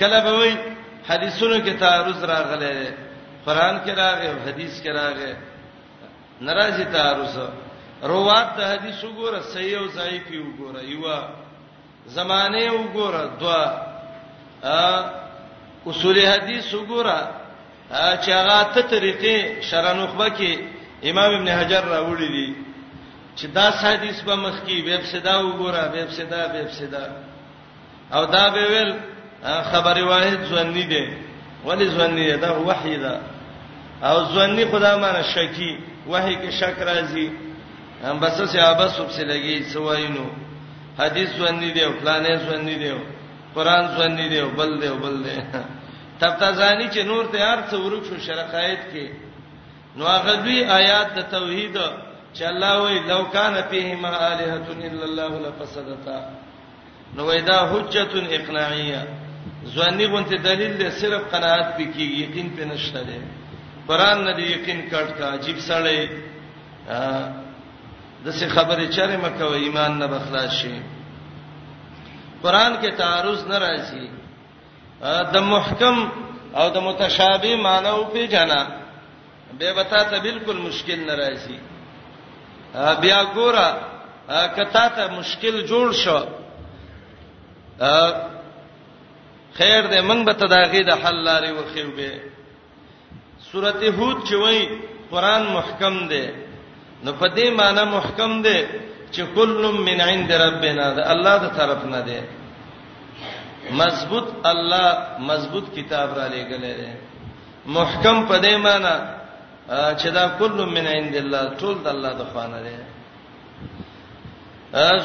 کله 0.00 0.18
به 0.26 0.32
وای 0.38 0.52
حدیثونو 1.08 1.56
کې 1.64 1.72
تعارض 1.84 2.20
راغله 2.32 2.74
قران 3.46 3.74
کې 3.84 3.90
راغی 4.02 4.26
او 4.30 4.38
حدیث 4.48 4.72
کې 4.82 4.88
راغی 5.00 5.32
ناراضي 6.46 6.84
تعارض 6.96 7.36
روات 8.12 8.48
د 8.58 8.60
حدیث 8.72 8.98
وګوره 9.04 9.40
صحیح 9.54 9.78
او 9.78 9.86
ضعیف 9.98 10.26
وګوره 10.46 10.80
یو 10.92 11.04
زمانه 12.16 12.62
وګوره 12.78 13.22
دوا 13.40 13.62
ا 14.80 14.80
اصول 15.90 16.16
حدیث 16.32 16.66
وګوره 16.74 17.18
چې 18.22 18.30
هغه 18.38 18.58
ته 18.74 18.80
طریقې 18.94 19.36
شرانوخبه 19.70 20.28
کې 20.38 20.50
امام 21.10 21.30
ابن 21.36 21.48
حجر 21.58 21.82
راوړي 21.94 22.28
دي 22.36 22.48
چې 23.38 23.44
دا 23.56 23.66
حدیث 23.94 24.18
په 24.28 24.34
مخ 24.44 24.56
کې 24.66 24.76
ویب 24.88 25.02
صدا 25.12 25.36
وګوره 25.46 25.82
ویب 25.94 26.10
صدا 26.18 26.42
ویب 26.54 26.68
صدا 26.80 27.04
او 28.14 28.22
دا 28.34 28.44
به 28.54 28.62
ویل 28.72 28.92
خبر 29.42 30.00
واحد 30.04 30.38
ځونی 30.48 30.82
دی 30.86 31.04
ولی 31.66 31.86
ځونی 31.98 32.24
دا 32.40 32.50
وحی 32.68 32.96
دا 33.02 33.20
او 34.08 34.16
ځونی 34.34 34.64
خدا 34.72 34.96
معنی 34.96 35.22
شکی 35.34 35.70
وحی 36.06 36.34
کې 36.42 36.50
شک 36.60 36.76
راځي 36.80 37.28
هم 38.04 38.18
بس 38.20 38.40
صحابه 38.52 38.86
سب 38.88 39.10
سے 39.10 39.24
لګي 39.24 39.62
سوایینو 39.72 40.26
حدیث 40.98 41.30
ځونی 41.38 41.70
دی 41.72 41.84
او 41.84 41.92
پلانې 42.00 42.34
ځونی 42.46 42.74
دی 42.78 42.92
قران 43.54 43.86
ځونی 43.96 44.28
دی 44.28 44.42
بل 44.56 44.80
دی 44.82 44.88
بل 45.00 45.22
دی 45.24 45.36
تبتزانی 46.20 46.88
چې 46.90 47.00
نور 47.06 47.24
تیار 47.32 47.58
څو 47.70 47.76
ورک 47.84 48.04
شو 48.08 48.16
شرقایت 48.26 48.80
کې 48.92 49.08
نو 49.96 50.04
هغه 50.06 50.34
دوی 50.44 50.64
آیات 50.64 51.12
د 51.18 51.22
توحید 51.30 51.78
چې 52.36 52.42
الله 52.42 52.82
وی 52.82 52.98
لو 53.08 53.24
کان 53.32 53.56
فیهما 53.70 54.08
الہۃ 54.08 54.70
الا 54.84 55.04
الله 55.04 55.40
لفسدتا 55.48 56.20
نو 57.14 57.24
ودا 57.26 57.58
حجۃ 57.72 58.12
اقناعیه 58.30 59.19
ځواني 59.64 60.06
غونته 60.12 60.36
دلیل 60.44 60.72
دی 60.80 60.88
صرف 61.00 61.20
قناعت 61.34 61.68
پکې 61.76 62.02
یقین 62.22 62.48
په 62.56 62.64
نشته 62.64 63.00
دی 63.08 63.20
قران 63.88 64.18
نه 64.26 64.32
دی 64.36 64.42
یقین 64.52 64.80
کټ 64.90 65.08
کا 65.18 65.26
عجیب 65.34 65.58
سړی 65.68 66.00
دسه 68.24 68.48
خبره 68.48 68.86
چره 68.96 69.16
مکه 69.24 69.44
و 69.44 69.52
ایمان 69.64 69.98
نه 69.98 70.06
بخلاص 70.06 70.50
شي 70.60 70.74
قران 72.42 72.72
کې 72.82 72.94
تعارض 72.98 73.44
نه 73.48 73.58
راځي 73.66 74.06
د 75.34 75.36
محکم 75.52 75.96
او 76.54 76.66
د 76.70 76.78
متشابه 76.80 77.56
مانو 77.56 78.04
په 78.12 78.26
جنا 78.26 78.60
به 79.58 79.72
وتا 79.76 80.02
ته 80.10 80.18
بالکل 80.20 80.56
مشکل 80.56 80.98
نه 81.06 81.14
راځي 81.22 81.58
بیا 83.00 83.22
ګوره 83.36 83.68
کتا 84.56 84.88
ته 84.88 85.10
مشکل 85.18 85.62
جوړ 85.70 85.92
شو 86.02 86.18
خیر 89.58 89.82
دې 89.88 90.00
موږ 90.08 90.20
به 90.26 90.32
تداغې 90.42 90.82
د 90.88 90.92
حل 91.02 91.16
لارې 91.28 91.50
وخیو 91.58 91.90
به 91.96 92.10
سورته 93.52 93.86
هود 93.98 94.16
چې 94.28 94.34
وای 94.42 94.58
قران 95.10 95.42
محکم 95.56 95.96
دی 96.08 96.24
نو 97.04 97.12
په 97.20 97.26
دې 97.36 97.46
معنی 97.58 97.84
محکم 97.96 98.32
دی 98.46 98.58
چې 99.12 99.22
کل 99.34 99.52
من 99.86 100.00
عند 100.10 100.32
ربنا 100.32 100.86
ده 100.96 101.02
الله 101.12 101.36
د 101.44 101.48
طرف 101.58 101.82
نه 101.94 102.00
دی 102.08 102.20
مضبوط 103.80 104.28
الله 104.52 104.88
مضبوط 105.18 105.64
کتاب 105.76 106.18
را 106.18 106.26
لېګلې 106.28 106.74
ده 106.80 106.90
محکم 107.66 108.26
په 108.28 108.36
دې 108.42 108.54
معنی 108.66 108.94
چې 110.00 110.08
دا 110.18 110.24
کل 110.38 110.54
من 110.76 110.86
عند 110.86 111.14
الله 111.16 111.54
ټول 111.58 111.76
د 111.84 111.88
الله 111.88 112.12
د 112.12 112.22
خوانه 112.32 112.60
دی 112.66 112.76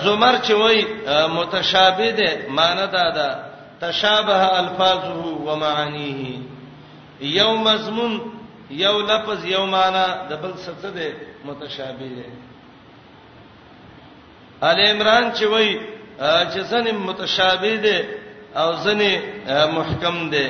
زمر 0.03 0.35
چې 0.45 0.51
وای 0.53 0.85
متشابه 1.27 2.11
ده 2.11 2.29
معنی 2.49 2.87
دا 2.95 3.05
ده 3.17 3.44
تشابه 3.81 4.35
الفاظه 4.59 5.27
ومعانيه 5.47 6.21
یو 7.21 7.51
مضمون 7.67 8.13
یو 8.69 8.95
لفظ 9.11 9.41
یو 9.55 9.63
معنا 9.75 10.05
د 10.29 10.31
بل 10.41 10.53
څه 10.63 10.89
ده 10.97 11.07
متشابه 11.47 12.09
ده 12.17 12.27
ال 14.69 14.77
عمران 14.91 15.25
چې 15.37 15.45
وای 15.53 15.69
چې 16.51 16.59
ځنه 16.71 16.91
متشابه 17.09 17.75
ده 17.85 17.97
او 18.61 18.69
ځنه 18.85 19.11
محکم 19.77 20.17
ده 20.33 20.47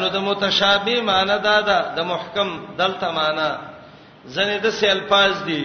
نو 0.00 0.06
د 0.16 0.18
متشابه 0.28 0.96
معنا 1.10 1.36
دا 1.48 1.58
ده 1.68 1.78
د 1.96 1.98
محکم 2.12 2.48
دلته 2.80 3.06
معنا 3.20 3.48
ځنه 4.34 4.54
د 4.64 4.66
سه 4.78 4.86
الفاظ 4.96 5.34
دي 5.48 5.62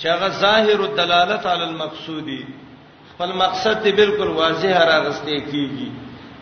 چې 0.00 0.06
هغه 0.14 0.28
ظاهر 0.44 0.78
الدلالت 0.88 1.42
علی 1.52 1.64
المقصودی 1.70 2.42
خپل 3.14 3.32
مقصد 3.36 3.82
ته 3.84 3.90
بالکل 3.98 4.28
واضح 4.42 4.72
راغستې 4.92 5.36
کیږي 5.50 5.88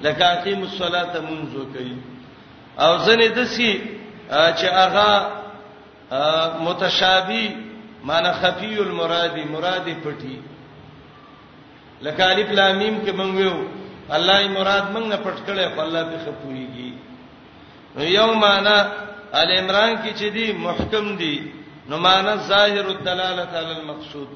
لکه 0.04 0.22
اقیم 0.36 0.60
الصلاه 0.68 1.12
منځو 1.28 1.62
کوي 1.74 1.96
او 2.84 2.92
ځنې 3.06 3.28
دسی 3.38 3.70
چې 4.58 4.66
هغه 4.80 5.10
متشابه 6.66 7.44
معنی 8.10 8.30
خفی 8.40 8.76
المرادی 8.84 9.44
مرادی 9.54 9.94
پټي 10.04 10.36
لکه 12.08 12.22
الف 12.30 12.50
لام 12.58 12.72
میم 12.78 12.96
کې 13.04 13.12
مونږ 13.22 13.34
یو 13.46 13.56
الله 14.18 14.36
یې 14.42 14.48
مراد 14.58 14.84
مونږ 14.94 15.06
نه 15.14 15.18
پټ 15.24 15.36
کړي 15.46 15.64
په 15.78 15.82
الله 15.86 16.02
به 16.10 16.16
خپويږي 16.26 16.90
نو 17.96 18.02
یو 18.18 18.30
معنی 18.44 18.78
ال 19.40 19.48
عمران 19.60 19.92
کې 20.02 20.12
چې 20.20 20.26
دی 20.36 20.46
محکم 20.52 21.04
دی 21.16 21.36
نو 21.88 21.94
معنی 22.06 22.32
ظاهر 22.52 22.84
الدلاله 22.94 23.46
علی 23.58 23.74
المقصود 23.80 24.28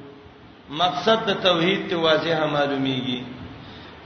مقصد 0.70 1.26
د 1.26 1.30
توحید 1.42 1.88
ته 1.90 1.96
واضحه 1.96 2.46
معلومیږي 2.46 3.20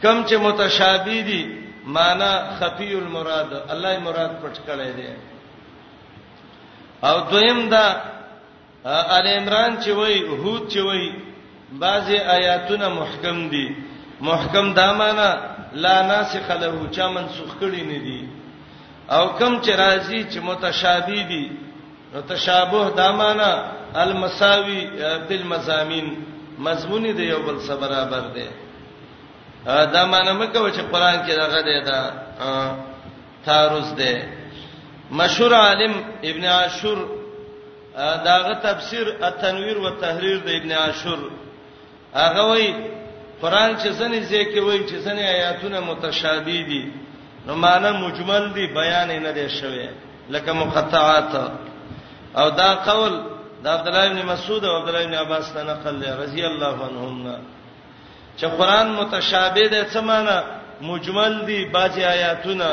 کم 0.02 0.16
چې 0.28 0.34
متشابه 0.41 1.20
دي 1.22 1.54
معنا 1.86 2.56
خفی 2.58 2.92
المراد 2.94 3.50
الله 3.72 3.98
مراد 3.98 4.30
پټ 4.42 4.56
کړی 4.66 4.91
دی 4.96 5.08
او 7.02 7.19
دویم 7.30 7.69
دا 7.69 7.86
ال 9.14 9.26
عمران 9.26 9.78
چې 9.82 9.88
وای 9.91 10.22
هود 10.22 10.69
چې 10.72 10.78
وای 10.78 11.10
بعضی 11.72 12.16
آیاتونه 12.19 12.88
محکم 12.88 13.48
دي 13.48 13.69
محکم 14.20 14.72
دا 14.75 14.92
معنا 14.92 15.30
لا 15.72 16.02
ناسخ 16.02 16.50
له 16.50 16.72
چا 16.92 17.08
منسوخ 17.10 17.50
کړي 17.60 17.82
نه 17.90 17.98
دي 17.98 18.28
او 19.10 19.28
کم 19.28 19.60
چې 19.62 19.70
راځي 19.76 20.20
چې 20.32 20.38
متشابه 20.42 21.22
دي 21.28 21.50
نو 22.14 22.20
تشابه 22.22 22.90
دا 22.96 23.12
معنا 23.12 23.50
المساوي 24.02 24.80
بالمزامین 25.28 26.08
مضمون 26.58 27.02
دی 27.16 27.24
یو 27.32 27.41
بل 27.46 27.58
سره 27.69 27.76
برابر 27.86 28.24
دی 28.36 28.48
دا 29.92 30.06
معنی 30.06 30.32
مکه 30.32 30.70
چې 30.74 30.80
قران 30.92 31.26
کې 31.26 31.30
دغه 31.30 31.62
دی 31.62 31.80
دا 31.91 32.00
تعرض 33.46 33.94
دی 33.94 34.14
مشهور 35.10 35.52
عالم 35.54 35.94
ابن 36.24 36.44
عاشور 36.44 36.98
داغه 38.24 38.54
تفسیر 38.54 39.06
التنویر 39.22 39.76
و 39.78 39.91
تحریر 39.91 40.38
د 40.38 40.48
ابن 40.48 40.72
عاشور 40.72 41.19
هغه 42.14 42.42
وایي 42.48 42.75
قران 43.42 43.76
چې 43.78 43.88
څنګه 44.00 44.22
ځکه 44.30 44.58
وایي 44.60 44.86
چې 44.88 45.04
څنګه 45.06 45.28
آیاتونه 45.36 45.80
متشابه 45.80 46.62
دي 46.70 46.92
نو 47.46 47.54
معنا 47.54 47.92
مجمل 47.92 48.52
دي 48.52 48.66
بیان 48.66 49.10
نه 49.22 49.30
دي 49.30 49.48
شوی 49.48 49.88
لکه 50.30 50.52
مقطعات 50.52 51.34
او 52.36 52.48
دا 52.50 52.75
قول 52.75 53.38
دا 53.62 53.70
عبد 53.74 53.86
الله 53.88 54.06
ابن 54.06 54.26
مسعود 54.26 54.64
او 54.64 54.76
عبد 54.80 54.88
الله 54.88 55.04
ابن 55.04 55.14
عباس 55.14 55.52
ته 55.52 55.62
نقل 55.62 55.94
لري 56.00 56.12
رضی 56.24 56.42
الله 56.46 56.74
عنهم 56.86 57.41
چې 58.38 58.44
قران 58.46 58.88
متشابه 58.92 59.66
ده 59.69 59.84
څه 59.92 60.00
معنی 60.00 60.38
مجمل 60.82 61.44
دي 61.46 61.64
باج 61.64 61.92
آیاتونه 61.98 62.70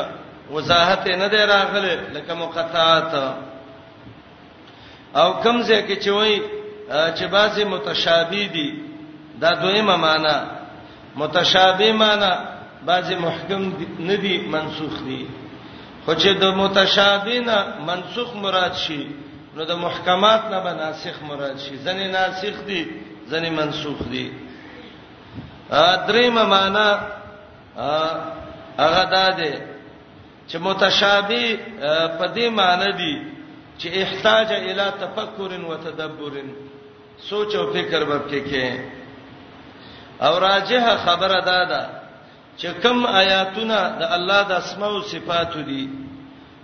وضاحت 0.52 1.06
نه 1.08 1.28
دی 1.28 1.36
راغله 1.52 1.94
لکه 2.14 2.34
مقطعات 2.34 3.12
او 5.16 5.28
کمزه 5.44 5.82
کې 5.88 5.96
چې 6.04 6.08
وای 6.08 6.42
چې 6.90 7.24
باج 7.34 7.60
متشابه 7.60 8.46
دي 8.54 8.68
دا 9.40 9.54
دویمه 9.54 9.96
معنی 9.96 10.36
متشابه 11.16 11.92
معنی 11.92 12.32
باج 12.86 13.12
محکم 13.12 13.72
نه 13.98 14.14
دي 14.16 14.38
منسوخ 14.46 14.94
دي 15.02 15.26
خو 16.06 16.14
چې 16.14 16.28
د 16.40 16.44
متشابه 16.54 17.38
نه 17.40 17.56
منسوخ 17.88 18.34
مراد 18.36 18.74
شي 18.74 19.25
نو 19.56 19.64
د 19.64 19.72
محکمات 19.86 20.42
نه 20.52 20.58
به 20.64 20.72
ناسخ 20.80 21.16
مراد 21.28 21.56
شي 21.64 21.76
ځنې 21.84 22.06
ناسخ 22.18 22.56
دي 22.68 22.80
ځنې 23.30 23.50
منسوخ 23.58 23.98
دي 24.12 24.26
ا 25.82 25.84
دریم 26.08 26.36
معنا 26.54 26.88
ا 27.90 27.92
هغه 28.84 29.02
ده 29.12 29.50
چې 30.48 30.56
متشابه 30.66 31.44
په 32.18 32.24
دې 32.36 32.46
معنی 32.58 32.90
دي 33.00 33.14
چې 33.80 33.86
احتاج 34.02 34.48
الی 34.52 34.88
تفکر 35.02 35.50
و 35.70 35.74
تدبر 35.86 36.34
سوچ 37.28 37.54
او 37.54 37.72
فکر 37.72 38.00
وکړي 38.10 38.40
کې 38.50 38.68
او 40.26 40.38
راجه 40.48 40.96
خبره 41.06 41.38
ده 41.48 41.60
ده 41.70 41.82
چې 42.58 42.66
کوم 42.82 43.06
آیاتونه 43.06 43.78
د 44.00 44.02
الله 44.16 44.42
د 44.50 44.52
اسماء 44.62 44.90
او 44.90 45.02
صفاتو 45.12 45.62
دي 45.70 45.88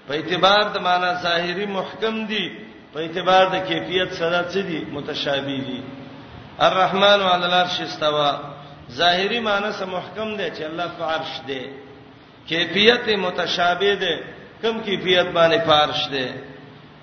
په 0.09 0.13
اعتبار 0.15 0.63
د 0.75 0.77
معنا 0.89 1.11
ظاهری 1.25 1.67
محکم 1.79 2.17
دي 2.27 2.47
په 2.93 2.99
اعتبار 3.01 3.45
د 3.55 3.57
کیفیت 3.69 4.11
سره 4.21 4.41
څه 4.53 4.61
دي 4.69 4.81
متشابه 4.97 5.59
دي 5.69 5.79
الرحمن 6.69 7.19
وعلى 7.27 7.47
العرش 7.51 7.77
استوى 7.87 8.31
ظاهری 9.01 9.39
معنی 9.49 9.71
سه 9.79 9.85
محکم 9.97 10.31
دی 10.37 10.49
چې 10.57 10.63
الله 10.71 10.89
په 10.99 11.05
عرش 11.15 11.33
دی 11.49 11.63
کیفیت 12.51 13.05
متشابه 13.27 13.95
دی 14.03 14.15
کم 14.63 14.81
کیفیت 14.89 15.29
باندې 15.37 15.61
فارش 15.71 16.03
دی 16.15 16.27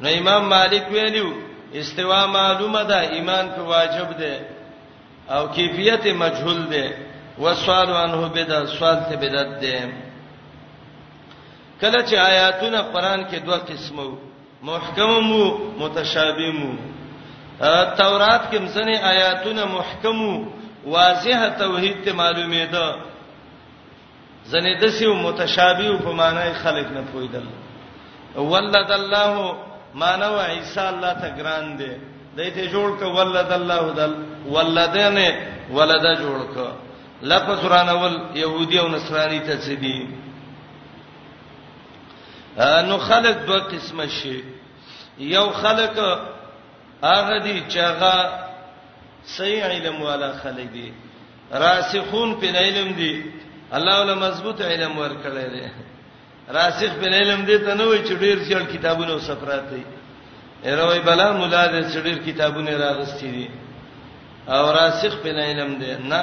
نو 0.01 0.07
امام 0.19 0.43
مالک 0.55 0.85
ویلو 0.97 1.27
استوا 1.81 2.21
معلومه 2.37 2.83
ده 2.91 2.99
ایمان 3.17 3.45
په 3.57 3.61
واجب 3.73 4.09
دی 4.21 4.35
او 5.35 5.41
کیفیت 5.57 6.07
مجهول 6.23 6.61
دی 6.73 6.85
وسوال 7.43 7.89
عنه 8.05 8.29
بدا 8.37 8.65
سوال 8.77 8.97
ته 9.09 9.15
بدعت 9.25 9.51
دی 9.61 9.75
کله 11.81 12.07
چې 12.07 12.13
آیاتونه 12.29 12.81
قران 12.81 13.29
کې 13.29 13.35
دوه 13.45 13.59
قسمه 13.69 14.03
وو 14.07 14.19
محکم 14.67 15.31
وو 15.31 15.57
متشابه 15.79 16.51
وو 16.55 16.75
تورات 17.97 18.41
کې 18.51 18.57
مسنه 18.61 18.97
آیاتونه 19.11 19.65
محکم 19.75 20.19
واضحه 20.85 21.47
توحید 21.61 22.03
ته 22.05 22.13
معلومه 22.13 22.65
ده 22.65 22.95
زنه 24.51 24.79
دسیو 24.81 25.13
متشابه 25.13 25.97
په 25.97 26.11
معنی 26.11 26.53
خلق 26.63 26.91
نه 26.91 27.01
پویدل 27.13 27.45
ولد 28.35 28.91
الله 28.91 29.55
مانو 29.95 30.39
عیسی 30.39 30.79
الله 30.79 31.13
ته 31.13 31.29
ګران 31.37 31.77
دی 31.77 31.91
دایته 32.37 32.71
جوړ 32.71 32.89
ک 32.99 33.01
ولد 33.17 33.51
الله 33.51 33.91
دل 33.97 34.15
ولدنه 34.47 35.47
ولدا 35.73 36.15
جوړ 36.15 36.39
ک 36.55 36.71
لفظ 37.21 37.65
رانول 37.65 38.19
يهودي 38.35 38.79
او 38.79 38.87
نصراني 38.87 39.39
ته 39.39 39.59
سدي 39.59 40.07
نو 42.57 42.97
خلق 43.09 43.37
دوه 43.47 43.59
قسمه 43.73 44.07
شي 44.17 44.37
یو 45.35 45.47
خلق 45.63 45.97
هغه 47.03 47.37
دي 47.45 47.63
چې 47.71 47.77
هغه 47.89 48.15
صحیح 49.35 49.63
علم 49.71 50.01
والا 50.01 50.29
خلق 50.43 50.67
دي 50.73 50.93
راسخون 51.53 52.29
په 52.41 52.47
علم 52.63 52.89
دي 52.99 53.13
الله 53.75 53.95
ولا 54.01 54.15
مضبوط 54.25 54.61
علم 54.61 54.93
ورکړی 54.97 55.47
دی 55.53 55.65
راسخ 56.57 56.89
په 57.01 57.05
علم 57.19 57.45
دي 57.45 57.57
ته 57.65 57.73
نه 57.73 57.83
وي 57.83 57.99
چې 58.07 58.13
ډیر 58.23 58.37
ځل 58.47 58.63
کتابونه 58.73 59.13
وسفرات 59.15 59.63
دي 59.71 59.83
اروي 60.65 60.99
بلا 60.99 61.31
مولا 61.31 61.63
دې 61.71 61.81
ډیر 62.05 62.17
کتابونه 62.27 62.71
راغستې 62.77 63.23
دي 63.35 63.49
او 64.47 64.71
راسخ 64.71 65.13
په 65.23 65.29
علم 65.49 65.71
دي 65.81 65.91
نه 66.11 66.21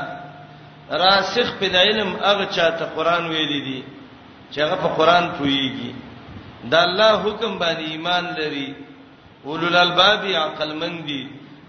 راسخ 0.91 1.49
په 1.61 1.77
علم 1.85 2.09
هغه 2.29 2.45
چاته 2.57 2.85
قران 2.97 3.25
ویلي 3.29 3.61
دي 3.69 3.83
چې 4.53 4.59
هغه 4.65 4.77
په 4.83 4.89
قران 4.99 5.25
پويږي 5.39 5.93
د 6.71 6.75
الله 6.89 7.11
حکم 7.27 7.53
باندې 7.63 7.85
ایمان 7.93 8.25
لري 8.39 8.69
اولل 9.47 9.77
الباب 9.87 10.23
عقل 10.45 10.71
مندي 10.83 11.23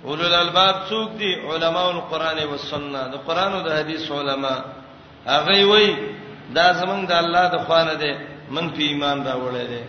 اولل 0.05 0.33
الباب 0.43 0.75
څوک 0.89 1.09
دي 1.21 1.31
علما 1.49 1.83
او 1.89 1.99
قران 2.11 2.37
او 2.39 2.57
سنت 2.69 3.05
د 3.13 3.15
قران 3.27 3.51
او 3.53 3.61
د 3.67 3.69
حديث 3.77 4.11
علما 4.19 4.55
هغه 5.33 5.59
وای 5.71 5.87
دا 6.57 6.67
زمنګ 6.79 7.01
د 7.11 7.13
الله 7.23 7.45
د 7.53 7.57
خوانه 7.65 7.93
ده 8.03 8.11
من 8.55 8.65
په 8.75 8.81
ایمان 8.91 9.17
راوړل 9.27 9.67
دي 9.73 9.83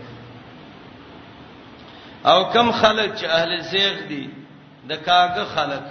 او 2.31 2.39
کم 2.55 2.71
خلک 2.73 3.09
چې 3.19 3.25
اهل 3.39 3.51
زیغ 3.73 3.97
دي 4.11 4.25
د 4.89 4.93
کاغه 5.09 5.45
خلک 5.57 5.89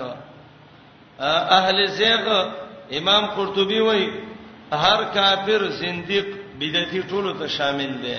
اهل 1.60 1.78
زیغ 2.00 2.24
امام 3.00 3.26
قرطبي 3.36 3.80
وای 3.90 4.04
هر 4.84 5.00
کافر 5.16 5.62
زنديق 5.82 6.28
بدعتي 6.60 7.02
ټولو 7.10 7.32
ته 7.40 7.48
شامل 7.58 7.92
دي 8.04 8.18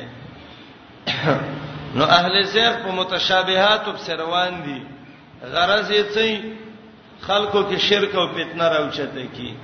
نو 1.94 2.04
اهل 2.04 2.42
زیر 2.44 2.72
په 2.82 2.92
متشابهات 2.92 3.84
په 3.88 4.14
روان 4.14 4.62
دي 4.64 4.80
غرض 5.52 5.90
یې 5.90 6.04
څه 6.14 7.26
خلکو 7.26 7.62
کې 7.70 7.78
شرک 7.88 8.14
او 8.14 8.26
فتنه 8.32 8.68
راوچته 8.74 9.24
کی 9.36 9.54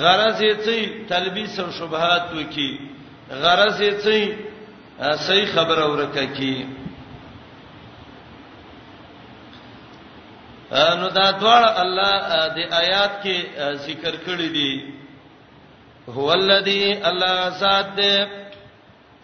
غرض 0.00 0.40
یې 0.40 0.54
څه 0.64 1.08
تلبیس 1.08 1.58
او 1.60 1.70
شبهات 1.78 2.32
وکي 2.36 2.72
غرض 3.30 3.80
یې 3.80 3.94
څه 4.04 5.18
صحیح 5.26 5.46
خبره 5.54 5.84
ورکه 5.92 6.26
کی 6.36 6.66
نو 11.00 11.08
دا 11.08 11.26
ډول 11.40 11.64
الله 11.84 12.20
د 12.56 12.58
آیات 12.82 13.22
کې 13.24 13.36
ذکر 13.86 14.14
کړی 14.26 14.48
دی 14.56 14.84
هو 16.08 16.30
الذی 16.32 16.96
الله 17.04 17.50
ذات 17.60 17.98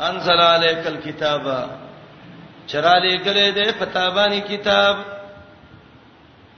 انزل 0.00 0.40
عليك 0.40 0.86
الكتاب 0.86 1.70
چراله 2.70 3.16
گله 3.24 3.50
دې 3.50 3.72
پتابانی 3.80 4.40
کتاب 4.40 4.96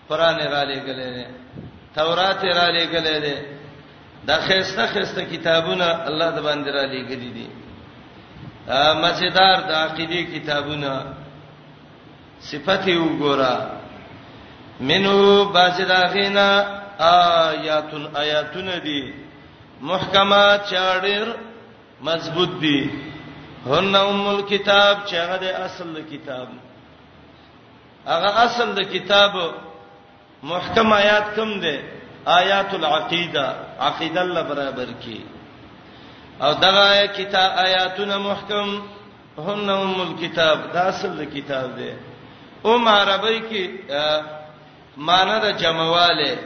قران 0.09 0.37
را 0.39 0.65
لګلې 0.65 1.13
دې 1.17 1.27
تورات 1.95 2.45
را 2.45 2.71
لګلې 2.71 3.19
دې 3.25 3.37
دا 4.27 4.37
خسته 4.41 4.87
خسته 4.87 5.25
کتابونه 5.25 5.85
الله 6.07 6.31
د 6.31 6.39
باندې 6.43 6.71
را 6.71 6.85
لګلې 6.87 7.31
دي 7.37 7.47
مسجدار 9.03 9.61
د 9.61 9.73
عقیده 9.73 10.23
کتابونه 10.39 11.03
صفته 12.41 12.99
وګوره 12.99 13.57
منو 14.81 15.45
باجداغینا 15.45 16.47
آیاتن 16.99 18.07
آیاتن 18.17 18.81
دی 18.85 19.13
محکمات 19.81 20.71
چاډر 20.71 21.27
مضبوط 22.01 22.51
دي 22.61 23.08
هن 23.67 23.97
ام 23.97 24.29
الكتاب 24.37 24.99
چې 25.09 25.15
هغه 25.15 25.37
د 25.37 25.45
اصل 25.67 26.05
کتاب 26.13 26.49
هغه 28.07 28.29
اصل 28.47 28.69
د 28.75 28.81
کتاب 28.95 29.33
محکم 30.43 30.89
آیات 30.93 31.27
کم 31.37 31.51
ده 31.63 31.75
آیات 32.27 32.71
العقیده 32.75 33.47
عقیده 33.89 34.21
الله 34.21 34.43
برابر 34.43 34.89
کی 35.01 35.19
او 36.41 36.53
دغه 36.55 37.07
کتاب 37.07 37.51
آیاتونه 37.65 38.17
محکم 38.19 38.69
هن 39.39 39.71
ام 39.71 40.01
الكتاب 40.01 40.59
دا 40.75 40.81
اصل 40.91 41.11
د 41.25 41.35
کتاب 41.37 41.77
ده 41.79 41.97
او 42.65 42.89
عربی 42.89 43.41
کې 43.51 43.63
معنی 44.97 45.41
د 45.41 45.57
جمعواله 45.59 46.37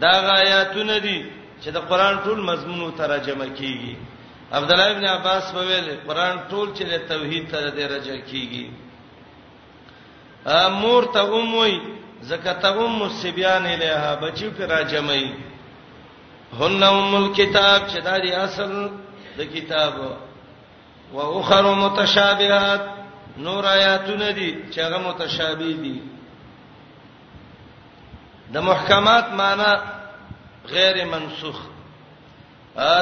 دا 0.00 0.12
آیاتونه 0.40 0.98
دي 0.98 1.26
چې 1.62 1.68
د 1.68 1.76
قران 1.78 2.14
ټول 2.24 2.38
مضمون 2.50 2.80
او 2.80 2.90
ترجمه 2.90 3.46
کیږي 3.58 3.94
عبد 4.52 4.70
الله 4.72 4.90
ابن 4.90 5.04
عباس 5.04 5.52
په 5.52 5.60
ویل 5.60 5.88
قران 6.08 6.36
ټول 6.50 6.68
چې 6.76 6.82
د 6.90 6.94
توحید 7.10 7.44
ته 7.50 7.58
د 7.70 7.78
رجع 7.94 8.14
کیږي 8.30 8.66
ا 10.62 10.68
مور 10.80 11.02
ته 11.14 11.20
اموي 11.38 11.74
زکات 12.30 12.64
ام 12.64 13.00
سبيان 13.22 13.64
الها 13.66 14.12
بچو 14.22 14.48
پر 14.56 14.66
راجمای 14.68 15.26
هن 16.58 16.82
ام 16.82 17.14
الكتاب 17.14 17.82
چې 17.90 17.98
دا 18.08 18.16
دی 18.22 18.30
اصل 18.44 18.72
د 19.38 19.44
کتاب 19.54 19.94
او 21.12 21.40
اخر 21.40 21.64
متشابهات 21.82 22.82
نور 23.46 23.64
آیاتونه 23.76 24.30
دي 24.30 24.48
چې 24.72 24.78
هغه 24.80 24.98
متشابه 25.08 25.72
دي 25.82 26.00
د 28.52 28.56
محکمات 28.70 29.26
معنی 29.40 29.72
غیر 30.74 31.04
منسوخ 31.14 31.58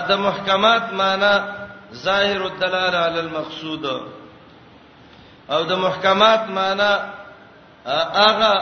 د 0.08 0.10
محکمات 0.24 0.92
معنی 1.00 1.34
ظاهر 2.04 2.40
الدلاله 2.42 2.98
علی 3.08 3.18
المقصود 3.18 3.84
او 5.54 5.60
د 5.70 5.72
محکمات 5.84 6.42
معنی 6.58 6.92
هغه 8.22 8.54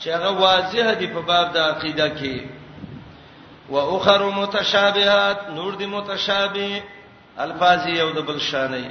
چې 0.00 0.08
هغه 0.16 0.30
واضح 0.44 0.94
دي 1.00 1.06
په 1.06 1.20
باب 1.28 1.52
د 1.52 1.58
عقیده 1.70 2.08
کې 2.18 2.40
و 3.70 3.76
اخر 3.96 4.24
متشابهات 4.30 5.38
نور 5.58 5.74
دي 5.76 5.86
متشابه 5.86 6.82
الفاظ 7.44 7.86
یو 7.86 8.08
د 8.12 8.18
بل 8.28 8.38
شانې 8.38 8.88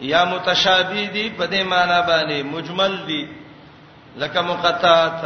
یا 0.00 0.24
متشابه 0.24 1.06
دي 1.06 1.30
په 1.38 1.44
دې 1.46 1.62
معنی 1.64 2.00
باندې 2.10 2.52
مجمل 2.54 2.96
دي 3.06 3.22
لکه 4.16 4.40
مقطعات 4.42 5.22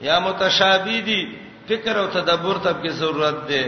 یا 0.00 0.20
متشابه 0.20 1.00
دي 1.10 1.20
فکر 1.68 1.98
او 1.98 2.06
تدبر 2.06 2.56
ته 2.58 2.72
کې 2.82 2.88
ضرورت 2.90 3.46
ده 3.48 3.66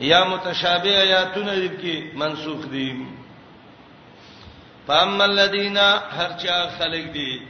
یا 0.00 0.24
متشابه 0.24 0.90
آیاتونه 1.02 1.54
دې 1.66 1.70
کې 1.82 1.94
منسوخ 2.14 2.66
دي 2.68 3.06
فاما 4.86 5.24
الذين 5.24 5.76
هرچا 6.18 6.68
خلق 6.78 7.12
دي 7.12 7.40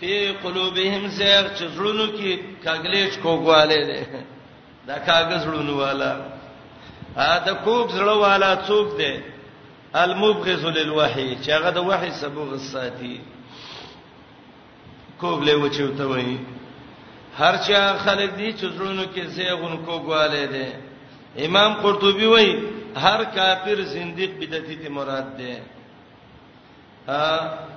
فی 0.00 0.32
قلوبهم 0.42 1.08
زیغ 1.08 1.46
چزړونو 1.58 2.06
کې 2.16 2.38
کاغلیچ 2.64 3.14
کوګواله 3.18 3.86
دي 3.90 4.06
دا 4.86 4.98
کاغذ 4.98 5.44
زړونو 5.44 5.72
والا 5.80 6.12
ا 7.16 7.38
د 7.46 7.50
کوګ 7.64 7.88
زړو 7.90 8.16
والا 8.20 8.56
څوک 8.68 8.96
دی 8.98 9.20
المبغض 9.94 10.64
للوحی 10.64 11.36
چې 11.44 11.50
هغه 11.50 11.70
د 11.70 11.78
وحی 11.78 12.10
سبوغ 12.10 12.56
ساتي 12.56 13.20
کوګ 15.20 15.38
له 15.46 15.54
وچو 15.56 15.88
ته 15.98 16.04
وایي 16.06 16.38
هرچا 17.38 17.96
خلق 18.04 18.30
دي 18.36 18.52
چزړونو 18.52 19.04
کې 19.14 19.24
زیغون 19.26 19.76
کوګواله 19.86 20.44
دي 20.46 20.68
امام 21.38 21.74
قرطبي 21.74 22.26
وای 22.26 22.56
هر 22.96 23.24
کافر 23.24 23.80
زنديق 23.84 24.30
بدعتي 24.40 24.76
ته 24.76 24.88
مراد 24.88 25.36
ده 25.36 25.58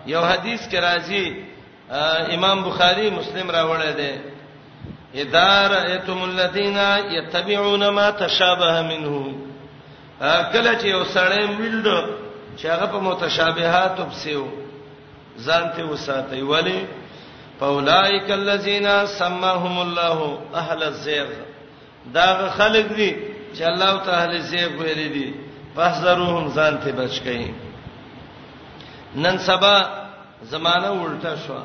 یو 0.08 0.22
حدیث 0.22 0.68
کې 0.70 0.76
راځي 0.80 1.28
امام 2.36 2.64
بخاری 2.64 3.10
مسلم 3.10 3.52
راوړی 3.52 3.94
دی 3.98 4.12
ادار 5.22 5.72
ایتم 5.74 6.22
الذین 6.24 6.78
یتبعون 7.12 7.88
ما 7.90 8.10
تشابه 8.10 8.82
منه 8.82 9.34
کله 10.54 10.80
چې 10.82 10.86
یو 10.86 11.04
سړی 11.04 11.44
ملډ 11.60 11.88
چې 12.58 12.66
هغه 12.66 12.86
په 12.86 13.00
متشابهات 13.00 14.00
وبسیو 14.00 14.46
ځان 15.38 15.76
ته 15.78 15.84
وساتي 15.84 16.42
ولی 16.42 16.86
فاولائک 17.60 18.32
الذین 18.32 19.06
سماهم 19.08 19.80
الله 19.82 20.38
اهل 20.56 20.84
الزیغ 20.84 21.28
دا 22.14 22.50
خلق 22.58 22.88
دي 22.96 23.33
چې 23.58 23.64
الله 23.74 23.94
تعالی 24.06 24.40
زیب 24.52 24.72
ویل 24.82 25.02
دي 25.14 25.28
فاحذروهم 25.76 26.46
ځان 26.58 26.74
ته 26.84 26.92
بچ 27.00 27.14
کړئ 27.26 27.48
نن 29.24 29.38
سبا 29.50 29.76
زمانہ 30.54 30.92
الټا 31.04 31.34
شو 31.46 31.60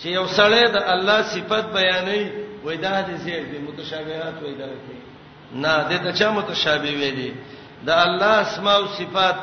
چې 0.00 0.08
یو 0.18 0.26
سړی 0.38 0.64
د 0.74 0.78
الله 0.94 1.18
صفت 1.32 1.64
بیانوي 1.76 2.24
وای 2.64 2.76
دا 2.84 2.94
د 3.08 3.16
زیب 3.24 3.44
دي 3.52 3.58
متشابهات 3.68 4.36
وای 4.42 4.54
دا 4.60 4.68
کوي 4.84 4.98
نه 5.62 5.72
د 5.88 5.92
ته 6.04 6.10
چا 6.18 6.28
متشابه 6.38 6.92
وی 7.00 7.10
دي 7.18 7.30
د 7.86 7.90
الله 8.04 8.34
اسماء 8.46 8.76
او 8.80 8.86
صفات 8.98 9.36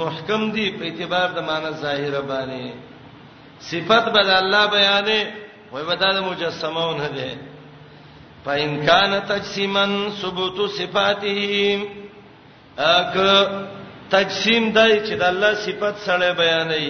محکم 0.00 0.42
دي 0.56 0.66
په 0.78 0.82
اعتبار 0.88 1.28
د 1.34 1.38
معنی 1.48 1.72
ظاهره 1.84 2.20
باندې 2.30 2.70
صفات 3.70 4.04
بل 4.16 4.28
الله 4.42 4.62
بیانې 4.76 5.20
وای 5.72 5.84
ودا 5.88 6.08
د 6.16 6.22
مجسمه 6.30 6.86
نه 7.00 7.08
ده 7.16 7.30
فإن 8.44 8.86
كان 8.86 9.26
تجسما 9.26 10.08
ثبوت 10.22 10.60
صفاته 10.70 11.52
اګ 12.78 13.14
تجسیم 14.14 14.64
دای 14.76 14.94
چې 15.06 15.14
د 15.20 15.22
الله 15.30 15.52
صفات 15.66 15.94
سره 16.06 16.28
بیانې 16.40 16.86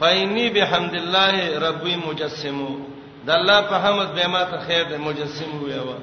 فإني 0.00 0.46
بحمد 0.56 0.94
الله 1.02 1.36
ربي 1.66 1.94
مجسم 2.08 2.58
د 3.26 3.30
الله 3.38 3.60
په 3.68 3.76
حمد 3.84 4.08
به 4.16 4.26
ماته 4.34 4.58
خیر 4.66 4.84
د 4.88 4.94
مجسم 5.06 5.50
وي 5.62 5.78
وا 5.86 5.98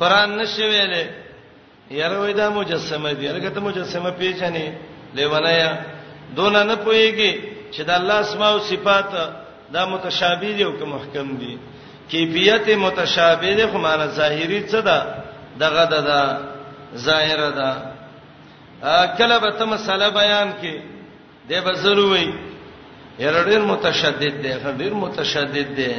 قران 0.00 0.28
نشي 0.38 0.64
ویلې 0.72 1.04
یاره 2.00 2.18
وای 2.22 2.32
دا 2.32 2.46
مجسمه 2.58 3.12
دی 3.14 3.24
هرګه 3.28 3.50
ته 3.54 3.60
مجسمه 3.68 4.10
پیژنې 4.20 4.66
لیوانایا 5.16 5.70
دونه 6.36 6.62
نه 6.62 6.76
پويږي 6.84 7.32
چې 7.74 7.80
د 7.88 7.90
الله 7.98 8.16
اسماء 8.26 8.52
او 8.52 8.58
صفات 8.70 9.10
دا 9.74 9.82
متشابه 9.92 10.50
دي 10.56 10.64
او 10.64 10.72
که 10.78 10.84
محکم 10.84 11.28
دي 11.40 11.52
کیفیت 12.08 12.68
متشابه 12.68 13.54
ده 13.54 13.66
خو 13.66 13.78
معنا 13.78 14.06
ظاهری 14.08 14.60
څه 14.70 14.80
ده 14.88 14.96
دغه 15.60 15.84
ده 15.92 16.00
ده 16.08 16.22
ظاهره 16.96 17.50
ده 17.58 17.70
کله 19.18 19.38
به 19.42 19.50
ته 19.58 19.64
مسله 19.64 20.10
بیان 20.10 20.48
کې 20.62 20.74
دی 21.48 21.60
به 21.60 21.72
ضروري 21.84 22.28
یره 23.18 23.42
ډیر 23.50 23.62
متشدد 23.72 24.34
ده 24.42 24.72
ډیر 24.80 24.92
متشدد 25.02 25.68
ده 25.78 25.92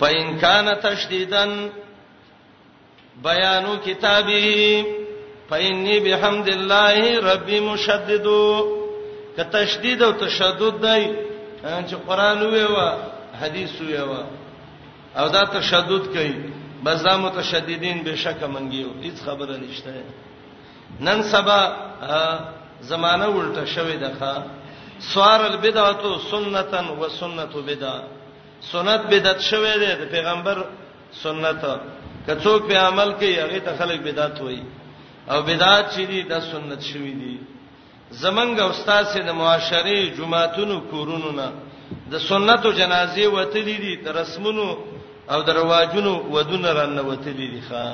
پاین 0.00 0.38
کان 0.40 0.74
تشدیدن 0.74 1.50
بیانو 3.24 3.76
کتابی 3.76 4.84
فإني 5.50 6.00
بحمد 6.00 6.48
الله 6.48 7.20
ربي 7.32 7.60
مشدد 7.60 8.26
کتشدید 9.36 10.02
او 10.02 10.12
تشدد 10.12 10.74
دی 10.84 11.02
چې 11.88 11.94
قران 12.06 12.38
ویوا 12.50 12.88
حدیث 13.40 13.80
ویوا 13.80 14.20
او 15.20 15.26
دا 15.36 15.42
تشدد 15.56 16.04
کوي 16.14 16.34
بس 16.84 17.00
دا 17.06 17.12
متشددین 17.26 17.98
بشک 18.06 18.42
منګیو 18.54 18.88
هیڅ 19.04 19.16
خبره 19.26 19.56
نشته 19.62 19.92
نن 21.06 21.18
سبا 21.32 21.58
زمانہ 22.90 23.24
ولټه 23.34 23.64
شوې 23.74 23.96
ده 24.02 24.10
ښا 24.18 24.34
سوار 25.14 25.40
البدعه 25.52 26.18
سنتن 26.30 26.86
و 27.00 27.02
سنت 27.20 27.52
بدعه 27.68 28.02
سنت 28.72 29.00
بدعت 29.12 29.40
شوې 29.50 29.74
ده 29.82 29.90
د 30.00 30.02
پیغمبر 30.14 30.56
سنت 31.22 31.60
کڅوک 32.26 32.60
په 32.68 32.76
عمل 32.88 33.10
کوي 33.18 33.34
هغه 33.42 33.58
ته 33.66 33.72
خلک 33.78 34.00
بدعت 34.08 34.40
وایي 34.40 34.62
او 35.30 35.38
بدعت 35.48 35.84
چې 35.94 36.00
دي 36.10 36.20
د 36.22 36.34
سنت 36.50 36.80
شوې 36.90 37.14
دي 37.20 37.36
زمنګ 38.22 38.56
استاد 38.70 39.04
سي 39.12 39.20
د 39.28 39.30
معاشري 39.40 40.00
جمعهتونو 40.16 40.76
کورونو 40.90 41.30
نه 41.40 41.48
د 42.12 42.14
سنتو 42.28 42.68
جنازې 42.80 43.24
وته 43.26 43.60
دي 43.68 43.96
د 44.04 44.08
رسمونو 44.20 44.68
او 45.30 45.42
درواجونو 45.42 46.14
ودون 46.30 46.64
رنوتلې 46.66 47.48
دي 47.52 47.62
ښا 47.68 47.84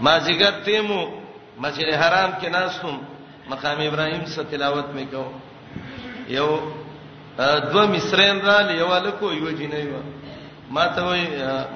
ما 0.00 0.18
زیګر 0.20 0.52
تیمو 0.64 1.00
مسجد 1.62 1.88
حرام 2.02 2.30
کې 2.40 2.48
ناستم 2.48 2.96
مقام 3.50 3.78
ابراهيم 3.86 4.24
سره 4.34 4.44
تلاوت 4.50 4.86
میکو 4.94 5.24
یو 6.36 6.48
دو 7.72 7.86
مصرین 7.86 8.40
را 8.46 8.60
لیواله 8.60 9.10
کو 9.10 9.32
یو 9.32 9.50
جنې 9.58 9.82
و 9.92 9.96
ما 10.70 10.86
ته 10.86 11.02
وای 11.02 11.22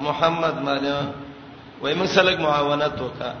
محمد 0.01 0.55
مالا 0.61 0.97
وای 1.81 1.93
موږ 1.95 2.07
سره 2.15 2.35
معاونت 2.35 3.01
وکا 3.01 3.33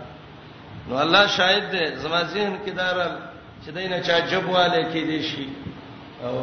نو 0.89 0.95
الله 1.03 1.27
شاهد 1.27 1.63
دې 1.71 1.83
زما 1.97 2.21
ذهن 2.23 2.57
کې 2.65 2.69
دارل 2.75 3.11
چې 3.65 3.69
دینه 3.75 3.99
چا 4.01 4.19
جبواله 4.19 4.83
کې 4.93 5.01
دي 5.09 5.23
شي 5.23 5.47
او 6.23 6.35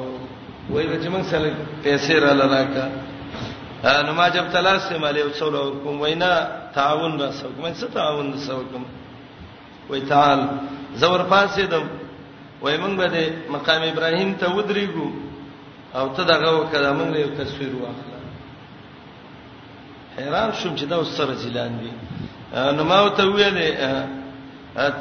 وای 0.71 0.87
به 0.87 0.97
چې 1.03 1.09
موږ 1.12 1.23
سره 1.31 1.53
پیسې 1.85 2.12
را 2.21 2.33
لاله 2.33 2.65
کا 2.75 2.88
نو 3.85 4.12
ما 4.14 4.26
جب 4.35 4.44
تلاس 4.52 4.82
سے 4.88 4.99
مالے 5.02 5.23
وصول 5.23 5.54
کوم 5.82 6.00
وینا 6.00 6.30
تعاون 6.75 7.12
را 7.20 7.30
سو 7.38 7.49
کوم 7.56 7.64
څه 7.73 7.87
تعاون 7.94 8.32
سو 8.47 8.62
کوم 8.70 8.82
وای 9.90 10.00
تعال 10.11 10.40
زور 11.00 11.20
پاسې 11.30 11.62
دم 11.73 11.87
وای 12.62 12.76
موږ 12.82 12.94
به 12.99 13.32
مقام 13.54 13.82
ابراهیم 13.92 14.32
ته 14.40 14.47
ودرېګو 14.56 15.08
او 15.99 16.04
ته 16.16 16.23
دغه 16.23 16.50
وکړه 16.56 16.90
موږ 16.99 17.11
یو 17.23 17.30
تصویر 17.40 17.73
واخلو 17.82 18.18
حیران 20.16 20.50
شوم 20.62 20.73
چې 20.78 20.85
دا 20.90 20.99
سره 21.18 21.35
ځلان 21.44 21.73
دي 21.82 21.92
نو 22.76 22.82
ما 22.90 22.99
ته 23.20 23.25
ویلې 23.25 23.68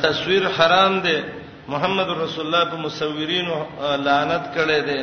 تصویر 0.05 0.43
حرام 0.60 1.00
دی 1.07 1.17
محمد 1.74 2.10
رسول 2.22 2.43
الله 2.46 2.63
په 2.75 2.77
مصورینو 2.86 3.55
لعنت 4.10 4.43
کړي 4.55 4.79
دي 4.91 5.01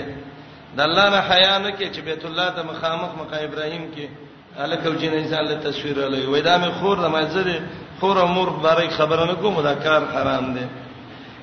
د 0.77 0.81
الله 0.89 1.07
نه 1.15 1.21
حیا 1.31 1.59
نه 1.65 1.71
کې 1.79 1.87
چې 1.95 2.01
بیت 2.09 2.23
الله 2.27 2.49
ته 2.57 2.63
مخامخ 2.71 3.11
مقام 3.23 3.43
ابراهیم 3.51 3.85
کې 3.95 4.05
الکو 4.65 4.91
جنې 5.01 5.23
ځان 5.31 5.45
له 5.51 5.57
تصویر 5.67 5.99
لوي 6.15 6.27
وای 6.33 6.43
دا 6.49 6.55
مې 6.63 6.71
خور 6.79 6.97
د 7.05 7.09
مزر 7.15 7.49
خور 8.01 8.17
او 8.23 8.27
مور 8.37 8.49
بارے 8.65 8.89
خبره 8.99 9.25
نه 9.31 9.35
کوم 9.43 9.61
دا 9.69 9.75
کار 9.87 10.03
حرام 10.15 10.47
دی 10.55 10.67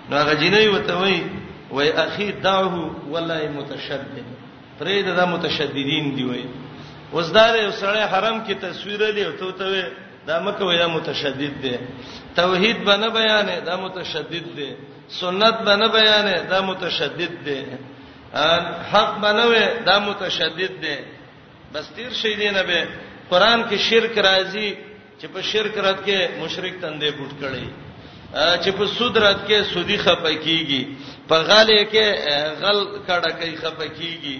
نو 0.09 0.13
هغه 0.21 0.33
جنې 0.35 0.65
وته 0.75 0.93
وای 1.01 1.17
وای 1.71 1.89
اخي 2.03 2.31
دعه 2.31 2.75
والله 3.13 3.41
متشدد 3.59 4.27
پرې 4.79 5.01
دا 5.19 5.25
متشددین 5.35 6.15
دی 6.15 6.23
وای 6.29 6.45
وزدار 7.13 7.53
یو 7.59 7.71
سړی 7.71 8.01
حرم 8.13 8.43
کې 8.43 8.53
تصویر 8.65 9.00
لې 9.15 9.23
او 9.27 9.33
ته 9.39 9.57
ته 9.57 9.91
دا 10.27 10.39
مکه 10.45 10.63
وای 10.65 10.77
دا 10.77 10.88
متشدد 10.97 11.53
دی 11.63 11.77
توحید 12.35 12.77
باندې 12.88 13.09
بیانې 13.17 13.55
دا 13.65 13.75
متشدد 13.85 14.45
دی 14.57 14.69
سنت 15.21 15.55
باندې 15.67 15.88
بیانې 15.95 16.35
دا 16.50 16.61
متشدد 16.61 17.33
دی 17.45 17.59
حق 18.31 19.19
بنوي 19.21 19.79
دا 19.85 20.00
متشدد 20.00 20.81
دی 20.81 20.95
بس 21.73 21.85
تیر 21.95 22.11
شي 22.13 22.35
دی 22.35 22.50
نه 22.51 22.63
به 22.63 22.88
قران 23.29 23.63
کې 23.69 23.75
شرک 23.89 24.17
راځي 24.17 24.75
چې 25.19 25.27
په 25.33 25.41
شرک 25.41 25.77
رات 25.77 26.00
کې 26.05 26.39
مشرک 26.39 26.75
تندې 26.81 27.09
پټ 27.19 27.31
کړي 27.41 27.67
چې 28.63 28.69
په 28.77 28.85
سود 28.88 29.17
رات 29.17 29.39
کې 29.47 29.61
سودی 29.73 29.97
خپکیږي 29.97 30.88
په 31.27 31.35
غاله 31.47 31.83
کې 31.91 32.05
غل 32.61 32.79
کړه 33.07 33.31
کوي 33.39 33.55
خپکیږي 33.57 34.38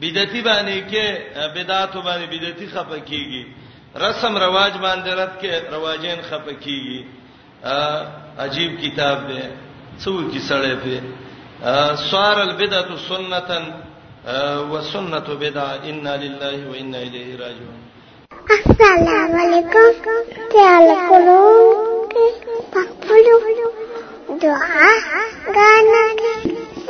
بدعتي 0.00 0.40
باندې 0.42 0.80
کې 0.90 1.04
بدعت 1.56 1.92
باندې 1.96 2.26
بدعتي 2.34 2.66
خپکیږي 2.74 3.42
رسم 3.96 4.38
رواج 4.38 4.72
باندې 4.72 5.08
رات 5.18 5.32
کې 5.42 5.72
رواجین 5.72 6.20
خپکیږي 6.30 7.00
عجیب 8.38 8.72
کتاب 8.82 9.26
دی 9.28 9.40
څو 10.04 10.12
کې 10.30 10.40
سړې 10.48 10.74
په 10.84 11.00
صار 11.96 12.38
البدعه 12.42 12.86
سنه 13.08 13.72
وسنه 14.72 15.28
بدعه 15.40 15.74
ان 15.84 16.06
لله 16.08 16.68
وانا 16.70 16.98
الیه 16.98 17.36
راجعون 17.36 17.80
السلام 18.48 19.34
علیکم 19.40 19.90
تعال 20.52 20.88
کولو 21.08 21.74
پخپلو 22.72 23.40
دعا 24.42 24.88
غانا 25.46 26.04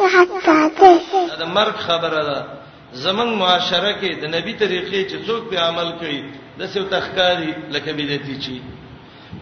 حتا 0.08 0.68
ته 0.78 1.36
دا 1.38 1.46
مرګ 1.46 1.76
خبره 1.76 2.22
ده 2.24 2.44
زمنګ 2.92 3.30
معاشره 3.42 3.92
کې 4.00 4.10
د 4.22 4.26
نبی 4.34 4.52
طریقې 4.54 5.10
چې 5.10 5.26
څوک 5.26 5.50
په 5.50 5.58
عمل 5.60 5.98
کوي 5.98 6.22
د 6.58 6.66
سیو 6.66 6.84
تخکاری 6.84 7.54
لکه 7.72 7.92
بدعتي 7.92 8.38
چی 8.38 8.62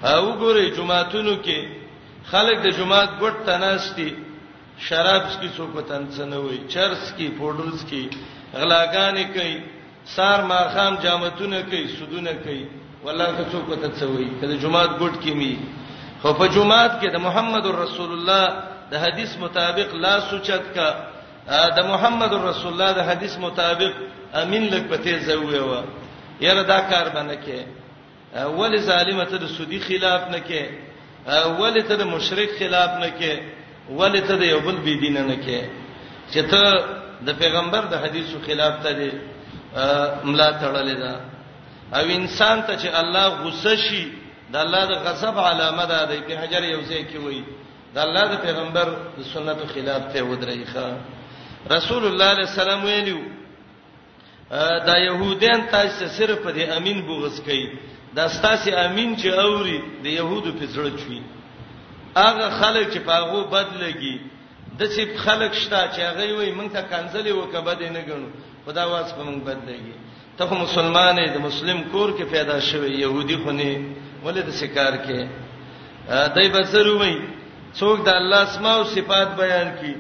او 0.03 0.39
ګوري 0.41 0.71
جمعهتونو 0.77 1.37
کې 1.45 1.69
خلک 2.31 2.63
د 2.63 2.67
جمعهت 2.79 3.11
ګټ 3.21 3.45
تناستی 3.47 4.28
شراب 4.87 5.23
سکی 5.35 5.49
څوک 5.57 5.79
تنسنوي 5.89 6.59
چرس 6.73 7.11
کی 7.17 7.29
پودلس 7.39 7.83
کی 7.91 8.03
غلاګانې 8.55 9.25
کوي 9.35 9.57
سار 10.17 10.43
مارخام 10.51 10.95
جامتونه 11.03 11.61
کوي 11.71 11.87
سودونه 11.95 12.33
کوي 12.45 12.63
والله 13.05 13.27
که 13.39 13.45
څوک 13.53 13.69
تنسوي 13.83 14.29
کله 14.41 14.57
جمعات 14.63 14.91
ګډ 15.01 15.13
کی 15.23 15.35
می 15.41 15.55
خو 16.23 16.33
په 16.41 16.47
جمعات 16.55 16.93
کې 17.01 17.11
د 17.11 17.17
محمد 17.27 17.67
رسول 17.79 18.13
الله 18.19 18.47
د 18.91 18.95
حدیث 19.07 19.37
مطابق 19.39 19.95
لا 19.95 20.19
سوچت 20.31 20.63
کا 20.75 20.89
د 21.77 21.87
محمد 21.91 22.33
رسول 22.47 22.73
الله 22.73 22.93
د 23.03 23.11
حدیث 23.11 23.37
مطابق 23.49 23.93
امین 24.43 24.63
لک 24.75 24.85
پته 24.95 25.19
زوي 25.33 25.59
وا 25.59 25.83
یره 26.47 26.63
دا 26.73 26.81
کار 26.81 27.07
باندې 27.19 27.37
کې 27.45 28.47
ول 28.63 28.81
ظالمته 28.89 29.37
د 29.45 29.55
سودی 29.59 29.81
خلاف 29.93 30.31
نه 30.33 30.39
کې 30.49 31.55
ول 31.61 31.83
ته 31.87 31.95
د 31.97 32.03
مشرک 32.17 32.51
خلاف 32.59 32.91
نه 33.01 33.09
کې 33.21 33.58
ولې 33.91 34.21
ته 34.21 34.37
د 34.37 34.43
یو 34.43 34.61
بل 34.61 34.77
بی 34.85 34.95
دین 35.01 35.17
نه 35.31 35.37
کې 35.45 35.61
چې 36.33 36.43
ته 36.51 36.63
د 37.27 37.39
پیغمبر 37.41 37.83
د 37.91 37.95
حدیثو 38.03 38.39
خلاف 38.47 38.75
ته 38.83 38.91
دې 38.99 39.11
ملا 40.25 40.49
تړلې 40.61 40.97
ده 41.03 41.13
او 41.99 42.05
انسان 42.19 42.59
ته 42.67 42.73
چې 42.83 42.89
الله 43.01 43.27
غصه 43.45 43.75
شي 43.85 44.03
د 44.53 44.57
الله 44.57 44.85
د 44.93 44.95
غضب 45.05 45.39
علامه 45.39 45.85
ده 45.91 46.05
د 46.11 46.13
په 46.27 46.33
حجر 46.41 46.63
یو 46.65 46.81
ځای 46.91 47.03
کې 47.13 47.17
وایي 47.25 47.45
د 47.95 47.99
الله 48.07 48.25
د 48.33 48.35
پیغمبر 48.47 48.89
د 49.19 49.23
سنتو 49.33 49.67
خلاف 49.75 50.03
ته 50.13 50.19
ودرېخه 50.31 50.87
رسول 51.77 52.03
الله 52.07 52.35
صلی 52.35 52.43
الله 52.45 52.45
علیه 52.45 52.47
وسلم 52.61 52.81
ویلو 52.89 53.21
دا 54.89 54.97
يهوديان 55.09 55.61
تاسو 55.71 56.07
صرف 56.19 56.39
په 56.45 56.51
دې 56.57 56.65
امين 56.77 56.99
بوغس 57.07 57.41
کوي 57.41 57.69
دا 58.17 58.29
ستاسو 58.29 58.71
امين 58.87 59.17
چې 59.17 59.29
اوري 59.29 59.79
د 60.05 60.09
يهودو 60.21 60.51
په 60.59 60.65
زړه 60.75 60.91
چوي 61.01 61.21
هغه 62.25 62.47
خلک 62.61 62.87
چې 62.93 62.99
پاغو 63.11 63.41
بدلږي 63.55 64.15
د 64.79 64.81
څه 64.95 65.03
خلک 65.25 65.53
شته 65.63 65.81
چې 65.95 66.01
هغه 66.09 66.25
وي 66.39 66.51
مونږ 66.59 66.69
ته 66.75 66.83
کنځلې 66.91 67.33
وکبه 67.41 67.73
دې 67.81 67.89
نه 67.97 68.01
غنو 68.09 68.29
خدا 68.67 68.85
واس 68.93 69.09
په 69.17 69.23
مونږ 69.29 69.39
بدلږي 69.49 69.95
ته 70.37 70.43
خو 70.49 70.55
مسلمانې 70.65 71.25
د 71.37 71.39
مسلم 71.49 71.79
کور 71.93 72.09
کې 72.19 72.25
پیدا 72.35 72.57
شوی 72.69 72.91
يهودي 73.05 73.37
خو 73.43 73.51
نه 73.61 73.71
ولید 74.25 74.49
سکار 74.61 74.93
کې 75.05 75.19
دای 76.35 76.47
بسر 76.57 76.87
وای 77.01 77.15
څوک 77.79 77.97
د 78.07 78.09
الله 78.21 78.41
اسماء 78.49 78.77
او 78.79 78.85
صفات 78.95 79.29
بیان 79.43 79.69
کړي 79.79 79.95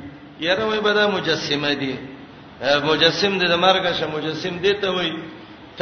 یره 0.49 0.65
وای 0.71 0.81
بدا 0.89 1.05
مجسمه 1.17 1.73
دي 1.83 1.95
مجسم 2.91 3.33
د 3.41 3.45
مرګه 3.67 3.91
شه 3.99 4.07
مجسم 4.17 4.55
دیته 4.67 4.89
وای 4.97 5.11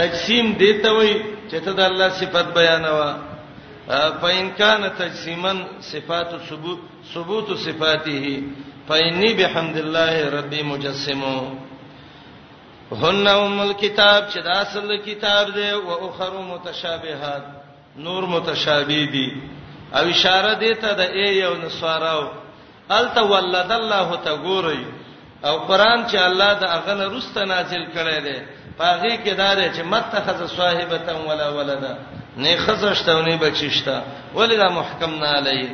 تقسیم 0.00 0.46
دیته 0.62 0.90
وای 0.96 1.12
چې 1.50 1.56
ته 1.64 1.70
د 1.78 1.80
الله 1.90 2.08
صفات 2.20 2.46
بیانوا 2.58 3.08
فإن 3.88 4.50
كان 4.50 4.96
تجسيما 4.98 5.64
صفات 5.80 6.36
ثبوت 6.40 6.78
ثبوت 7.14 7.52
صفاته 7.52 8.42
فإني 8.88 9.34
بحمد 9.34 9.76
الله 9.76 10.30
ربي 10.30 10.62
مجسم 10.62 11.22
هن 12.92 13.26
ام 13.26 13.60
الكتاب 13.62 14.28
چې 14.30 14.38
دا 14.42 14.60
اصل 14.62 14.96
کتاب 15.04 15.54
دی 15.54 15.70
او 15.72 16.10
اخر 16.10 16.40
متشابهات 16.42 17.42
نور 17.98 18.26
متشابه 18.26 19.08
دي 19.12 19.36
او 19.94 20.08
اشاره 20.10 20.54
دی 20.54 20.74
ته 20.74 20.92
د 20.92 21.00
ای 21.00 21.36
یو 21.38 21.54
نصاراو 21.66 22.28
الت 22.90 23.18
ولد 23.18 23.72
الله 23.72 24.16
ته 24.24 24.36
ګوري 24.36 24.84
او 25.44 25.58
قران 25.58 26.06
چې 26.08 26.14
الله 26.14 26.52
د 26.52 26.64
اغنه 26.64 27.16
رست 27.16 27.38
نازل 27.38 27.86
کړي 27.94 28.18
دی 28.22 28.38
پاغي 28.78 29.18
کې 29.24 29.30
دار 29.36 29.56
چې 29.74 29.80
متخذ 29.80 30.46
صاحبته 30.56 31.16
ولا 31.28 31.48
ولدا 31.48 31.96
نه 32.36 32.56
خزشتونه 32.56 33.36
بچیشتا 33.36 34.02
ولدا 34.34 34.68
محکم 34.68 35.14
نه 35.14 35.26
علی 35.26 35.70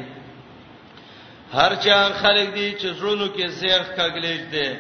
هر 1.57 1.75
چا 1.77 1.99
خلق 2.23 2.55
دی 2.55 2.75
چې 2.81 2.87
زړونو 2.99 3.27
کې 3.37 3.47
زیغ 3.49 3.83
کګلیج 3.97 4.43
دی 4.53 4.77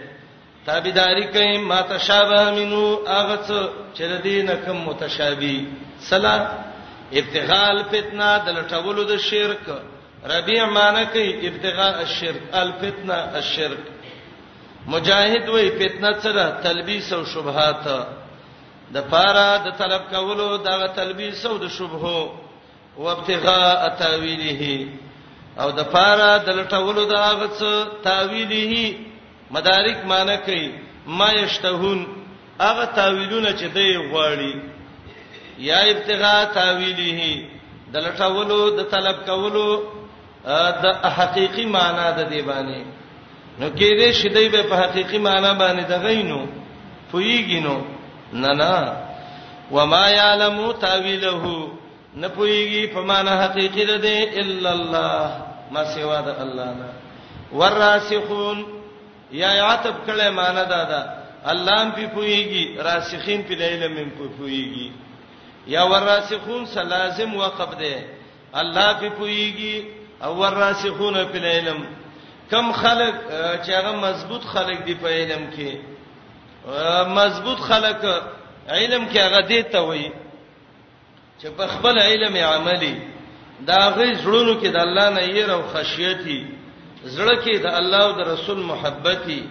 تابعداري 0.66 1.24
کوي 1.34 1.58
ما 1.58 1.80
تشابه 1.82 2.50
منو 2.50 3.04
هغه 3.08 3.36
څه 3.48 3.58
چې 3.96 4.02
د 4.02 4.22
دینه 4.22 4.54
کم 4.66 4.76
متشابه 4.76 5.64
صلات 6.10 6.48
ابتغال 7.12 7.84
فتنه 7.84 8.38
د 8.46 8.48
لټولو 8.58 9.02
د 9.10 9.16
شرک 9.16 9.64
ربيع 10.34 10.66
معنی 10.66 11.06
کوي 11.06 11.48
ابتغاء 11.48 12.02
الشرك 12.02 12.42
الفتنه 12.54 13.14
الشرك 13.34 13.84
مجاهد 14.86 15.46
وې 15.48 15.72
فتنه 15.82 16.20
سره 16.20 16.60
تلبيس 16.64 17.12
او 17.12 17.24
شبهات 17.24 17.86
د 18.94 18.98
پاره 19.12 19.48
د 19.66 19.68
طلب 19.80 20.02
کولو 20.12 20.48
د 20.66 20.70
تلبیس 20.96 21.40
او 21.50 21.56
د 21.64 21.66
شبهه 21.76 22.22
او 22.96 23.02
ابتغاء 23.14 23.80
تاویله 24.02 24.62
او 25.62 25.68
د 25.78 25.82
پاره 25.94 26.30
د 26.46 26.48
لټولو 26.58 27.02
د 27.12 27.14
هغه 27.26 27.46
څه 27.58 27.70
تاویله 28.08 28.72
مدارک 29.54 29.98
معنی 30.10 30.36
کوي 30.46 30.66
ما 31.18 31.28
یشتهون 31.40 31.98
هغه 32.66 32.84
تاویلونه 32.98 33.50
چې 33.60 33.66
دی 33.76 33.88
غواړي 34.10 34.54
یا 35.70 35.80
ابتغاء 35.94 36.42
تاویله 36.58 37.20
د 37.92 37.96
لټولو 38.06 38.58
د 38.78 38.90
طلب 38.94 39.16
کولو 39.30 39.68
د 40.82 40.84
حقيقي 41.18 41.64
معنی 41.76 42.06
د 42.18 42.20
دی 42.30 42.40
باندې 42.50 42.78
نو 43.60 43.66
کې 43.76 43.90
دې 43.98 44.08
شیدای 44.20 44.48
به 44.48 44.62
په 44.70 44.76
حقيقي 44.82 45.18
معنی 45.26 45.52
باندې 45.62 45.84
دغینو 45.94 46.40
فویګینو 47.10 47.76
نه 48.32 48.52
نه 48.52 48.96
وما 49.70 50.08
يعلم 50.08 50.72
تاويله 50.72 51.68
نه 52.14 52.28
پويږي 52.28 52.86
په 52.94 53.00
معنا 53.00 53.32
حقيقي 53.42 53.84
ده 53.84 54.40
الا 54.40 54.72
الله 54.72 55.42
ما 55.70 55.84
سوا 55.94 56.20
ده 56.20 56.42
الله 56.42 56.64
نه 56.66 56.92
والراسخون 57.52 58.82
یا 59.32 59.64
عتب 59.64 59.94
کله 60.06 60.30
معنا 60.30 60.64
ده 60.64 60.82
ده 60.84 61.22
الله 61.50 61.90
په 61.90 62.06
پويږي 62.16 62.78
راسخین 62.82 63.42
په 63.44 63.54
علم 63.54 64.10
په 64.18 64.24
پويږي 64.40 64.90
یا 65.66 65.82
والراسخون 65.84 66.66
سلازم 66.66 67.34
وقف 67.36 67.74
ده 67.74 68.02
الله 68.54 68.92
په 69.00 69.08
پويږي 69.20 69.84
او 70.24 70.36
والراسخون 70.38 71.14
په 71.24 71.38
علم 71.38 71.84
کم 72.50 72.72
خلق 72.72 73.14
چې 73.64 73.70
هغه 73.70 73.92
مضبوط 73.96 74.44
خلق 74.44 74.84
دی 74.84 74.94
په 74.94 75.08
علم 75.08 75.50
کې 75.56 75.91
مضبوط 77.08 77.60
خلک 77.60 78.04
علم 78.68 79.08
کې 79.12 79.18
هغه 79.18 79.40
دی 79.46 79.62
ته 79.62 79.78
وایي 79.80 80.10
چې 81.40 81.46
په 81.56 81.66
خپل 81.66 81.98
علم 81.98 82.36
عملي 82.36 82.94
دا 83.60 83.92
غي 83.96 84.14
زړونو 84.22 84.60
کې 84.62 84.66
د 84.72 84.76
الله 84.76 85.08
نه 85.10 85.22
یې 85.22 85.50
او 85.50 85.62
خشیتي 85.72 86.46
زړه 87.04 87.34
کې 87.44 87.54
د 87.62 87.66
الله 87.66 87.98
او 88.02 88.12
د 88.12 88.20
رسول 88.32 88.58
محبتي 88.62 89.42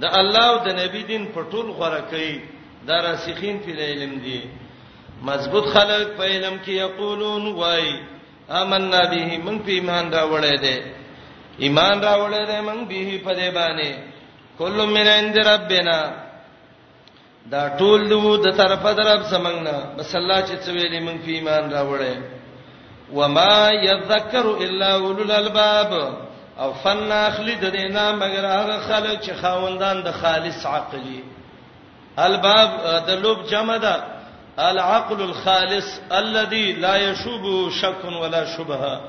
د 0.00 0.04
الله 0.04 0.44
او 0.44 0.58
د 0.66 0.68
نبی 0.80 1.02
دین 1.02 1.26
په 1.34 1.40
ټول 1.50 1.66
غره 1.70 2.00
کوي 2.10 2.40
دا 2.86 3.00
راسخین 3.02 3.60
په 3.64 3.70
علم 3.70 4.14
دي 4.24 4.40
مضبوط 5.22 5.66
خلک 5.74 6.08
په 6.18 6.24
علم 6.24 6.58
کې 6.64 6.70
یقولون 6.84 7.52
وای 7.54 7.88
آمنا 8.50 9.00
به 9.12 9.38
من 9.44 9.58
په 9.58 9.70
ایمان 9.72 10.12
راوړې 10.12 10.56
ده 10.64 10.76
ایمان 11.58 12.00
راوړې 12.02 12.42
ده 12.48 12.60
من 12.60 12.84
به 12.84 13.18
په 13.24 13.30
دې 13.34 13.48
باندې 13.54 13.92
کله 14.58 14.86
من 14.86 15.06
عند 15.08 15.36
ربنا 15.38 16.00
دا 17.52 17.68
ټول 17.78 18.08
دو 18.10 18.36
د 18.44 18.56
طرفه 18.58 18.90
درب 18.98 19.22
سمنګنا 19.30 19.76
بس 19.98 20.14
الله 20.20 20.38
چې 20.40 20.54
څویلې 20.66 21.00
مونږ 21.06 21.18
په 21.24 21.30
ایمان 21.30 21.64
راوړې 21.72 22.16
وما 23.12 23.70
يذكر 23.88 24.44
الا 24.66 24.90
اولو 24.94 25.22
الالباب 25.24 25.90
او 26.58 26.72
فن 26.82 27.12
اخلي 27.12 27.54
د 27.64 27.72
دینا 27.76 28.04
مگر 28.22 28.44
هغه 28.50 28.76
خلک 28.88 29.20
چې 29.20 29.32
خاوندان 29.42 30.02
د 30.02 30.12
خالص 30.20 30.66
عقلي 30.66 31.20
الباب 32.26 32.70
د 33.08 33.20
لوب 33.24 33.46
جمع 33.50 33.76
ده 33.76 33.94
العقل 34.68 35.22
الخالص 35.22 35.88
الذي 36.20 36.72
لا 36.86 36.96
يشوب 36.96 37.70
شك 37.80 38.04
ولا 38.22 38.44
شبهه 38.56 39.00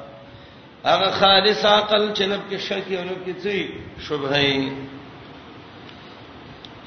هغه 0.89 1.10
خالص 1.21 1.65
عقل 1.65 2.15
چې 2.15 2.21
نب 2.34 2.41
کې 2.52 2.56
شک 2.67 2.91
او 2.98 3.04
نب 3.10 3.19
کې 3.28 3.36
څه 3.43 3.69
شبهه 4.08 4.71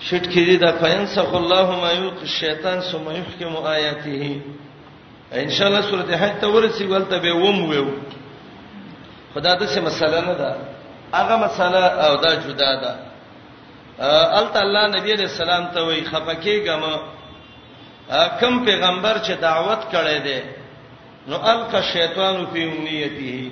شټ 0.06 0.24
کړي 0.32 0.56
دا 0.64 0.70
فینسخ 0.82 1.28
الله 1.40 1.66
ما 1.82 1.90
یلقي 1.92 2.24
الشیطان 2.30 2.78
ثم 2.88 3.06
يحكم 3.10 3.56
آیاته 3.56 4.40
ان 5.44 5.50
شاء 5.58 5.66
الله 5.68 5.82
سورته 5.90 6.16
حج 6.24 6.34
ته 6.42 6.46
ورسی 6.56 6.84
ولته 6.90 7.18
به 7.24 7.32
وم 7.44 7.62
ویو 7.70 7.86
خدا 9.34 9.52
د 9.54 9.62
څه 9.72 9.80
مسله 9.86 10.20
نه 10.28 10.34
ده 10.40 10.50
هغه 11.14 11.36
مسله 11.36 11.84
او 12.06 12.12
دا 12.24 12.32
جدا 12.44 12.72
ده 12.82 12.92
ال 14.40 14.46
تعالی 14.56 14.82
نبی 14.96 15.12
علیہ 15.12 15.28
السلام 15.32 15.64
ته 15.76 15.80
وی 15.88 16.00
خفکی 16.10 16.58
غم 16.68 16.84
کم 18.40 18.64
پیغمبر 18.64 19.18
چې 19.18 19.32
دعوت 19.46 19.82
کړي 19.92 20.18
ده 20.28 20.42
نو 21.32 21.36
الک 21.54 21.74
شیطان 21.92 22.44
فی 22.52 22.62
امنیته 22.64 23.50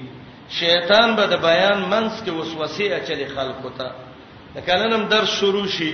شیطان 0.58 1.16
به 1.16 1.26
د 1.34 1.42
بیان 1.46 1.78
منس 1.94 2.22
کې 2.22 2.30
وسوسه 2.38 2.84
اچلي 3.00 3.26
خلکو 3.34 3.68
ته 3.80 3.90
کله 4.70 4.86
نن 4.96 5.08
در 5.10 5.24
شروع 5.38 5.66
شي 5.78 5.90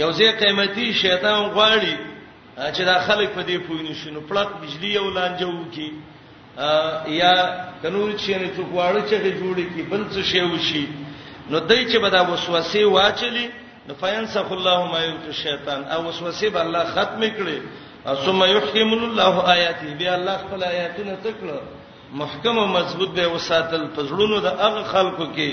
یو 0.00 0.10
ځای 0.18 0.30
قیمتي 0.40 0.86
شیطان 1.02 1.40
غواړي 1.54 1.94
چې 2.74 2.82
دا 2.90 2.96
خلک 3.06 3.28
په 3.36 3.42
دې 3.48 3.56
پوینې 3.66 3.94
شنو 4.00 4.20
پلک 4.28 4.48
بجلی 4.60 4.88
یو 4.98 5.10
لانجو 5.16 5.52
کی 5.74 5.88
یا 7.20 7.32
تنور 7.82 8.10
چې 8.22 8.32
نه 8.42 8.48
څوک 8.56 8.68
واړو 8.76 9.00
چې 9.08 9.16
جوړ 9.40 9.56
کی 9.74 9.82
بل 9.92 10.02
څه 10.14 10.20
شی 10.30 10.40
وشي 10.52 10.84
نو 11.50 11.58
دای 11.68 11.82
چې 11.90 11.96
بدا 12.06 12.20
وسوسه 12.30 12.84
واچلی 12.96 13.46
نو 13.88 13.92
فینسخ 14.02 14.48
الله 14.56 14.78
ما 14.92 14.98
یلقي 15.04 15.28
الشیطان 15.34 15.80
او 15.94 16.00
وسوسه 16.08 16.48
به 16.54 16.60
الله 16.64 16.84
ختم 16.94 17.20
کړي 17.36 17.58
ثم 18.24 18.40
یحکم 18.54 18.90
الله 18.98 19.34
آیاته 19.54 19.94
بیا 20.02 20.14
الله 20.14 20.36
خپل 20.44 20.60
آیاتونه 20.72 21.14
تکړه 21.24 21.58
محکم 22.12 22.58
او 22.58 22.66
مضبوط 22.68 23.10
به 23.10 23.26
وساتل 23.28 23.86
پزړونو 23.96 24.38
د 24.40 24.46
هغه 24.62 24.82
خلکو 24.92 25.24
کې 25.34 25.50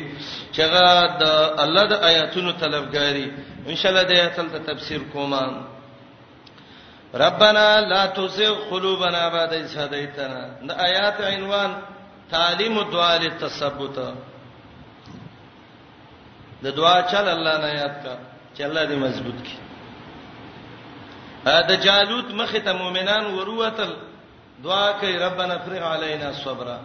چې 0.54 0.60
هغه 0.62 1.18
د 1.20 1.24
الله 1.64 1.84
د 1.88 1.94
آیاتونو 2.10 2.52
طلبګاری 2.52 3.28
ان 3.68 3.76
شاء 3.76 3.92
الله 3.92 4.04
د 4.04 4.12
آیاتل 4.12 4.48
ته 4.52 4.74
تفسیر 4.74 5.00
کوم 5.14 5.34
ربنا 7.14 7.80
لا 7.82 8.06
تزغ 8.06 8.60
قلوبنا 8.70 9.30
بعد 9.30 9.54
إذ 9.54 9.78
هديتنا 9.78 10.50
د 10.68 10.72
آیات 10.72 11.22
عنوان 11.22 11.72
تعلیم 12.32 12.82
دعا 12.92 13.18
للتثبت 13.18 13.96
د 16.64 16.68
دعا 16.76 17.02
چل 17.12 17.28
الله 17.28 17.58
نه 17.58 17.70
یاد 17.82 17.96
کا 18.04 18.18
چې 18.58 18.62
الله 18.62 18.86
دې 18.90 18.96
مضبوط 19.06 19.40
کړي 19.46 19.58
دا 21.70 21.76
جالوت 21.76 22.32
مخه 22.32 22.60
ته 22.60 22.72
مؤمنان 22.74 23.26
وروتل 23.26 23.94
دعا 24.64 24.92
کوي 25.00 25.18
ربنا 25.18 25.58
فرغ 25.58 25.84
علينا 25.84 26.30
الصبر 26.30 26.78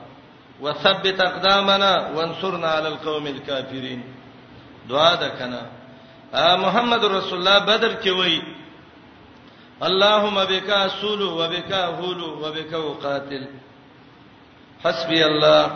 وثبت 0.61 1.21
اقدامنا 1.21 2.11
وانصرنا 2.17 2.69
على 2.69 2.89
القوم 2.89 3.27
الكافرين 3.27 4.05
دعا 4.89 5.15
ده 5.15 5.29
کنه 5.29 5.63
محمد 6.57 7.05
رسول 7.05 7.39
الله 7.39 7.59
بدر 7.59 7.95
کې 8.03 8.09
وای 8.09 8.43
اللهم 9.83 10.45
بك 10.45 10.71
اسول 10.71 11.23
وبك 11.23 11.73
اهول 11.73 12.21
وبك 12.23 12.73
اقاتل 12.75 13.47
حسبي 14.85 15.27
الله 15.27 15.73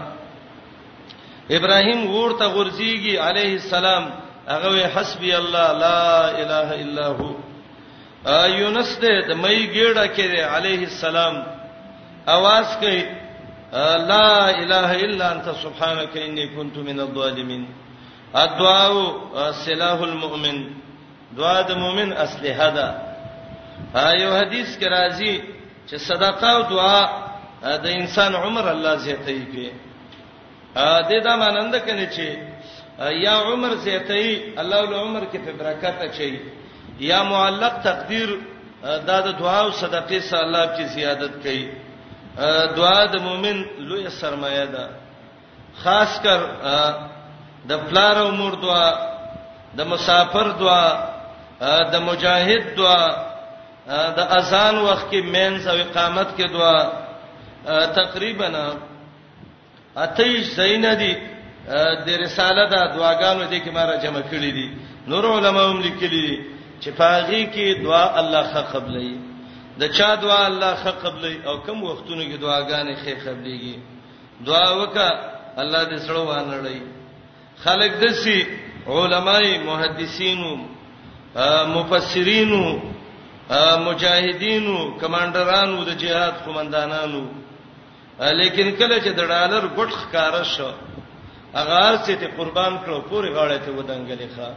ابراهيم 1.50 2.14
ورته 2.14 2.46
غرزيږي 2.54 3.18
عليه 3.18 3.54
السلام 3.54 4.10
هغه 4.48 4.68
وي 4.70 4.86
حسبي 4.88 5.38
الله 5.38 5.72
لا 5.72 6.30
اله 6.30 6.82
الا 6.82 7.06
هو 7.06 7.34
یونس 8.46 8.98
دې 8.98 9.26
د 9.28 9.34
مې 9.42 9.70
ګېړه 9.74 10.06
کې 10.16 10.38
عليه 10.40 10.84
السلام 10.84 11.57
आवाज 12.36 12.66
کوي 12.80 13.00
لا 14.12 14.28
اله 14.62 14.90
الا 15.06 15.26
انت 15.34 15.48
سبحانك 15.64 16.14
اني 16.26 16.46
كنت 16.56 16.76
من 16.88 16.98
الظالمين 17.06 17.62
الدعاء 18.44 18.94
سلاح 19.66 19.98
المؤمن 20.10 20.56
دعا 21.38 21.60
د 21.68 21.70
مؤمن 21.84 22.08
اسلحه 22.24 22.68
ده 22.76 22.86
ایو 24.06 24.30
حدیث 24.40 24.68
کې 24.80 24.86
راځي 24.96 25.34
چې 25.88 25.94
صدقه 26.10 26.48
او 26.56 26.60
دعا 26.74 27.00
د 27.84 27.86
انسان 28.00 28.32
عمر 28.44 28.64
الله 28.74 28.94
زیاتوي 29.06 29.44
کې 29.52 29.66
ا 30.84 30.86
دې 31.08 31.18
دا 31.26 31.34
مانند 31.42 31.74
کني 31.86 32.06
چې 32.14 32.26
یا 33.26 33.34
عمر 33.48 33.72
زیاتوي 33.86 34.30
الله 34.62 34.80
له 34.90 34.96
عمر 35.04 35.22
کې 35.32 35.38
په 35.46 35.52
برکت 35.60 35.96
اچي 36.06 36.30
یا 37.10 37.18
معلق 37.22 37.74
تقدیر 37.90 38.28
دا 39.08 39.16
د 39.26 39.28
دعا 39.42 39.60
او 39.66 39.70
صدقې 39.82 40.18
سره 40.30 40.40
الله 40.46 40.64
کې 40.76 40.84
زیادت 40.98 41.32
کوي 41.44 41.66
دعا 42.78 43.04
د 43.12 43.16
مؤمن 43.26 43.58
لوی 43.88 44.04
سرمایه 44.20 44.64
ده 44.74 44.84
خاص 45.82 46.12
کر 46.24 46.40
د 47.70 47.86
پلار 47.90 48.16
او 48.24 48.30
مور 48.40 48.52
دعا 48.64 48.88
د 49.78 49.86
مسافر 49.92 50.48
دعا 50.62 50.88
د 51.94 52.02
مجاهد 52.08 52.64
دعا 52.80 53.04
د 54.18 54.20
اذان 54.38 54.76
وخت 54.88 55.06
کې 55.10 55.20
مینځ 55.34 55.62
او 55.70 55.76
اقامت 55.86 56.28
کې 56.36 56.46
دعا 56.56 56.80
تقریبا 58.00 58.48
اتیش 60.04 60.44
زیندی 60.58 61.14
د 62.06 62.08
رساله 62.24 62.64
د 62.72 62.76
دعاګانو 62.96 63.44
د 63.52 63.54
کې 63.62 63.70
ماره 63.76 63.96
جمع 64.02 64.22
کړی 64.30 64.50
دي 64.58 64.66
نور 65.12 65.24
علماء 65.36 65.64
هم 65.70 65.80
لیکلي 65.80 66.28
چې 66.82 66.88
پاغي 67.00 67.42
کې 67.54 67.66
دعا 67.84 68.18
الله 68.20 68.44
ښه 68.52 68.62
قبلې 68.72 69.27
د 69.80 69.84
چا 69.96 70.08
دعا 70.22 70.46
الله 70.46 70.74
حق 70.84 70.98
قبلې 71.06 71.46
او 71.48 71.54
کم 71.66 71.82
وختونو 71.82 72.22
کې 72.22 72.36
دعاګانې 72.44 72.94
خې 73.02 73.14
قبلېږي 73.26 73.76
دعا 74.46 74.70
وکا 74.80 75.08
الله 75.62 75.82
دې 75.90 75.98
سره 76.06 76.20
وانړي 76.28 76.78
خلق 77.64 77.92
دسي 78.04 78.46
علماي 78.86 79.58
محدثینو 79.58 80.50
مفسرینو 81.74 82.62
مجاهدینو 83.86 84.78
کمانډرانو 85.00 85.84
د 85.88 85.96
جهاد 86.02 86.34
قومندانانو 86.46 87.22
لیکن 88.40 88.70
کله 88.70 88.96
چې 89.00 89.08
د 89.14 89.20
ډالر 89.34 89.62
ګټ 89.78 89.90
ښکارا 90.00 90.42
شو 90.56 90.72
اغار 91.54 91.94
چې 92.06 92.12
ته 92.20 92.26
قربان 92.36 92.78
کړو 92.84 92.98
پورې 93.10 93.28
غاړه 93.36 93.58
ته 93.64 93.70
ودانګلې 93.78 94.28
ښا 94.36 94.48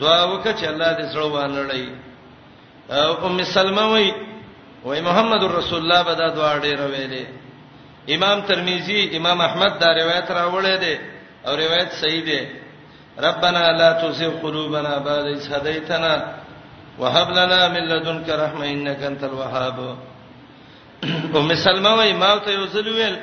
دعا 0.00 0.22
وکړه 0.26 0.52
چې 0.60 0.64
الله 0.68 0.90
دې 0.98 1.06
سره 1.12 1.24
وانړي 1.34 1.86
ام 3.26 3.44
سلمہ 3.44 3.82
وایي 3.92 4.12
وای 4.84 5.00
محمد 5.02 5.42
رسول 5.44 5.78
الله 5.82 6.02
به 6.04 6.14
دا 6.14 6.28
دعا 6.28 6.58
ډیره 6.58 6.86
ویلې 6.86 7.24
امام 8.16 8.40
ترمذی 8.40 9.10
امام 9.16 9.40
احمد 9.40 9.78
دا 9.80 9.88
روایت 9.94 10.30
راوړی 10.30 10.76
دی 10.80 10.94
او 11.46 11.52
روایت 11.56 11.90
صحیح 12.02 12.22
دی 12.26 12.40
ربنا 13.26 13.70
لا 13.72 13.92
تزغ 14.02 14.32
قلوبنا 14.42 14.98
بعد 14.98 15.24
إذ 15.26 15.52
هديتنا 15.52 16.24
وهب 16.98 17.30
لنا 17.30 17.68
من 17.68 17.84
لدنك 17.90 18.28
رحمة 18.30 18.66
إنك 18.70 19.02
أنت 19.02 19.24
الوهاب 19.24 19.80
ام 21.36 21.54
سلمہ 21.62 21.88
وای 21.88 22.12
ما 22.12 22.34
ته 22.44 22.50
یو 22.52 22.66
ځل 22.66 22.88
ویل 22.88 23.16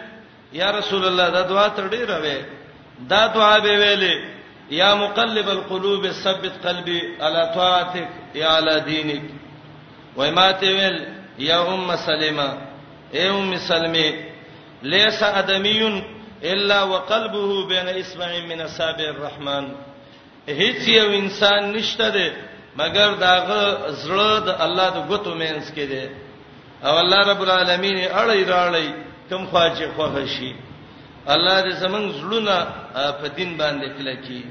یا 0.53 0.71
رسول 0.71 1.05
الله 1.05 1.29
دا 1.29 1.41
دعا 1.41 1.67
تر 1.67 1.87
ډیره 1.87 2.19
وې 2.21 2.37
دا 3.11 3.27
دعا 3.27 3.59
به 3.59 3.75
ویلې 3.77 4.29
یا 4.69 4.95
مقلب 4.95 5.49
القلوب 5.49 6.11
ثبت 6.11 6.67
قلبي 6.67 6.99
على 7.21 7.51
طاعتك 7.55 8.07
يا 8.35 8.47
على 8.47 8.79
دينك 8.79 9.21
وای 10.15 10.31
ما 10.31 10.51
ته 10.51 10.67
ویل 10.67 11.14
یا 11.49 11.59
ام 11.63 11.91
سلمہ 12.05 12.47
اے 13.13 13.27
ام 13.27 13.53
سلمہ 13.67 14.09
ليس 14.93 15.21
ادمی 15.23 16.01
الا 16.51 16.83
وقلبه 16.83 17.67
بين 17.67 17.87
اسمع 17.87 18.27
من 18.49 18.61
اصحاب 18.61 18.99
الرحمن 18.99 19.65
هیڅ 20.47 20.87
یو 20.87 21.03
انسان 21.11 21.71
نشته 21.73 22.09
دی 22.09 22.29
مګر 22.79 23.11
داغه 23.19 23.91
زړه 23.91 24.39
د 24.47 24.61
الله 24.65 24.89
د 24.95 24.97
غوتو 25.09 25.33
مینس 25.35 25.71
کې 25.75 25.85
دی 25.91 26.07
او 26.85 26.97
الله 27.03 27.19
رب 27.31 27.41
العالمین 27.45 27.97
اړی 28.19 28.43
راړی 28.53 28.87
کوم 29.29 29.45
خواجه 29.45 29.87
خوښ 29.97 30.25
شي 30.37 30.53
الله 31.27 31.57
دې 31.65 31.73
زمنګ 31.83 32.07
زړونه 32.21 32.55
په 33.21 33.27
دین 33.35 33.57
باندې 33.57 33.87
کله 33.97 34.15
کی 34.15 34.41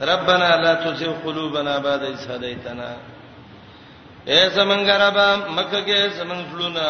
ربنا 0.00 0.48
لا 0.56 0.74
تزغ 0.74 1.12
قلوبنا 1.24 1.78
بعد 1.78 2.02
إذ 2.02 2.30
هديتنا 2.30 2.90
اے 4.30 4.38
زمنګ 4.56 4.88
رب 5.04 5.18
مکه 5.56 5.80
کې 5.86 5.96
زمنګ 6.18 6.42
فلونا 6.52 6.88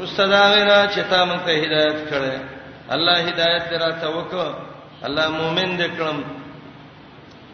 رستدا 0.00 0.42
غینا 0.54 0.78
چې 0.94 1.00
تا 1.10 1.20
مونږ 1.28 1.40
ته 1.46 1.52
هدایت 1.64 1.98
کړې 2.10 2.34
الله 2.94 3.16
هدایت 3.28 3.62
درا 3.70 3.90
توکو 4.02 4.46
الله 5.06 5.26
مؤمن 5.30 5.70
دې 5.80 5.88
کړم 5.96 6.18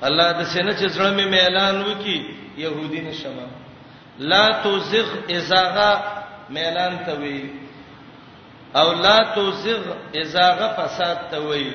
الله 0.06 0.28
د 0.38 0.40
سینې 0.52 0.72
چې 0.78 0.86
زړه 0.96 1.10
مې 1.16 1.38
اعلان 1.44 1.76
وکي 1.88 2.18
يهودي 2.64 3.00
نشم 3.08 3.36
لا 4.18 4.44
تزغ 4.64 5.08
ازاغه 5.36 5.92
اعلان 6.64 6.94
ته 7.06 7.12
وی 7.22 7.50
او 8.80 8.92
لا 9.04 9.18
تزغ 9.36 9.84
ازاغه 10.22 10.68
فساد 10.80 11.16
ته 11.30 11.38
وی 11.48 11.72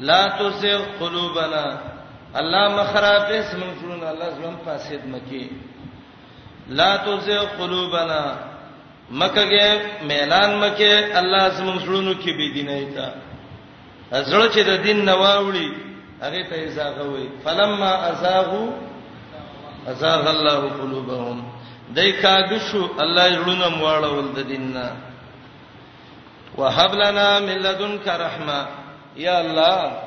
لا 0.00 0.20
تزغ 0.40 0.80
قلوبنا 1.04 1.66
الله 2.40 2.64
مخرب 2.80 3.26
اسم 3.40 3.60
الله 4.02 4.28
زمون 4.36 4.56
فاسد 4.66 5.04
مکی 5.12 5.44
لا 6.68 6.96
تزغ 6.96 7.46
قلوبنا 7.62 8.36
مکه 9.10 9.80
میلان 10.08 10.52
مکه 10.60 11.18
الله 11.20 11.48
زموږ 11.48 11.78
سړونو 11.84 12.14
کې 12.22 12.30
بي 12.38 12.52
دیني 12.54 12.84
تا 12.94 13.10
زړه 14.22 14.46
چې 14.54 14.60
د 14.66 14.70
دین 14.82 15.04
نواوړي 15.04 15.68
هغه 16.22 16.42
ته 16.50 16.68
زاغوي 16.68 17.28
فلما 17.44 17.90
ازاغو 18.10 18.72
ازاغ 19.88 20.28
الله 20.30 20.60
قلوبهم 20.82 21.44
دای 21.96 22.12
کاږ 22.22 22.60
شو 22.70 22.88
الله 22.98 23.28
زړونه 23.32 23.68
مواړول 23.80 24.34
د 24.36 24.46
دیننا 24.46 24.90
وهب 26.56 26.94
لنا 26.94 27.40
من 27.40 27.56
لدنك 27.62 28.08
رحمه 28.08 28.66
یا 29.16 29.40
الله 29.40 29.98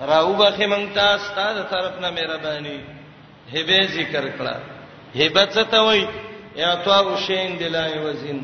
راوبخه 0.00 0.66
مونږ 0.66 0.94
تاسو 0.94 1.34
ته 1.34 1.62
طرفنا 1.62 2.10
مهرباني 2.10 2.80
هبه 3.54 3.78
ذکر 3.96 4.24
کړه 4.38 4.73
هیبت 5.20 5.48
څه 5.56 5.62
ته 5.72 5.80
وای 5.86 6.00
یا 6.62 6.72
تو 6.84 6.90
او 6.98 7.12
شین 7.26 7.50
دلای 7.62 7.94
وزن 8.06 8.38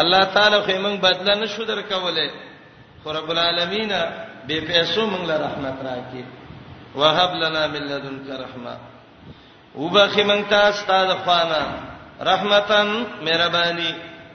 الله 0.00 0.22
تعالی 0.34 0.58
خو 0.66 0.72
موږ 0.84 0.96
بدل 1.06 1.28
نه 1.40 1.46
شو 1.52 1.62
درکوله 1.70 2.26
خو 3.02 3.08
رب 3.18 3.28
العالمین 3.34 3.92
به 4.48 4.56
پیسو 4.70 5.02
موږ 5.12 5.22
له 5.30 5.36
رحمت 5.46 5.76
راکې 5.88 6.22
وهب 7.00 7.32
لنا 7.42 7.62
من 7.66 7.82
لدنك 7.90 8.26
رحمه 8.44 8.76
وبخي 9.82 10.24
موږ 10.30 10.42
ته 10.50 10.58
استاد 10.70 11.08
خوانا 11.22 11.64
رحمتن 12.30 12.88
مهرباني 13.26 13.90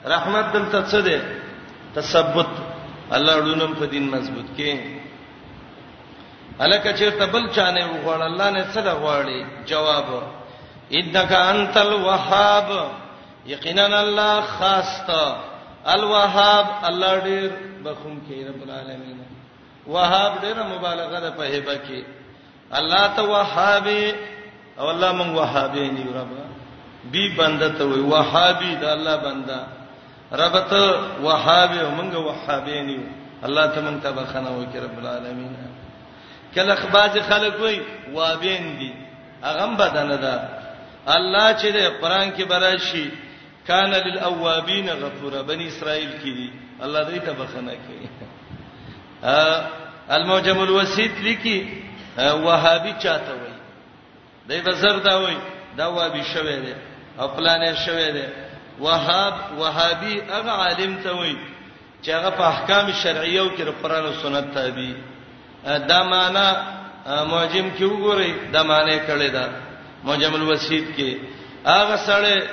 رحمت 0.06 0.46
دلته 0.56 0.80
څه 0.90 1.00
ده 1.08 1.18
تثبت 1.96 2.50
الله 3.16 3.34
ورونم 3.36 3.72
په 3.78 3.84
دین 3.86 4.08
مضبوط 4.10 4.46
کې 4.58 4.70
الکه 6.60 6.92
چیرته 6.92 7.26
بل 7.26 7.44
چانه 7.56 7.84
وغوړ 7.90 8.20
الله 8.28 8.50
نه 8.50 8.64
څه 8.74 8.78
لغواړي 8.88 9.38
جواب 9.66 10.04
انك 10.92 11.32
انت 11.32 11.76
الوهاب 11.76 12.88
یقینا 13.46 13.86
الله 14.02 14.40
خاص 14.40 15.06
تا 15.06 15.36
الوهاب 15.88 16.66
الله 16.88 17.18
ډیر 17.20 17.50
بخون 17.84 18.20
کې 18.28 18.48
رب 18.48 18.62
العالمین 18.62 19.18
وهاب 19.86 20.32
ډیر 20.40 20.56
مبالغه 20.62 21.20
ده 21.20 21.30
په 21.30 21.44
هبه 21.44 21.74
کې 21.88 22.00
الله 22.76 23.06
ته 23.16 23.22
وهابي 23.22 24.14
او 24.78 24.90
الله 24.90 25.12
مون 25.12 25.30
وهابي 25.34 25.88
ني 25.88 26.04
رب 26.14 26.30
بي 27.12 27.28
بنده 27.38 27.68
ته 27.68 27.84
وي 27.84 28.00
وهابي 28.00 28.74
ده 28.74 28.92
الله 28.92 29.16
بنده 29.16 29.64
رب 30.32 30.68
ته 30.70 30.82
وهابي 31.22 31.80
مونږه 31.96 32.16
وهابي 32.16 32.82
ني 32.82 32.98
الله 33.44 33.66
ته 33.66 33.80
مونږ 33.80 34.02
ته 34.02 34.10
بخنه 34.10 34.50
وکړي 34.50 34.76
رب 34.84 34.98
العالمین 34.98 35.56
کله 36.54 36.74
خباز 36.74 37.18
خلک 37.28 37.54
وي 37.60 37.80
وابین 38.12 38.76
دي 38.78 38.92
اغم 39.44 39.76
بدنه 39.76 40.16
ده 40.16 40.63
الله 41.08 41.54
چې 41.60 41.66
د 41.76 41.78
قران 42.00 42.30
کې 42.32 42.44
براشي 42.44 43.10
کان 43.66 43.90
للاوابین 43.92 44.88
غفورا 44.90 45.42
بنی 45.42 45.66
اسرائیل 45.68 46.10
کې 46.22 46.30
دي 46.38 46.50
الله 46.80 47.04
دې 47.08 47.18
ته 47.26 47.32
بخنه 47.32 47.72
کوي 47.86 48.08
ا 49.24 49.66
الموجم 50.10 50.58
الوسیط 50.62 51.10
لیکي 51.20 51.72
وهابي 52.18 52.92
چاته 53.02 53.32
وي 53.32 53.52
دای 54.48 54.60
بزر 54.60 54.98
دا 54.98 55.16
وي 55.18 55.36
دا 55.76 55.86
وابي 55.88 56.24
شوه 56.24 56.56
دي 56.60 56.74
خپلانه 57.18 57.74
شوه 57.86 58.10
دي 58.10 58.24
وهاب 58.80 59.34
وهابي 59.58 60.20
هغه 60.22 60.50
عالم 60.50 60.96
ته 61.04 61.12
وي 61.16 61.36
چې 62.02 62.08
هغه 62.08 62.30
په 62.30 62.42
احکام 62.44 62.92
شرعیه 62.92 63.40
او 63.40 63.48
کې 63.48 63.68
قرآن 63.82 64.06
او 64.06 64.12
سنت 64.22 64.54
تابع 64.54 64.92
دا 65.78 66.02
معنا 66.02 66.46
معجم 67.06 67.70
کې 67.78 67.82
وګورئ 67.84 68.32
دا 68.52 68.62
معنی 68.62 68.98
کړي 69.00 69.30
ده 69.30 69.63
موجم 70.04 70.34
الوسید 70.34 70.84
کې 70.96 71.16
هغه 71.68 71.96
سره 71.96 72.48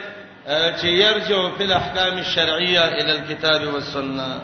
چې 0.78 0.86
يرجو 1.04 1.40
په 1.58 1.64
الاحکام 1.64 2.18
الشرعيه 2.18 2.82
الى 2.88 3.12
الكتاب 3.12 3.74
والسنه 3.74 4.42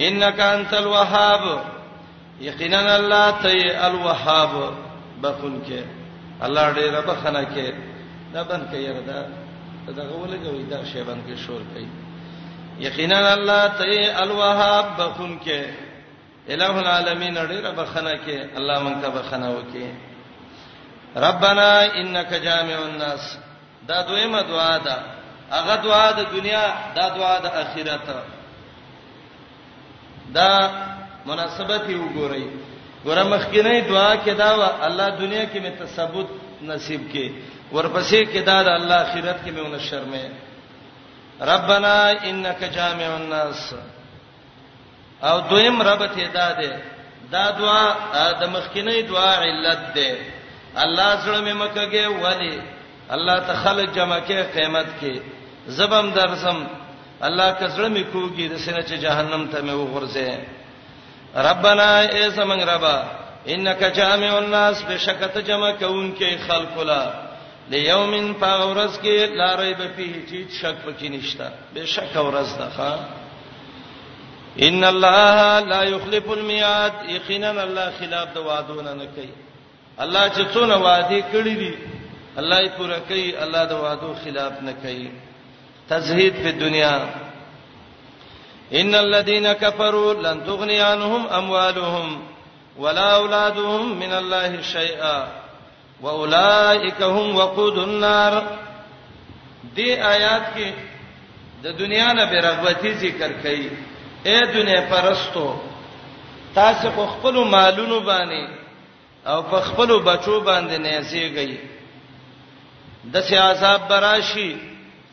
انك 0.00 0.40
انت 0.40 0.74
الوهاب 0.74 1.62
یقینا 2.40 2.96
الله 2.96 3.30
ته 3.30 3.86
الوهاب 3.86 4.54
بخون 5.24 5.62
کې 5.68 5.82
الله 6.46 6.72
ډېر 6.72 7.00
بخنه 7.10 7.42
کې 7.44 7.68
دا 8.34 8.42
بند 8.42 8.68
کې 8.72 8.76
يردا 8.76 9.26
دا 9.96 10.02
غولګوي 10.02 10.64
دا 10.70 10.84
شی 10.92 11.02
بند 11.02 11.22
کې 11.28 11.38
شور 11.46 11.60
کوي 11.74 11.88
یقینا 12.86 13.32
الله 13.34 13.66
ته 13.78 14.22
الوهاب 14.22 14.86
بخون 14.98 15.38
کې 15.46 15.60
الہ 16.48 16.72
العالمین 16.80 17.34
ډېر 17.34 17.66
بخنه 17.78 18.14
کې 18.26 18.56
الله 18.58 18.78
مونږ 18.84 19.00
ته 19.02 19.08
بخنه 19.08 19.50
وکي 19.50 19.86
ربنا 21.16 21.96
انك 21.96 22.34
جامع 22.34 22.78
الناس 22.78 23.38
دا 23.88 24.02
دویمه 24.02 24.42
دعا 24.42 24.78
ده 24.78 25.02
هغه 25.50 25.74
دعا 25.74 26.10
د 26.12 26.20
دنیا 26.32 26.74
دا 26.96 27.08
دعا 27.08 27.38
د 27.38 27.46
اخرت 27.46 28.08
دا 30.34 30.70
مناسبت 31.26 31.82
یو 31.88 32.08
ګورئ 32.16 32.44
ګوره 33.06 33.22
مخکینه 33.22 33.80
دعا 33.80 34.16
کې 34.24 34.28
دا 34.42 34.50
و 34.54 34.62
الله 34.86 35.08
دنیا 35.08 35.44
کې 35.44 35.58
مې 35.62 35.72
تثبوت 35.80 36.26
نصیب 36.62 37.02
کې 37.12 37.26
ورپسې 37.72 38.20
کې 38.32 38.38
دا 38.46 38.62
د 38.62 38.68
الله 38.68 38.96
اخرت 39.02 39.38
کې 39.44 39.50
مې 39.56 39.60
ونه 39.60 39.78
شرمې 39.78 40.24
ربنا 41.40 42.10
انك 42.10 42.64
جامع 42.64 43.16
الناس 43.16 43.74
او 45.22 45.40
دویم 45.40 45.82
رب 45.82 46.06
ته 46.14 46.26
دا 46.26 46.52
ده 46.54 46.80
دا 47.30 47.50
دعا 47.50 47.94
د 48.40 48.44
مخکینه 48.48 49.00
دعا 49.00 49.34
علت 49.42 49.94
ده 49.94 50.33
الله 50.82 51.08
زړه 51.24 51.40
مې 51.46 51.52
مکهږي 51.62 52.06
ولی 52.06 52.62
الله 53.14 53.38
ته 53.46 53.54
خلق 53.54 53.94
جمع 53.94 54.18
کې 54.26 54.36
قیامت 54.56 54.86
کې 55.00 55.20
زبم 55.66 56.10
درسم 56.14 56.66
الله 57.22 57.52
کزړه 57.60 57.88
مې 57.88 58.04
کوږي 58.12 58.46
د 58.50 58.54
سینې 58.66 58.82
چې 58.88 58.94
جهنم 59.04 59.46
ته 59.52 59.62
مې 59.62 59.72
وغورځي 59.72 60.30
ربنا 61.48 61.88
ای 62.00 62.30
سمنګ 62.30 62.62
ربا 62.68 62.96
انک 63.48 63.82
جامع 63.94 64.32
الناس 64.38 64.82
بشکت 64.88 65.36
جمع 65.46 65.70
کونکي 65.78 66.36
خلق 66.48 66.78
لا 66.90 67.02
لیومن 67.70 68.34
فورز 68.40 68.98
کې 68.98 69.16
لارې 69.40 69.74
به 69.78 69.88
پی 69.96 70.10
چې 70.28 70.60
شک 70.60 70.76
پکې 70.86 71.08
نشتا 71.14 71.48
بشک 71.74 72.12
ورز 72.16 72.52
ده 72.58 72.98
ان 74.68 74.84
الله 74.84 75.58
لا 75.60 75.82
يخلف 75.82 76.30
الميعاد 76.30 76.92
یقینا 77.08 77.50
الله 77.50 77.92
خلاف 78.00 78.28
د 78.34 78.38
وعدونه 78.38 78.92
نه 78.94 79.04
کوي 79.06 79.32
الله 80.00 80.28
چې 80.28 80.44
څونه 80.54 80.76
وعده 80.78 81.20
کړی 81.32 81.54
دي 81.56 81.74
الله 82.36 82.60
یې 82.60 82.68
پوره 82.78 82.98
کوي 83.08 83.36
الله 83.42 83.64
د 83.64 83.72
وعدو 83.72 84.14
خلاف 84.24 84.52
نه 84.62 84.72
کوي 84.82 85.10
تزهید 85.88 86.34
په 86.34 86.50
دنیا 86.50 87.06
ان 88.72 88.94
الذين 88.94 89.52
كفروا 89.52 90.14
لن 90.14 90.44
تغني 90.46 90.80
عنهم 90.80 91.26
اموالهم 91.26 92.20
ولا 92.78 93.10
اولادهم 93.14 93.94
من 93.98 94.12
الله 94.12 94.62
شيئا 94.62 95.26
واولئك 96.02 97.02
هم 97.02 97.36
وقود 97.36 97.78
النار 97.78 98.42
دې 99.76 99.88
آیات 100.14 100.42
کې 100.56 100.72
د 101.62 101.76
دنیا 101.78 102.12
نه 102.12 102.24
بیرغبتی 102.24 102.94
ذکر 102.94 103.30
کړي 103.44 103.68
اے 104.26 104.40
دنیا 104.54 104.80
پرستو 104.90 105.56
تاسو 106.54 107.06
خپل 107.06 107.34
مالونو 107.44 108.00
باندې 108.00 108.63
او 109.26 109.42
په 109.42 109.60
خپل 109.60 109.88
بچو 110.08 110.40
باندې 110.44 110.78
نه 110.84 111.00
زیږي 111.08 111.56
د 113.12 113.14
سي 113.28 113.36
عذاب 113.50 113.80
براشي 113.90 114.50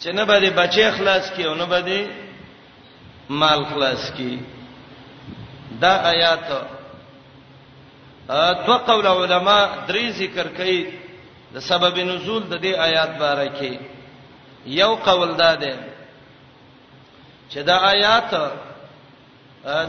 چې 0.01 0.09
نه 0.17 0.23
به 0.27 0.35
د 0.43 0.45
بچي 0.59 0.85
خلاص 0.97 1.25
کیو 1.35 1.53
نه 1.61 1.65
به 1.71 1.79
د 1.87 1.89
مال 3.39 3.61
خلاص 3.71 4.03
کی 4.17 4.33
دا 5.81 5.93
آیات 6.13 6.41
تو 6.49 6.59
قول 8.89 9.05
علما 9.07 9.59
درې 9.89 10.05
ذکر 10.21 10.47
کوي 10.57 10.81
د 11.53 11.55
سبب 11.69 11.95
نزول 12.09 12.43
د 12.43 12.53
دې 12.63 12.73
آیات 12.87 13.09
باره 13.21 13.47
کې 13.57 13.73
یو 14.65 14.95
قول 14.95 15.29
دا 15.37 15.55
ده 15.55 15.77
چې 17.51 17.57
دا 17.69 17.75
آیات 17.93 18.29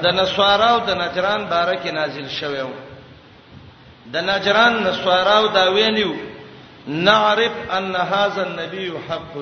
د 0.05 0.07
نسوارو 0.19 0.77
د 0.87 0.89
نجران 1.03 1.43
باره 1.47 1.77
کې 1.83 1.91
نازل 1.93 2.29
شوه 2.29 2.65
د 4.13 4.17
نجران 4.31 4.83
نسواراو 4.83 5.47
دا 5.47 5.65
ویلیو 5.79 6.13
نعرف 6.87 7.53
ان 7.77 7.95
هاذا 7.97 8.43
النبي 8.47 8.91
حق 9.09 9.35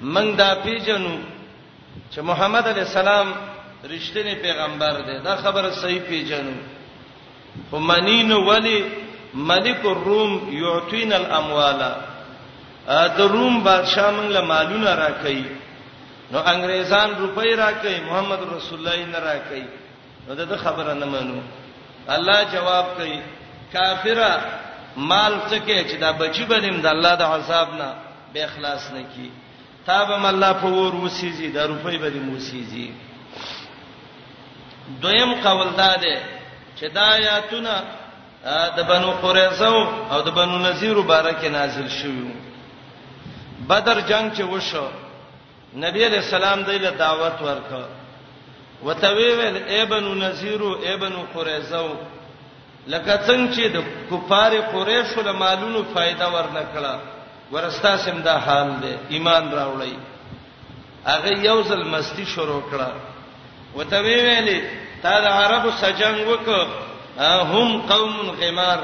من 0.00 0.36
دا 0.38 0.54
پیجنو 0.62 1.16
چې 2.10 2.20
محمد 2.20 2.66
علی 2.68 2.80
السلام 2.80 3.32
رښتینی 3.84 4.34
پیغمبر 4.42 5.00
دی 5.06 5.18
دا 5.24 5.36
خبره 5.36 5.70
صحیح 5.80 6.00
پیجنو 6.08 6.52
خو 7.70 7.78
منین 7.78 8.32
ولی 8.32 8.80
ملک 9.50 9.86
الروم 9.86 10.32
یعتین 10.60 11.12
الاموال 11.12 11.80
د 12.88 13.20
روم 13.20 13.62
بادشاہ 13.64 14.10
موږ 14.12 14.32
له 14.32 14.40
مالونه 14.44 14.94
راکې 14.96 15.36
نو 16.32 16.42
انګریزان 16.44 17.10
روپۍ 17.20 17.54
راکې 17.56 18.04
محمد 18.08 18.38
رسول 18.56 18.78
الله 18.78 19.04
نه 19.12 19.18
راکې 19.18 19.62
نو 20.28 20.34
دا 20.34 20.56
خبره 20.56 20.92
نه 20.94 21.06
منو 21.06 21.40
الله 22.08 22.44
جواب 22.52 22.86
کوي 22.96 23.18
کافر 23.74 24.18
مال 25.10 25.32
څکه 25.50 25.78
چې 25.88 25.96
دا 26.04 26.10
بچی 26.20 26.44
بنیم 26.52 26.76
د 26.80 26.86
الله 26.94 27.14
د 27.22 27.24
حساب 27.32 27.68
نه 27.80 27.88
به 28.32 28.40
اخلاص 28.48 28.84
نه 28.94 29.02
کی 29.14 29.30
تابم 29.86 30.24
الله 30.32 30.52
په 30.62 30.66
ور 30.76 30.94
وسیزي 30.94 31.48
د 31.56 31.58
روپۍ 31.70 31.96
به 32.02 32.08
دې 32.14 32.22
وسیزي 32.36 32.88
دویم 35.02 35.30
قول 35.44 35.68
دا 35.82 35.92
ده 36.04 36.16
چې 36.78 36.84
دا 36.94 37.02
آیاتونه 37.18 37.74
د 38.76 38.80
بنو 38.90 39.10
قریظه 39.24 39.72
او 40.14 40.20
د 40.22 40.28
بنو 40.38 40.58
نذیر 40.58 40.96
مبارک 40.96 41.44
نازل 41.44 41.88
شوه 41.88 42.30
بدر 43.68 44.00
جنگ 44.08 44.32
چې 44.36 44.40
وشو 44.42 44.86
نبی 45.84 46.04
علیہ 46.06 46.18
السلام 46.24 46.62
دایله 46.62 46.90
دعوت 46.90 47.36
ورکړه 47.40 47.86
وتوی 48.84 49.30
ویل 49.38 49.56
ای 49.66 49.84
بنو 49.86 50.14
نذیر 50.14 50.62
او 50.62 50.74
ای 50.86 50.96
بنو 50.96 51.22
قریظه 51.34 51.80
لکه 52.88 53.16
څنګه 53.26 53.48
چې 53.54 53.64
د 53.74 53.78
کفار 54.10 54.52
قریشو 54.72 55.20
له 55.28 55.32
مالونو 55.32 55.80
فائدہ 55.94 56.26
ورنکړه 56.34 56.94
ورستا 57.52 57.96
سم 58.04 58.18
دا 58.22 58.36
حال 58.46 58.68
دی 58.82 58.92
ایمان 59.16 59.52
راوړی 59.52 59.94
هغه 61.06 61.32
یو 61.48 61.62
ځل 61.62 61.82
مستی 61.92 62.24
شروع 62.26 62.62
کړه 62.72 62.90
وته 63.76 63.98
ویلې 64.04 64.58
تا 65.02 65.20
د 65.20 65.26
عربو 65.26 65.70
سجنګ 65.82 66.18
وک 66.32 66.48
هم 67.54 67.82
قوم 67.92 68.14
غمار 68.40 68.78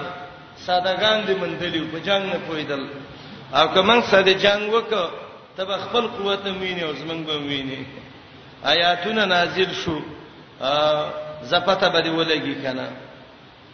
سادهګان 0.67 1.27
دي 1.27 1.35
مندلی 1.35 1.81
په 1.93 1.99
جنگ 1.99 2.25
نه 2.33 2.39
پویدل 2.49 2.83
او 3.55 3.69
کومه 3.69 4.01
ساده 4.11 4.33
جنگ 4.35 4.75
وک 4.75 4.91
تب 5.57 5.69
خپل 5.85 6.07
قوت 6.07 6.47
مینه 6.47 6.83
او 6.83 6.93
زمنګ 6.93 7.25
به 7.27 7.39
مینه 7.39 7.85
آیاتونه 8.65 9.25
نازل 9.25 9.73
شو 9.85 9.99
زپته 11.45 11.89
به 11.89 12.11
ولګي 12.19 12.63
کنه 12.63 12.89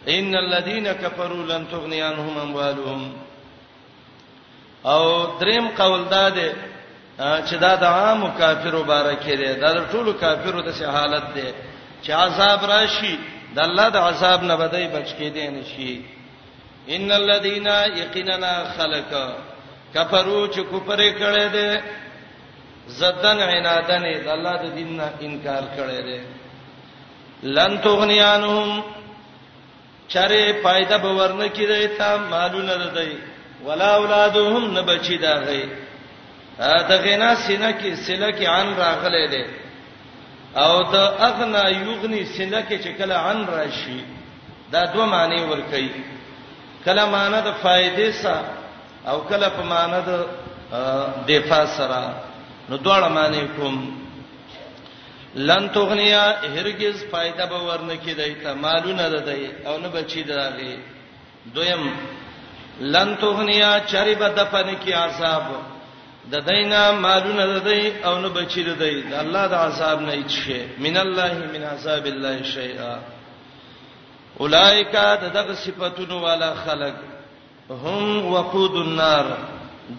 ان 0.09 0.35
الذين 0.35 0.91
كفروا 0.91 1.43
لن 1.43 1.67
تغني 1.71 2.01
عنهم 2.01 2.37
اموالهم 2.37 3.13
او 4.85 5.25
دریم 5.39 5.67
قول 5.67 6.09
داده 6.09 6.53
چې 7.19 7.53
دا 7.53 7.75
د 7.75 7.83
عام 7.83 8.31
کافرو 8.37 8.83
بارکه 8.83 9.35
دی 9.35 9.53
دا 9.53 9.71
د 9.73 9.91
ټولو 9.91 10.13
کافرو 10.21 10.61
د 10.61 10.69
حالت 10.69 11.23
دی 11.35 11.53
چې 12.03 12.09
عذاب 12.11 12.59
راشي 12.69 13.15
د 13.55 13.59
الله 13.59 13.89
د 13.89 13.97
عذاب 13.97 14.43
نه 14.43 14.55
بدای 14.55 14.87
بچ 14.87 15.07
کېدې 15.19 15.47
نشي 15.55 16.01
ان 16.89 17.11
الذين 17.11 17.67
يقيننا 18.01 18.53
خلق 18.77 19.11
کفرو 19.93 20.47
چې 20.53 20.59
کوپرې 20.71 21.11
کړي 21.21 21.45
دي 21.55 21.79
زدن 22.87 23.41
عنادن 23.41 24.03
د 24.25 24.29
الله 24.29 24.55
د 24.63 24.75
دین 24.75 24.95
نه 24.97 25.11
انکار 25.21 25.63
کړي 25.77 26.01
دي 26.07 26.19
لن 27.43 27.81
تغنيانهم 27.81 28.83
چره 30.07 30.53
پایده 30.53 30.97
به 30.97 31.07
ورنه 31.09 31.49
کیدای 31.49 31.87
ته 31.87 32.15
مالونه 32.17 32.75
ددای 32.87 33.11
ولا 33.67 33.89
اولادهم 33.97 34.65
نبچی 34.77 35.17
دا 35.17 35.33
غي 35.47 35.63
دا 36.59 36.97
غنا 37.05 37.35
سینه 37.35 37.71
کې 37.79 37.95
سله 38.07 38.31
کې 38.37 38.45
عن 38.57 38.67
راغله 38.77 39.27
ده 39.33 39.43
او 40.63 40.83
د 40.83 40.95
اغنا 41.29 41.63
یغنی 41.69 42.23
سینه 42.25 42.61
کې 42.69 42.77
چې 42.83 42.89
کله 42.99 43.15
عن 43.29 43.47
راشي 43.47 43.99
دا 44.71 44.81
دوه 44.93 45.05
معنی 45.05 45.41
ور 45.51 45.61
کوي 45.61 45.89
کله 46.85 47.05
معنی 47.05 47.39
د 47.41 47.51
فائدې 47.63 48.09
سره 48.23 48.41
او 49.07 49.17
کله 49.29 49.49
په 49.49 49.63
معنی 49.63 49.99
د 50.09 50.11
دفاع 51.27 51.65
سره 51.65 52.15
نو 52.69 52.77
دواړه 52.77 53.07
معنی 53.17 53.47
کوم 53.59 54.06
لن 55.35 55.67
تغنیا 55.73 56.23
هرگز 56.55 57.03
فائدہ 57.11 57.45
به 57.49 57.57
ورنه 57.59 57.95
کیدای 57.95 58.35
ته 58.43 58.53
مالونه 58.53 59.07
ردی 59.09 59.45
او 59.65 59.77
نه 59.77 59.87
بچی 59.89 60.23
دراغي 60.23 60.79
دویم 61.55 61.91
لن 62.81 63.15
تغنیا 63.17 63.79
چری 63.79 64.15
به 64.15 64.29
دفن 64.29 64.75
کی 64.75 64.91
عذاب 64.91 65.43
د 66.31 66.35
دینا 66.45 66.91
مالونه 66.91 67.45
ردی 67.55 67.89
او 68.05 68.17
نه 68.17 68.29
بچی 68.29 68.63
ردی 68.63 69.01
د 69.01 69.13
الله 69.13 69.47
د 69.47 69.53
عذاب 69.53 70.01
نه 70.01 70.11
هیڅ 70.11 70.31
شی 70.43 70.59
من 70.77 70.97
الله 70.97 71.33
من 71.53 71.63
عذاب 71.63 72.05
الله 72.05 72.43
شیئا 72.43 72.97
اولائک 74.39 74.95
دغه 75.33 75.53
صفاتونو 75.53 76.19
والا 76.21 76.53
خلق 76.55 76.95
هم 77.69 78.25
وقود 78.33 78.75
النار 78.75 79.25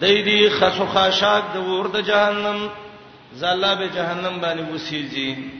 د 0.01 0.03
دې 0.25 0.49
خسو 0.59 0.85
خاشاک 0.85 1.43
د 1.53 1.57
ورده 1.57 2.01
جهنم 2.01 2.69
زلا 3.33 3.73
به 3.75 3.87
جهنم 3.89 4.39
باندې 4.41 4.73
وسیږي 4.75 5.51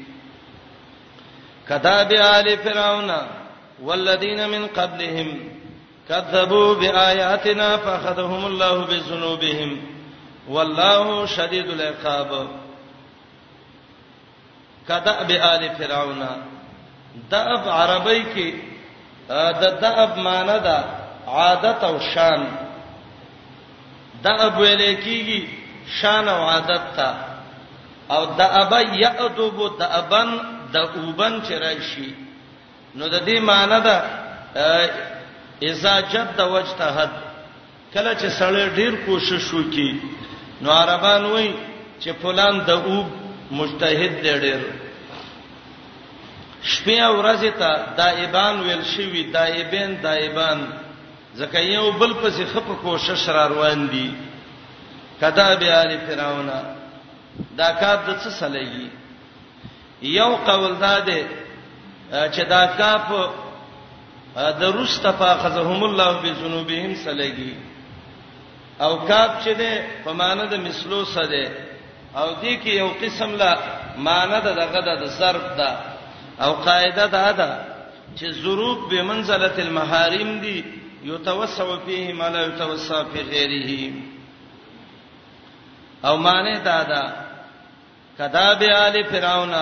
کذاب 1.68 2.14
آل 2.14 2.56
فرعون 2.58 3.12
والذین 3.82 4.46
من 4.48 4.68
قبلهم 4.68 5.40
کذبوا 6.10 6.74
بآیاتنا 6.76 7.78
فأخذهم 7.78 8.46
الله 8.46 8.86
بذنوبهم 8.88 9.78
والله 10.50 11.26
شدید 11.26 11.70
العقاب 11.70 12.48
کذاب 14.88 15.32
آل 15.32 15.70
فرعون 15.78 16.26
دأب 17.32 17.70
عربی 17.70 18.24
کې 18.34 18.54
د 19.32 19.80
دأب 19.82 20.18
معنی 20.18 20.60
ده 20.60 20.84
عادت 21.28 21.84
او 21.84 22.00
شان 22.00 22.48
دأب 24.24 24.58
ویل 24.60 24.96
کیږي 25.04 25.48
شان 26.02 26.28
او 26.30 26.44
عادت 26.50 26.82
ته 26.96 27.29
او 28.16 28.26
د 28.26 28.42
ابا 28.62 28.80
یعذب 29.04 29.58
د 29.80 29.82
ابن 30.02 30.30
د 30.74 30.78
اوبن 31.00 31.34
چرایشي 31.48 32.10
نو 32.98 33.06
د 33.14 33.26
دې 33.28 33.38
معنی 33.50 33.80
ده 33.88 33.96
اذا 35.70 35.94
جد 36.14 36.40
وجتهد 36.56 37.12
کله 37.94 38.12
چې 38.20 38.28
سړی 38.40 38.66
ډیر 38.80 38.94
کوشش 39.06 39.48
وکي 39.60 39.90
نو 40.62 40.70
عربان 40.82 41.24
وای 41.26 41.50
چې 42.02 42.10
فلان 42.22 42.56
د 42.72 42.90
اوب 42.90 43.54
مجتهد 43.60 44.14
دی 44.26 44.34
ډیر 44.46 44.62
شپه 46.72 46.98
او 47.08 47.14
ورځ 47.22 47.42
ته 47.60 47.70
دایبان 48.02 48.56
ویل 48.66 48.84
شوی 48.96 49.24
دایبین 49.38 49.96
دایبان 50.04 50.60
ځکه 51.40 51.60
یو 51.68 51.86
بل 51.92 52.14
پسې 52.22 52.44
خپ 52.54 52.68
کوشش 52.84 53.30
را 53.30 53.48
روان 53.54 53.88
دي 53.88 54.08
کدا 55.22 55.48
به 55.56 55.70
آل 55.82 55.98
فرعون 56.08 56.50
دا 57.60 57.68
کار 57.82 57.98
د 58.08 58.10
څه 58.22 58.30
سلېږي 58.42 58.88
یو 60.20 60.32
قول 60.48 60.74
دا 60.88 60.96
ده 61.10 61.20
چې 62.34 62.42
دا 62.54 62.64
کاف 62.80 63.08
د 64.62 64.64
رستفا 64.82 65.32
خذهم 65.44 65.82
الله 65.88 66.12
بذنوبهم 66.24 66.92
سلېږي 67.06 67.54
او 68.86 68.92
کاف 69.10 69.32
چې 69.44 69.52
ده 69.62 69.72
په 70.04 70.12
معنی 70.20 70.46
د 70.50 70.56
مثلو 70.68 71.02
سره 71.16 71.46
او 72.20 72.28
دې 72.42 72.54
کې 72.62 72.72
یو 72.82 72.90
قسم 73.02 73.30
لا 73.42 73.52
معنی 74.08 74.40
د 74.48 74.50
دغه 74.62 74.80
د 74.90 75.06
ضرب 75.20 75.46
ده 75.60 75.72
او 76.46 76.52
قاعده 76.66 77.06
ده 77.16 77.26
ده 77.40 77.52
چې 78.18 78.28
ضروب 78.44 78.80
بمنزله 78.92 79.56
المحارم 79.66 80.32
دي 80.44 80.58
یتوسع 81.12 81.68
فيه 81.86 82.06
ما 82.14 82.30
لا 82.30 82.42
يتوسع 82.48 83.04
في 83.12 83.20
غيره 83.32 83.72
او 86.06 86.18
معنی 86.18 86.60
دا 86.60 86.84
ده 86.84 87.04
کذاب 88.20 88.64
آل 88.64 89.04
فرعون 89.04 89.54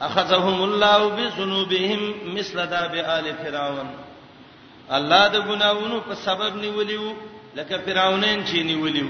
اخذهم 0.00 0.62
الله 0.62 1.08
بذنوبهم 1.08 2.14
مثل 2.34 2.56
ذاب 2.66 2.94
آل 2.94 3.34
فرعون 3.42 3.88
الله 4.90 5.28
د 5.28 5.36
ګناوونو 5.48 6.00
په 6.00 6.14
سبب 6.14 6.56
نیولیو 6.56 7.12
لکه 7.56 7.78
فرعونین 7.78 8.44
چې 8.44 8.54
نیولیو 8.56 9.06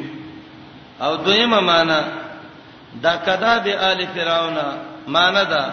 او 1.00 1.16
دویمه 1.16 1.60
معنی 1.60 2.00
دا 3.02 3.16
کذاب 3.16 3.66
آل 3.68 4.06
فرعون 4.06 4.56
معنی 5.08 5.44
ده 5.44 5.72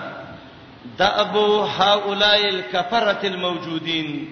د 0.98 1.02
ابو 1.02 1.64
هؤلاء 1.80 2.46
الكفرة 2.50 3.20
الموجودين 3.24 4.30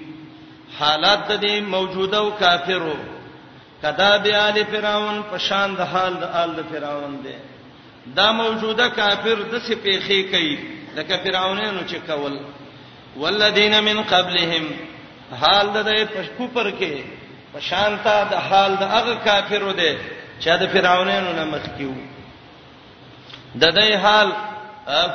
حالات 0.80 1.32
د 1.32 1.42
دې 1.46 1.62
موجوده 1.62 2.18
او 2.18 2.32
کافرو 2.32 3.15
کدا 3.86 4.18
به 4.18 4.32
آل 4.48 4.58
فرعون 4.74 5.18
په 5.32 5.38
شان 5.50 5.70
د 5.80 5.82
حال 5.94 6.14
د 6.22 6.24
آل 6.44 6.60
فرعون 6.72 7.14
دی 7.26 7.36
دا 8.18 8.28
موجوده 8.42 8.88
کافر 9.00 9.38
د 9.52 9.54
څه 9.66 9.74
پیخي 9.84 10.20
کوي 10.32 10.56
د 10.96 11.00
کفرعونانو 11.10 11.82
چې 11.92 11.96
کول 12.08 12.34
والذین 13.22 13.76
من 13.88 13.98
قبلهم 14.14 14.66
حال 15.42 15.68
د 15.74 16.06
پښکو 16.06 16.48
پر 16.58 16.68
کې 16.80 17.02
په 17.54 17.60
شانته 17.70 18.14
د 18.32 18.46
حال 18.50 18.76
د 18.82 18.94
هغه 18.96 19.14
کافرو 19.28 19.72
دی 19.72 19.94
چې 20.40 20.48
د 20.62 20.68
فرعونانو 20.74 21.32
نه 21.40 21.46
مخ 21.54 21.66
کیو 21.78 21.94
د 23.62 23.74
دې 23.80 23.94
حال 24.04 24.32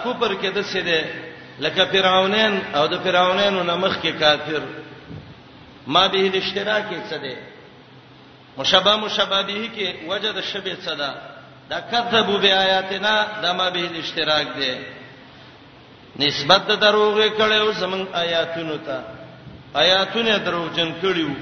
کوپر 0.03 0.33
کې 0.43 0.47
د 0.47 0.63
څه 0.63 0.79
دی 0.79 1.05
لکه 1.67 1.85
فرعونان 1.93 2.61
او 2.75 2.87
د 2.93 2.99
فرعونانو 3.05 3.63
نه 3.71 3.77
مخ 3.85 3.97
کې 4.03 4.21
کافر 4.25 4.63
ما 5.87 6.09
به 6.09 6.27
الاشتراک 6.29 6.87
څه 7.11 7.17
دی 7.27 7.35
مشابه 8.61 8.95
مشابه 8.97 9.43
دي 9.43 9.71
کې 9.77 9.89
وجد 10.11 10.41
شبه 10.41 10.77
صدا 10.85 11.11
دا 11.71 11.81
کذبوا 11.91 12.39
بیااتنا 12.39 13.15
دما 13.43 13.69
به 13.69 13.83
الاشتراک 13.91 14.47
دی 14.59 14.73
نسبت 16.17 16.61
د 16.69 16.81
دروغ 16.81 17.17
کړو 17.39 17.71
زمون 17.81 18.07
آیاتونو 18.15 18.77
ته 18.87 18.99
آیاتونه 19.83 20.37
دروغجن 20.39 20.95
کړیو 21.03 21.35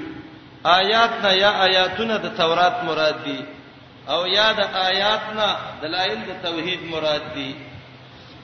آیات 0.65 1.11
نه 1.23 1.31
یا 1.33 1.49
آیاتونه 1.65 2.17
د 2.17 2.37
تورات 2.37 2.83
مراد 2.83 3.15
دي 3.25 3.39
او 4.09 4.21
یا 4.27 4.51
د 4.51 4.59
آیات 4.89 5.23
نه 5.39 5.47
دلایل 5.81 6.19
د 6.29 6.31
توحید 6.45 6.81
مراد 6.93 7.33
دي 7.35 7.51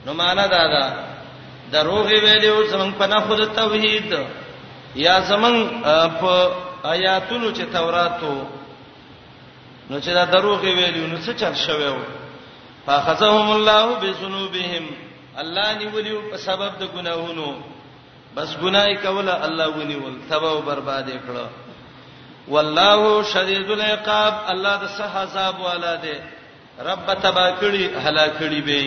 نو 0.06 0.12
معنا 0.14 0.46
دا 0.46 0.62
ده 0.74 0.84
دروغ 1.72 2.06
ویلو 2.06 2.66
زمون 2.66 2.92
په 2.92 3.06
نه 3.06 3.20
خود 3.20 3.40
توحید 3.54 4.14
یا 4.94 5.20
زمون 5.20 5.82
په 6.20 6.50
آیاتونو 6.84 7.54
چې 7.54 7.64
توراتو 7.72 8.55
نو 9.90 9.96
چې 10.00 10.08
دا 10.14 10.22
دروغ 10.32 10.60
ویلی 10.60 11.06
نو 11.06 11.18
څه 11.18 11.34
چل 11.42 11.54
شوی 11.64 11.88
و 11.88 11.96
فاخذهم 12.86 13.50
الله 13.56 13.84
بذنوبهم 14.04 14.84
الله 15.42 15.68
نیولیو 15.82 16.18
په 16.30 16.36
سبب 16.46 16.72
د 16.80 16.82
ګناهونو 16.96 17.48
بس 18.36 18.48
ګناي 18.62 18.92
کوله 19.04 19.34
الله 19.48 19.66
ونیول 19.76 20.14
تبا 20.30 20.50
او 20.56 20.58
برباد 20.70 21.08
کړه 21.28 21.46
والله 22.48 23.00
شدید 23.34 23.68
العقاب 23.76 24.34
الله 24.54 24.74
د 24.82 24.84
صح 24.98 25.12
عذاب 25.22 25.54
والا 25.68 25.94
دی 26.06 26.14
رب 26.90 27.08
تبا 27.26 27.46
کړي 27.60 27.82
هلا 28.06 28.26
کړي 28.40 28.60
به 28.70 28.84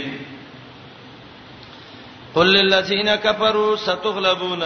قل 2.35 2.47
للذین 2.53 3.15
کفروا 3.25 3.71
ستغلبون 3.83 4.63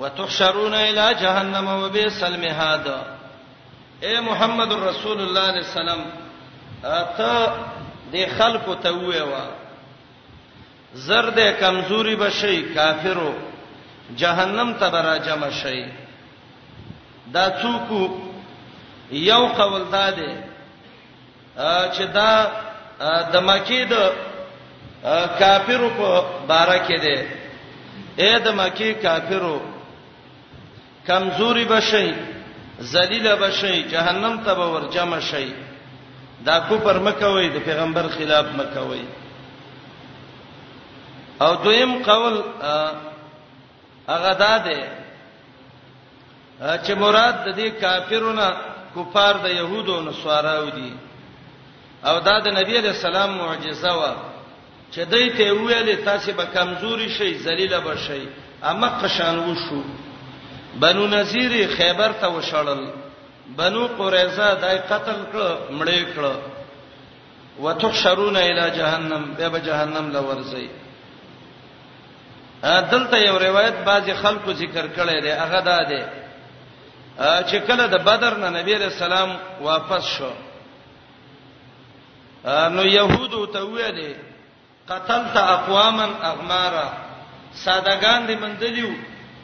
وتحشرون 0.00 0.74
الى 0.74 1.06
جهنم 1.20 1.66
وبئس 1.82 2.18
المهاد 2.24 2.86
اے 4.04 4.14
محمد 4.20 4.72
رسول 4.84 5.20
الله 5.20 5.44
علیه 5.50 5.64
السلام 5.64 6.02
ته 7.18 7.36
د 8.12 8.26
خلکو 8.38 8.74
ته 8.86 8.90
ویوا 8.92 9.44
زرد 11.06 11.38
کمزوري 11.60 12.16
بشي 12.16 12.62
کافرو 12.74 13.32
جهنم 14.22 14.72
ته 14.80 14.90
برا 14.90 15.16
جمع 15.28 15.48
شي 15.62 15.80
دا 17.32 17.46
څوک 17.50 18.10
یو 19.10 19.46
قول 19.46 19.82
داده 19.92 20.36
چې 21.94 22.02
دا 22.02 22.50
د 23.32 23.36
مکی 23.48 23.84
د 23.84 24.12
کافرو 25.38 25.90
په 25.98 26.24
باره 26.48 26.78
کې 26.88 27.00
ده 27.04 27.18
اې 28.18 28.38
د 28.44 28.48
مکی 28.62 28.94
کافرو 28.94 29.60
کمزوري 31.06 31.64
بشي 31.64 32.14
ذلیل 32.82 33.36
بشي 33.36 33.82
جهنم 33.82 34.42
ته 34.44 34.54
به 34.54 34.66
ورجم 34.72 35.20
شي 35.20 35.54
دا 36.44 36.60
کوپر 36.60 36.98
مکوي 36.98 37.48
د 37.48 37.56
پیغمبر 37.64 38.08
خلاف 38.08 38.46
مکوي 38.46 39.02
او 41.40 41.54
دویم 41.56 42.02
قول 42.02 42.42
هغه 44.08 44.34
دا 44.34 44.58
دی 44.58 44.82
چې 46.60 46.90
مراد 46.92 47.34
د 47.44 47.56
دې 47.56 47.80
کافرونو 47.80 48.50
کفار 48.96 49.34
د 49.36 49.46
يهودو 49.50 50.00
نو 50.00 50.12
سواراو 50.12 50.70
دي 50.70 50.92
او 52.04 52.20
دا 52.20 52.38
د 52.40 52.48
نبی 52.48 52.76
عليه 52.78 52.90
السلام 52.90 53.30
معجزه 53.38 53.92
و 53.94 54.14
چې 54.92 54.98
دوی 55.00 55.30
ته 55.30 55.52
ویل 55.52 56.04
تاسو 56.04 56.32
به 56.32 56.44
کمزوري 56.54 57.08
شئ 57.08 57.38
ذلیل 57.38 57.80
به 57.80 57.96
شئ 57.96 58.26
اما 58.62 58.88
قشان 58.88 59.38
وشو 59.38 59.82
بنو 60.80 61.06
نذیر 61.06 61.52
خیبر 61.76 62.12
ته 62.20 62.26
وشړل 62.28 62.84
بنو 63.58 63.86
قریظه 63.98 64.48
دای 64.62 64.78
قتل 64.92 65.18
کړ 65.32 65.72
مړې 65.78 66.02
کړ 66.14 66.24
وتحشرون 67.64 68.36
الی 68.36 68.66
جهنم 68.78 69.24
به 69.36 69.48
به 69.48 69.58
جهنم 69.60 70.06
لورځي 70.16 70.68
دلته 72.92 73.16
یو 73.18 73.38
روایت 73.38 73.74
بعضی 73.84 74.12
خلکو 74.22 74.52
ذکر 74.52 74.86
کړی 74.96 75.20
دی 75.22 75.30
هغه 75.32 75.60
دا 75.70 75.78
دی 75.90 76.02
چې 77.18 77.56
کله 77.68 77.86
د 77.86 78.04
بدر 78.08 78.36
نه 78.38 78.48
نبی 78.60 78.74
رسول 78.84 79.12
الله 79.12 79.36
واپس 79.68 80.04
شو 80.18 80.32
نو 82.76 82.82
يهودو 82.82 83.46
ته 83.46 83.60
ویلې 83.60 84.14
قتلت 84.88 85.36
اقواما 85.36 86.08
اغمارا 86.30 86.88
سادهګان 87.64 88.28
دې 88.28 88.40
مندلیو 88.42 88.88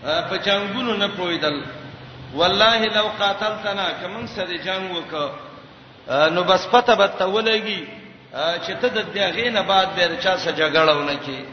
په 0.03 0.37
جنگونو 0.45 0.95
نه 1.03 1.09
پویدل 1.17 1.63
والله 2.39 2.79
لو 2.97 3.07
قاتلتنا 3.21 3.87
کمن 4.03 4.27
سره 4.27 4.57
جنگ 4.59 4.95
وک 4.97 5.13
نو 6.35 6.43
بس 6.45 6.67
پته 6.73 6.95
به 6.95 7.07
تولېږي 7.07 7.87
چې 8.35 8.73
ته 8.81 8.89
د 8.89 9.01
دیغې 9.15 9.49
نه 9.55 9.63
بعد 9.63 9.89
به 9.97 10.17
چا 10.23 10.37
سره 10.39 10.53
جګړه 10.53 10.93
ونه 10.97 11.15
کی 11.15 11.45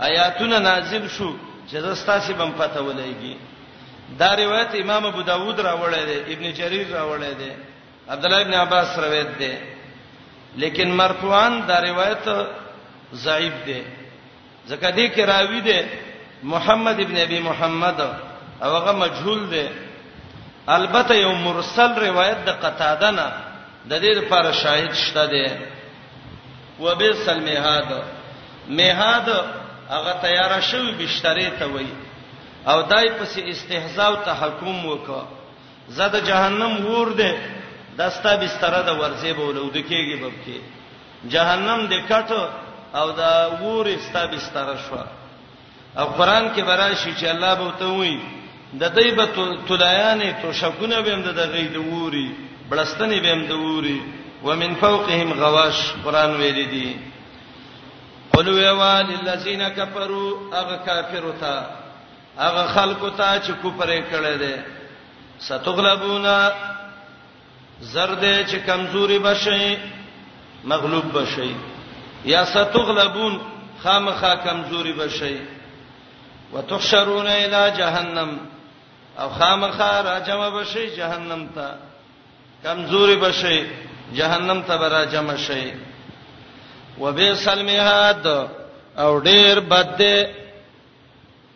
آیاتونه 0.00 0.58
نازل 0.58 1.08
شو 1.08 1.34
چې 1.70 1.76
زستاسي 1.76 2.32
بم 2.32 2.52
پته 2.52 2.80
ولېږي 2.80 3.34
دا 4.18 4.34
روایت 4.36 4.74
امام 4.74 5.06
ابو 5.06 5.22
داود 5.22 5.60
راوړی 5.60 6.04
دی 6.06 6.32
ابن 6.34 6.52
جرير 6.52 6.86
راوړی 6.92 7.34
دی 7.38 7.52
عبد 8.08 8.24
الله 8.24 8.40
ابن 8.40 8.54
عباس 8.54 8.98
روایت 8.98 9.38
دی 9.38 9.52
لیکن 10.56 10.88
مرفوعان 10.90 11.62
دا 11.68 11.80
روایت 11.80 12.28
ضعیف 13.14 13.52
دی 13.66 13.82
ځکه 14.68 14.86
دې 14.92 15.06
کې 15.16 15.20
راوی 15.24 15.60
دی 15.60 15.82
محمد 16.54 17.00
ابن 17.00 17.16
ابي 17.16 17.40
محمد 17.48 18.00
هغه 18.62 18.92
مجهول 18.92 19.40
دی 19.50 19.68
البته 20.68 21.14
یو 21.16 21.32
مرسل 21.34 21.90
روایت 22.06 22.38
د 22.44 22.48
قتاده 22.64 23.10
نه 23.18 23.28
د 23.90 23.92
دې 24.04 24.12
لپاره 24.20 24.52
شاهد 24.62 24.92
شته 25.02 25.24
دی 25.32 25.46
وبئس 26.80 27.28
المهاد 27.34 27.90
مهاد 28.68 29.28
هغه 29.90 30.12
تیار 30.24 30.60
شوی 30.60 30.90
بشتری 31.00 31.50
ته 31.58 31.66
وای 31.66 31.88
او 32.68 32.82
دای 32.82 33.08
پسې 33.18 33.38
استهزاء 33.52 34.06
او 34.08 34.14
تحکم 34.14 34.76
وکړه 34.90 35.24
زده 35.88 36.20
جهنم 36.20 36.86
ور 36.86 37.08
دی 37.12 37.32
دستا 37.98 38.36
بستر 38.36 38.82
د 38.86 38.98
ورځې 39.00 39.26
بولود 39.36 39.74
کېږي 39.76 40.16
بب 40.22 40.34
کې 40.46 40.58
جهنم 41.32 41.88
دې 41.90 42.00
کټ 42.10 42.30
او 42.94 43.10
دا 43.10 43.48
ور 43.62 43.86
استا 43.94 44.26
بستر 44.26 44.74
شوه 44.88 45.06
او 45.98 46.04
قران 46.06 46.44
کې 46.54 46.60
براشي 46.68 47.14
چې 47.14 47.24
الله 47.26 47.54
به 47.54 47.72
ته 47.78 47.86
وایي 47.86 48.20
د 48.72 48.94
دې 48.96 49.08
به 49.16 49.26
تلایانې 49.68 50.42
تو 50.42 50.52
شکونه 50.52 51.00
به 51.02 51.12
هم 51.14 51.22
د 51.22 51.40
غید 51.52 51.76
ووري 51.76 52.28
بلستنې 52.70 53.20
به 53.22 53.32
هم 53.32 53.46
د 53.46 53.52
ووري 53.52 54.02
ومن 54.44 54.74
فوقهم 54.74 55.32
غواش 55.32 55.92
قران 56.04 56.36
ویل 56.36 56.68
دي 56.70 56.96
قل 58.32 58.46
یوا 58.48 59.00
للذین 59.02 59.68
کفروا 59.68 60.28
اغه 60.60 60.76
کافر 60.86 61.24
وتا 61.26 61.58
اغه 62.38 62.66
خلق 62.66 63.02
وتا 63.04 63.32
چې 63.40 63.50
کوپر 63.62 63.90
کړه 64.12 64.36
دي 64.40 64.54
ستغلبونا 65.40 66.50
زرد 67.80 68.22
چې 68.48 68.56
کمزوري 68.66 69.18
بشي 69.18 69.76
مغلوب 70.64 71.12
بشي 71.18 71.54
یا 72.24 72.44
ستغلبون 72.44 73.40
خامخا 73.82 74.34
کمزوري 74.36 74.92
بشي 74.92 75.36
وتحشرون 76.54 77.26
الى 77.26 77.70
جهنم 77.78 78.38
او 79.18 79.28
خامخا 79.30 80.00
راجم 80.00 80.50
بشي 80.60 80.86
جهنم 80.96 81.48
ته 81.54 81.74
کمزوري 82.64 83.16
بشي 83.16 83.66
جهنم 84.12 84.62
ته 84.62 84.76
راجم 84.88 85.36
شي 85.36 85.72
وبئس 87.00 87.48
المهاد 87.48 88.26
او 88.98 89.18
ډیر 89.20 89.60
بد 89.60 89.96
دی 89.96 90.26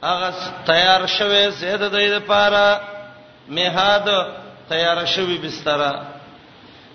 هغه 0.03 0.31
تیار 0.67 1.07
شوه 1.07 1.49
زید 1.51 1.81
د 1.83 1.93
دې 1.93 2.07
لپاره 2.17 2.81
مهاد 3.49 4.09
تیار 4.69 5.05
شوی 5.07 5.39
بستر 5.39 6.03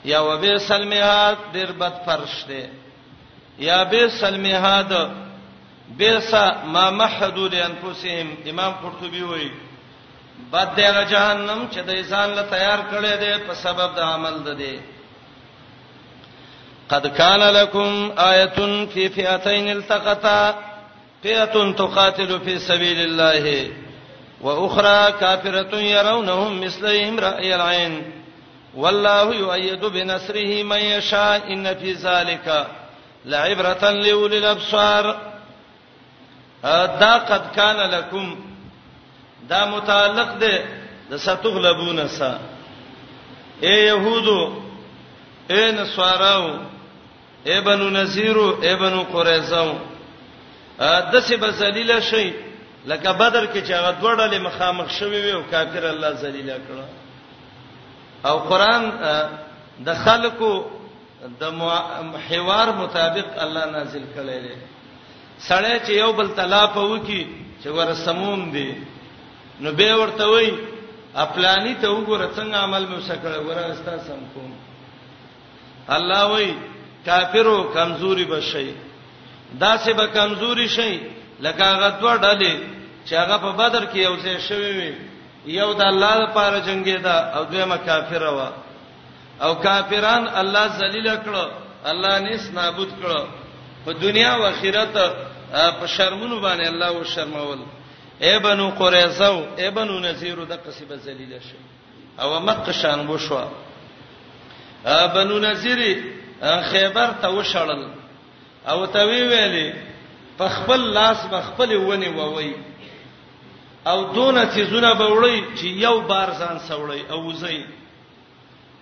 یا 0.05 0.19
وبئس 0.21 0.71
المهاد 0.71 1.35
ډیر 1.53 1.71
بد 1.71 1.93
فرش 2.05 2.35
دی 2.47 2.63
یا 3.59 3.83
بئس 3.83 4.23
المهاد 4.23 4.91
بیس 5.89 6.33
ما 6.67 6.89
محدود 6.91 7.55
انفسهم 7.55 8.27
امام 8.49 8.73
قرطبي 8.81 9.21
وایي 9.23 9.51
بد 10.53 10.75
دی 10.75 10.81
هغه 10.83 11.03
جهنم 11.05 11.67
چې 11.73 11.77
د 11.77 11.89
انسان 11.89 12.29
له 12.33 12.41
تیار 12.41 12.79
کړي 12.91 13.15
دی 13.19 13.45
په 13.47 13.53
سبب 13.53 13.95
د 13.95 13.99
عمل 13.99 14.43
ده 14.43 14.53
دی 14.53 14.79
قد 16.89 17.07
کان 17.17 17.39
لکم 17.43 18.11
آیه 18.17 18.86
فی 18.93 19.09
فئتین 19.09 19.67
التقتا 19.69 20.53
فئه 21.23 21.71
تقاتل 21.71 22.38
فی 22.45 22.59
سبیل 22.59 22.99
الله 23.01 23.69
واخرى 24.41 25.11
کافره 25.19 25.79
يرونهم 25.81 26.61
مثلهم 26.61 27.19
رأي 27.19 27.55
العين 27.55 28.11
والله 28.75 29.33
يؤيد 29.36 29.86
بنصره 29.86 30.63
من 30.63 30.79
يشاء 30.79 31.53
ان 31.53 31.75
في 31.75 31.93
ذلك 31.93 32.67
لعبرة 33.25 33.89
لأولي 33.89 34.38
الأبصار 34.38 35.34
دا 36.63 37.17
قد 37.29 37.55
کان 37.55 37.75
لکم 37.75 38.35
دا 39.49 39.65
متعلق 39.65 40.37
ده 40.41 40.61
د 41.09 41.17
ستغلبون 41.17 42.07
سا 42.07 42.37
اے 43.61 43.73
يهودو 43.87 44.39
اے 45.51 45.71
نصاراو 45.71 46.47
اے 47.47 47.59
بنو 47.61 47.89
نذیرو 47.89 48.47
اے 48.63 48.75
بنو 48.75 49.03
قریظاو 49.13 49.73
د 51.13 51.21
څه 51.27 51.35
بذلیل 51.35 51.91
شي 52.03 52.33
لکه 52.85 53.11
بدر 53.11 53.45
کې 53.45 53.61
چې 53.67 53.71
هغه 53.71 53.91
دوړلې 54.01 54.37
مخامخ 54.39 54.89
شوی 54.89 55.21
وي 55.25 55.33
او 55.33 55.43
کافر 55.51 55.89
الله 55.89 56.09
ذلیل 56.11 56.49
کړ 56.49 56.77
او 58.29 58.39
قران 58.39 58.83
د 59.79 59.93
خلقو 59.93 60.65
د 61.39 61.45
حوار 62.29 62.67
مطابق 62.73 63.27
الله 63.43 63.65
نازل 63.65 64.03
کړي 64.15 64.55
سړی 65.39 65.77
چې 65.86 65.91
یو 65.91 66.13
بل 66.13 66.27
تلا 66.36 66.65
په 66.67 66.79
وکی 66.91 67.23
چې 67.63 67.69
ور 67.77 67.93
سموم 68.03 68.49
دی 68.51 68.71
نو 69.61 69.71
به 69.71 69.95
ورته 70.01 70.23
وای 70.27 70.47
خپلانی 71.15 71.75
ته 71.81 71.88
وګوره 71.89 72.27
څنګه 72.36 72.55
عمل 72.57 72.83
مې 72.88 72.95
وسکړه 72.97 73.39
ور 73.47 73.57
استا 73.71 73.97
سم 74.07 74.19
کوم 74.33 74.51
الله 75.89 76.25
وای 76.31 76.53
کافرو 77.05 77.63
کمزوري 77.73 78.25
بشي 78.25 78.67
دا 79.53 79.77
سه 79.77 79.93
به 79.93 80.07
کمزوري 80.07 80.67
شي 80.67 80.99
لکه 81.39 81.63
هغه 81.65 81.89
دوه 82.01 82.17
ډلې 82.17 82.53
چې 83.05 83.13
هغه 83.21 83.38
په 83.38 83.51
بدر 83.51 83.83
کې 83.86 83.97
یو 84.07 84.15
ځای 84.15 84.38
شوي 84.39 84.71
وي 84.77 84.93
یو 85.45 85.73
د 85.73 85.81
الله 85.81 86.13
لپاره 86.23 86.59
جنگي 86.59 86.97
دا 86.97 87.17
او 87.36 87.43
دویمه 87.43 87.77
کافره 87.77 88.29
وا 88.38 88.49
او 89.45 89.55
کافران 89.67 90.27
الله 90.27 90.67
ذلیل 90.67 91.09
کړ 91.25 91.33
الله 91.89 92.19
نس 92.19 92.45
نابود 92.53 92.89
کړ 93.01 93.09
په 93.86 93.93
دنیا 93.93 94.33
او 94.36 94.43
آخرت 94.45 94.93
په 95.79 95.88
شرمونو 95.88 96.39
باندې 96.41 96.67
الله 96.67 96.88
او 96.88 97.03
شرمول 97.03 97.57
اے 98.21 98.39
بنو 98.39 98.69
قریظه 98.69 99.25
او 99.25 99.39
اے 99.57 99.69
بنو 99.69 99.99
نذیر 99.99 100.38
د 100.51 100.53
قصبه 100.65 100.95
ذلیل 100.95 101.39
شي 101.41 101.59
او 102.21 102.39
مکه 102.39 102.71
شان 102.71 103.05
بو 103.07 103.17
شو 103.17 103.38
بنو 105.15 105.39
نذیر 105.39 105.81
خیبر 106.71 107.09
ته 107.21 107.27
وشړل 107.43 107.83
او 108.69 108.86
ته 108.86 109.01
وی 109.09 109.21
ویلې 109.31 109.75
په 110.38 110.47
خپل 110.49 110.79
لاس 110.97 111.17
په 111.31 111.41
خپل 111.41 111.73
ونی 111.77 112.09
ووي 112.09 112.55
او 113.88 114.03
دونه 114.13 114.45
چیزونه 114.45 114.93
به 114.93 115.07
وړي 115.07 115.57
چې 115.57 115.63
یو 115.65 116.01
بار 116.01 116.29
ځان 116.39 116.57
سوړي 116.69 117.11
او 117.11 117.27
وزي 117.27 117.65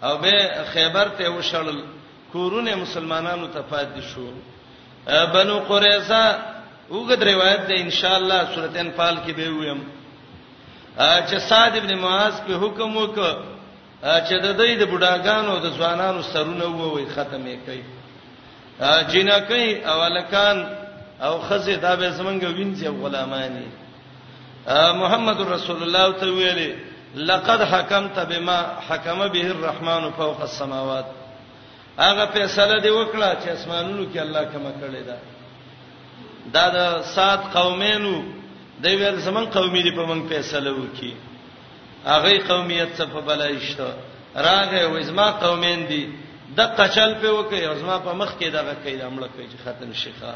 او 0.03 0.17
به 0.17 0.63
خیبر 0.73 1.07
ته 1.07 1.35
وشړل 1.41 1.83
کورونه 2.31 2.75
مسلمانانو 2.75 3.47
ته 3.47 3.61
پاتې 3.71 4.01
شو 4.01 4.31
بنو 5.07 5.59
قریظه 5.69 6.25
وګد 6.91 7.23
روایت 7.23 7.59
ده 7.67 7.75
ان 7.75 7.89
شاء 7.89 8.15
الله 8.17 8.55
سورته 8.55 8.79
انفال 8.81 9.15
کې 9.25 9.31
به 9.31 9.49
ویم 9.49 9.79
چې 10.99 11.37
صاد 11.49 11.77
ابن 11.77 11.97
معاذ 11.97 12.33
په 12.47 12.53
حکم 12.63 12.97
وک 12.97 13.15
چې 14.01 14.35
د 14.45 14.53
دې 14.57 14.77
د 14.79 14.83
بډاګانو 14.91 15.55
د 15.59 15.65
ځوانانو 15.77 16.21
سرونه 16.21 16.65
ووي 16.65 17.05
ختمه 17.15 17.55
کوي 17.65 17.83
جنکې 19.11 19.87
اولکان 19.93 20.57
او 21.21 21.39
خزه 21.41 21.75
دا 21.75 21.95
به 21.95 22.09
زمنګ 22.17 22.41
وینځي 22.55 22.87
غلامانی 22.87 23.67
محمد 25.03 25.41
رسول 25.51 25.83
الله 25.83 26.11
ته 26.19 26.25
ویلي 26.33 26.75
لقد 27.15 27.61
حكمت 27.63 28.19
بما 28.19 28.59
حكم 28.89 29.27
به 29.27 29.45
الرحمن 29.55 30.11
فوق 30.17 30.41
السماوات 30.41 31.05
هغه 32.01 32.25
فیصله 32.25 32.79
دی 32.81 32.89
وکړه 32.91 33.29
چې 33.43 33.47
اسمانونو 33.49 34.05
کې 34.13 34.17
الله 34.17 34.43
کما 34.45 34.71
کړی 34.81 35.01
دا 35.07 35.17
دا 36.53 36.69
د 36.69 37.01
سات 37.03 37.39
قومینو 37.53 38.23
د 38.83 38.87
ویل 38.87 39.17
زمون 39.19 39.45
قومي 39.45 39.83
دی 39.83 39.91
په 39.91 40.05
موږ 40.05 40.27
فیصله 40.29 40.71
وکي 40.71 41.13
هغه 42.05 42.37
قومیت 42.47 42.97
څه 42.97 43.03
په 43.03 43.21
بلایشته 43.21 43.87
راغه 44.35 44.85
و 44.87 45.01
زما 45.01 45.31
قومین 45.31 45.85
دی 45.87 46.13
د 46.57 46.61
قچل 46.61 47.13
په 47.13 47.27
وکي 47.29 47.65
او 47.65 47.75
زما 47.75 47.99
په 47.99 48.13
مخ 48.13 48.31
کې 48.39 48.47
دغه 48.49 48.75
کې 48.85 49.01
امړه 49.03 49.27
کوي 49.35 49.47
چې 49.47 49.57
ختم 49.65 49.93
شيخه 49.93 50.33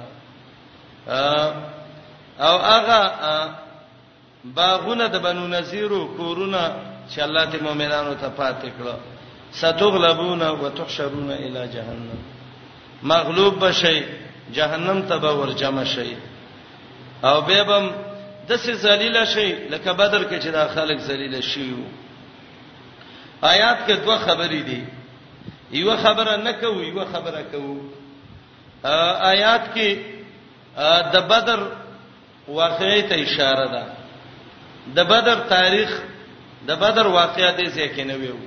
او 2.40 2.58
هغه 2.58 3.16
باغونه 4.46 5.08
د 5.08 5.18
بنو 5.20 5.48
نذیرو 5.48 6.08
کورونه 6.18 6.72
چې 7.10 7.20
الله 7.20 7.46
دې 7.52 7.62
مؤمنانو 7.62 8.14
ته 8.14 8.30
پاتې 8.38 8.70
کړو 8.80 8.94
ستغلبون 9.52 10.42
وتحشرون 10.50 11.32
الى 11.32 11.68
جهنم 11.68 12.20
مغلوب 13.04 13.60
بشي 13.66 14.04
جهنم 14.54 15.02
تبا 15.02 15.30
ورجم 15.32 15.84
شي 15.84 16.12
او 17.24 17.42
به 17.42 17.64
بم 17.64 17.92
دسه 18.50 18.74
ذلیل 18.74 19.28
شي 19.28 19.46
لکه 19.70 19.92
بدر 19.94 20.24
کې 20.24 20.44
چې 20.44 20.48
دا 20.48 20.68
خلک 20.68 21.00
ذلیل 21.00 21.42
شيو 21.42 21.78
آیات 23.44 23.78
کې 23.88 23.92
دوه 24.06 24.18
خبرې 24.18 24.64
دي 24.68 24.84
یو 25.72 25.98
خبره 25.98 26.36
نه 26.36 26.52
کوي 26.52 26.88
یو 26.88 27.06
خبره 27.06 27.44
کوي 27.52 27.78
آیات 29.30 29.62
کې 29.76 29.96
د 31.14 31.28
بدر 31.30 31.60
واقعې 32.50 33.10
ته 33.10 33.16
اشاره 33.24 33.68
ده 33.70 33.84
د 34.96 35.00
بدر 35.10 35.36
تاریخ 35.40 36.02
د 36.68 36.72
بدر 36.76 37.04
واقعې 37.14 37.56
ته 37.58 37.64
ځکه 37.66 38.00
نه 38.04 38.14
ویو 38.16 38.47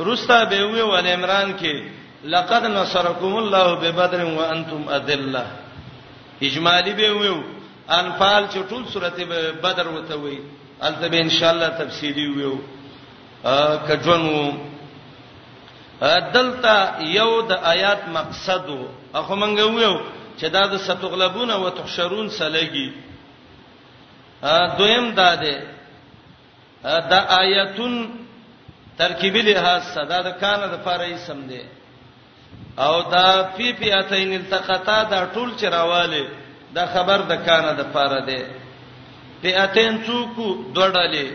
رستا 0.00 0.44
به 0.44 0.64
وی 0.66 0.80
ول 0.80 1.06
عمران 1.06 1.54
کې 1.58 1.82
لقد 2.24 2.64
نصرکم 2.64 3.36
الله 3.36 3.74
ببدر 3.80 4.24
وانتم 4.24 4.88
اذله 4.88 5.44
اجمالی 6.42 6.92
به 6.92 7.10
وی 7.12 7.42
انفال 7.88 8.46
چې 8.48 8.58
ټول 8.70 8.88
سورته 8.92 9.24
بدر 9.62 9.88
وته 9.88 10.14
وی 10.16 10.38
البته 10.80 11.08
به 11.08 11.20
ان 11.20 11.28
شاء 11.30 11.50
الله 11.50 11.68
تفصیلی 11.68 12.26
ویو 12.34 12.52
کجونو 13.86 14.52
دلته 16.34 17.02
یو 17.04 17.42
د 17.42 17.52
آیات 17.62 18.08
مقصد 18.08 18.64
اخو 19.14 19.34
مونږ 19.40 19.60
ویو 19.60 20.00
چې 20.38 20.44
دا 20.50 20.66
د 20.66 20.76
ستغلبون 20.76 21.50
او 21.50 21.70
تحشرون 21.70 22.28
سلګي 22.30 22.92
دویم 24.78 25.10
دا 25.14 25.34
ده 25.34 25.62
دا 26.84 27.18
آیاتون 27.38 27.94
ترکیبی 28.98 29.42
لحاظ 29.48 29.82
صدا 29.94 30.18
د 30.26 30.28
کان 30.42 30.60
د 30.70 30.74
فارې 30.84 31.16
سم 31.26 31.40
دی 31.50 31.62
او 32.84 32.94
دا 33.12 33.26
پی 33.56 33.68
پی 33.78 33.88
اتین 34.00 34.30
التقطا 34.38 34.98
دا 35.10 35.18
ټول 35.34 35.48
چرواله 35.60 36.24
دا 36.76 36.84
خبر 36.94 37.18
د 37.30 37.34
کان 37.46 37.64
د 37.80 37.82
فارې 37.94 38.20
دی 38.28 38.40
پی 39.42 39.50
اتین 39.64 39.92
څوک 40.06 40.30
دوړلې 40.74 41.26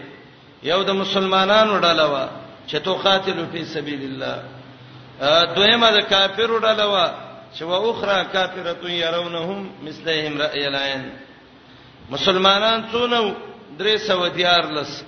یو 0.72 0.80
د 0.90 0.92
مسلمانانو 1.02 1.80
ډلوا 1.86 2.26
چې 2.70 2.76
تو 2.86 2.94
قاتلو 3.06 3.44
په 3.54 3.66
سبیل 3.76 4.02
الله 4.10 4.38
دویمه 5.56 5.90
د 5.98 6.00
کافرو 6.14 6.60
ډلوا 6.60 7.06
چې 7.56 7.64
و 7.70 7.74
اخرى 7.92 8.20
کافرتون 8.34 8.92
يرونهم 8.92 9.72
مثلهم 9.88 10.38
رأي 10.46 10.68
العين 10.68 11.10
مسلمانان 12.14 12.86
څونو 12.92 13.26
درې 13.80 13.96
سو 14.08 14.28
دیار 14.40 14.64
لس 14.78 15.04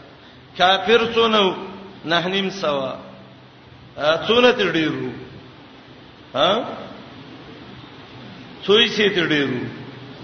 کافر 0.58 1.02
څونو 1.16 1.48
نه 2.12 2.28
نیم 2.34 2.50
سوا 2.62 2.92
څونه 4.28 4.52
تډیرو 4.58 5.10
ها 6.36 6.50
څوی 8.66 8.88
سي 8.96 9.10
تډیرو 9.10 9.60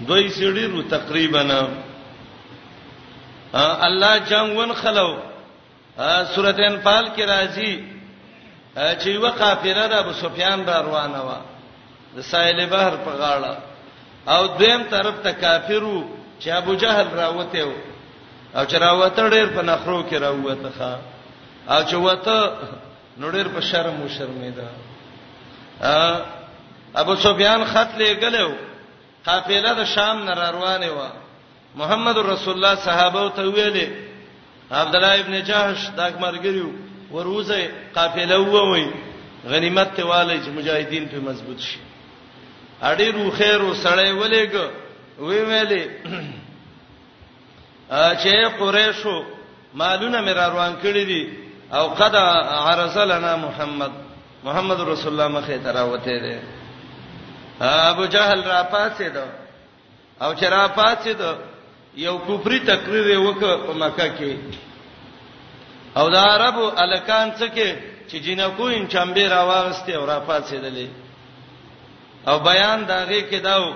دوی 0.08 0.28
سړیرو 0.38 0.82
تقریبا 0.96 1.42
الله 3.86 4.12
جنگون 4.30 4.72
خلو 4.82 5.08
سورته 6.34 6.62
انفال 6.70 7.04
کې 7.16 7.24
راځي 7.24 7.72
چې 9.00 9.08
یو 9.14 9.26
قافله 9.40 9.86
د 9.92 9.94
ابو 10.02 10.12
سفیان 10.22 10.64
را 10.66 10.80
روانه 10.88 11.20
و 11.26 11.30
د 12.16 12.20
ساحل 12.30 12.66
بحر 12.74 12.94
په 13.04 13.10
غاړه 13.10 13.56
او 14.32 14.46
دویم 14.58 14.82
طرف 14.90 15.16
ته 15.24 15.32
کافرو 15.44 15.96
چې 16.40 16.48
ابو 16.60 16.74
جهل 16.82 17.08
راوته 17.16 17.58
او 17.58 17.72
چې 18.64 18.76
راوته 18.76 19.30
ډېر 19.30 19.46
په 19.56 19.62
نخرو 19.70 19.98
کې 20.10 20.14
راوته 20.26 20.70
ښا 20.78 20.92
او 21.68 21.82
چې 21.84 21.94
وته 21.94 22.52
نوډیر 23.18 23.48
په 23.48 23.60
شرم 23.60 24.02
او 24.02 24.08
شرمېدا 24.08 24.66
ا 25.80 26.24
ابو 26.94 27.14
سفیان 27.16 27.64
خط 27.64 27.90
لګلو 27.98 28.54
قافله 29.26 29.72
د 29.74 29.84
شام 29.84 30.24
نه 30.24 30.50
روانه 30.50 30.90
و 30.92 31.00
محمد 31.76 32.18
رسول 32.18 32.54
الله 32.54 32.74
صحابه 32.74 33.28
ته 33.36 33.42
ویلې 33.52 33.88
عبد 34.74 34.94
الله 34.96 35.14
ابن 35.20 35.42
جهش 35.42 35.88
دا 35.96 36.10
مرګریو 36.20 36.68
وروزه 37.12 37.70
قافله 37.94 38.38
ووي 38.38 38.86
غنیمت 39.48 39.94
ته 39.94 40.04
والي 40.04 40.40
چې 40.44 40.48
مجاهدین 40.48 41.08
په 41.08 41.16
مضبوط 41.20 41.58
شي 41.60 41.78
اړې 42.82 43.14
رو 43.14 43.30
خیر 43.30 43.60
وسړې 43.72 44.10
ولېګ 44.20 44.54
وی 45.18 45.40
ویلې 45.42 45.82
چې 48.22 48.48
قریشو 48.58 49.24
مالونه 49.74 50.20
مې 50.26 50.32
روان 50.36 50.76
کړی 50.82 51.04
دي 51.06 51.51
او 51.72 51.88
قد 51.88 52.14
عرض 52.66 52.98
لنا 52.98 53.36
محمد 53.36 53.92
محمد 54.44 54.80
رسول 54.80 55.12
الله 55.12 55.28
مخه 55.28 55.56
تراوته 55.58 56.16
دي 56.22 56.36
ابو 57.90 58.04
جهل 58.06 58.40
را 58.44 58.62
پاتې 58.74 59.02
دو 59.14 59.26
او 60.26 60.34
چې 60.36 60.42
را 60.42 60.68
پاتې 60.76 61.08
دو 61.18 61.34
یو 61.96 62.18
کوپری 62.18 62.58
تقریر 62.60 63.18
وکړه 63.18 63.56
په 63.66 63.72
مکه 63.72 64.08
کې 64.18 64.32
او 65.98 66.08
د 66.10 66.14
عربو 66.16 66.72
الکان 66.78 67.32
څخه 67.40 67.76
چې 68.08 68.14
جنکو 68.14 68.66
ان 68.66 68.88
چمبه 68.88 69.28
را 69.28 69.42
واغسته 69.44 69.92
او 69.96 70.06
را 70.06 70.22
پاتېدلې 70.28 70.88
او 72.28 72.38
بیان 72.38 72.84
داغه 72.86 73.20
کې 73.30 73.34
داو 73.42 73.72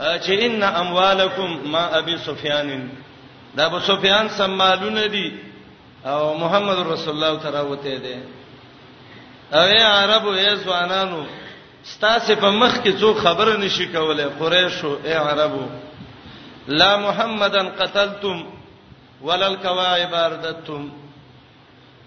چې 0.00 0.30
ان 0.30 0.62
اموالکم 0.62 1.60
ما 1.70 1.98
ابي 1.98 2.18
سفيان 2.18 2.88
دا 3.56 3.66
ابو 3.66 3.78
سفيان 3.80 4.28
سمالونه 4.28 5.06
دي 5.06 5.45
او 6.04 6.38
محمد 6.38 6.78
رسول 6.78 7.14
الله 7.24 7.38
تراوته 7.38 7.96
دي 7.96 8.16
اوی 9.52 9.82
عربو 9.82 10.28
ای 10.30 10.56
ځوانانو 10.56 11.26
ستاسو 11.84 12.34
په 12.36 12.50
مخ 12.50 12.74
کې 12.84 12.90
څو 13.00 13.14
خبر 13.14 13.56
نشي 13.56 13.86
کوله 13.86 14.24
قریشو 14.38 14.96
ای 15.04 15.12
عربو 15.12 15.66
لا 16.68 16.96
محمدن 16.96 17.68
قتلتم 17.68 18.44
ولا 19.22 19.46
الكواعب 19.46 20.14
اردتم 20.14 20.88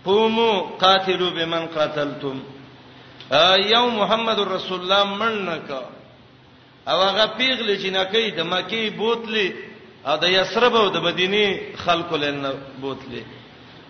قوموا 0.06 0.62
قاتلوا 0.82 1.30
بمن 1.30 1.68
قتلتم 1.68 2.40
یو 3.72 3.90
محمد 3.90 4.40
رسول 4.40 4.82
الله 4.82 5.04
منک 5.04 5.72
او 6.88 7.00
هغه 7.04 7.26
پیغلی 7.38 7.78
چې 7.80 7.90
نکې 7.94 8.38
د 8.38 8.42
مکی 8.46 8.90
بوتلی 8.90 9.54
او 10.06 10.18
د 10.18 10.24
یثرب 10.30 10.76
او 10.76 10.90
د 10.90 10.98
مدینه 10.98 11.76
خلکو 11.86 12.16
لن 12.18 12.46
بوتلی 12.82 13.24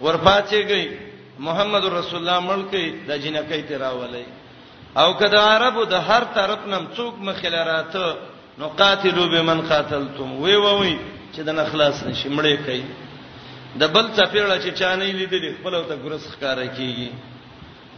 ورپاتېږي 0.02 0.84
محمد 1.40 1.84
رسول 1.86 2.20
الله 2.20 2.40
ملکی 2.52 2.86
د 3.08 3.12
جنکې 3.12 3.62
تراولې 3.70 4.26
او 5.02 5.14
کدا 5.22 5.42
عربو 5.56 5.84
د 5.86 5.94
هر 6.10 6.24
طرف 6.36 6.60
نم 6.74 6.88
څوک 6.98 7.14
مخاله 7.30 7.64
راته 7.72 8.06
نو 8.60 8.68
قاتلو 8.82 9.30
به 9.34 9.42
من 9.42 9.62
قاتلتم 9.72 10.30
وی 10.44 10.56
وی 10.56 10.98
چې 11.36 11.40
د 11.48 11.52
نخلاص 11.60 12.04
نشي 12.04 12.30
مړې 12.30 12.56
کوي 12.66 12.84
د 13.82 13.88
بل 13.96 14.06
څپېړه 14.16 14.56
چې 14.64 14.70
چا 14.80 14.96
نه 14.96 15.06
لیدلې 15.06 15.52
خپل 15.60 15.76
او 15.76 15.84
ته 15.84 15.96
ګرس 16.04 16.24
ښکارا 16.36 16.66
کیږي 16.78 17.10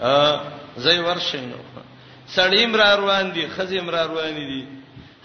ا 0.01 0.39
زې 0.77 0.97
ورشینو 1.07 1.57
سړیم 2.35 2.75
را 2.81 2.95
روان 2.97 3.31
دي 3.31 3.47
خزیم 3.55 3.89
را 3.89 4.03
روان 4.05 4.35
دي 4.35 4.63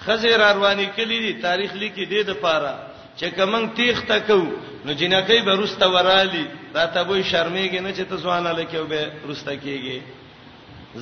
خزې 0.04 0.32
را 0.40 0.52
روانې 0.54 0.86
کلی 0.96 1.18
دي 1.24 1.32
تاریخ 1.42 1.74
لیکي 1.74 2.04
د 2.06 2.10
دې 2.12 2.28
لپاره 2.30 2.72
چې 3.18 3.26
کوم 3.36 3.66
تیخته 3.76 4.18
کو 4.28 4.38
نو 4.84 4.92
جنکې 4.92 5.44
به 5.48 5.52
رسته 5.60 5.86
ورالي 5.88 6.44
دا 6.74 6.86
ته 6.86 7.02
به 7.02 7.22
شرمېږي 7.22 7.80
نه 7.80 7.90
چې 7.92 8.04
ته 8.10 8.16
ځوانه 8.16 8.52
لکه 8.58 8.82
به 8.90 9.10
رسته 9.28 9.56
کیږي 9.56 10.02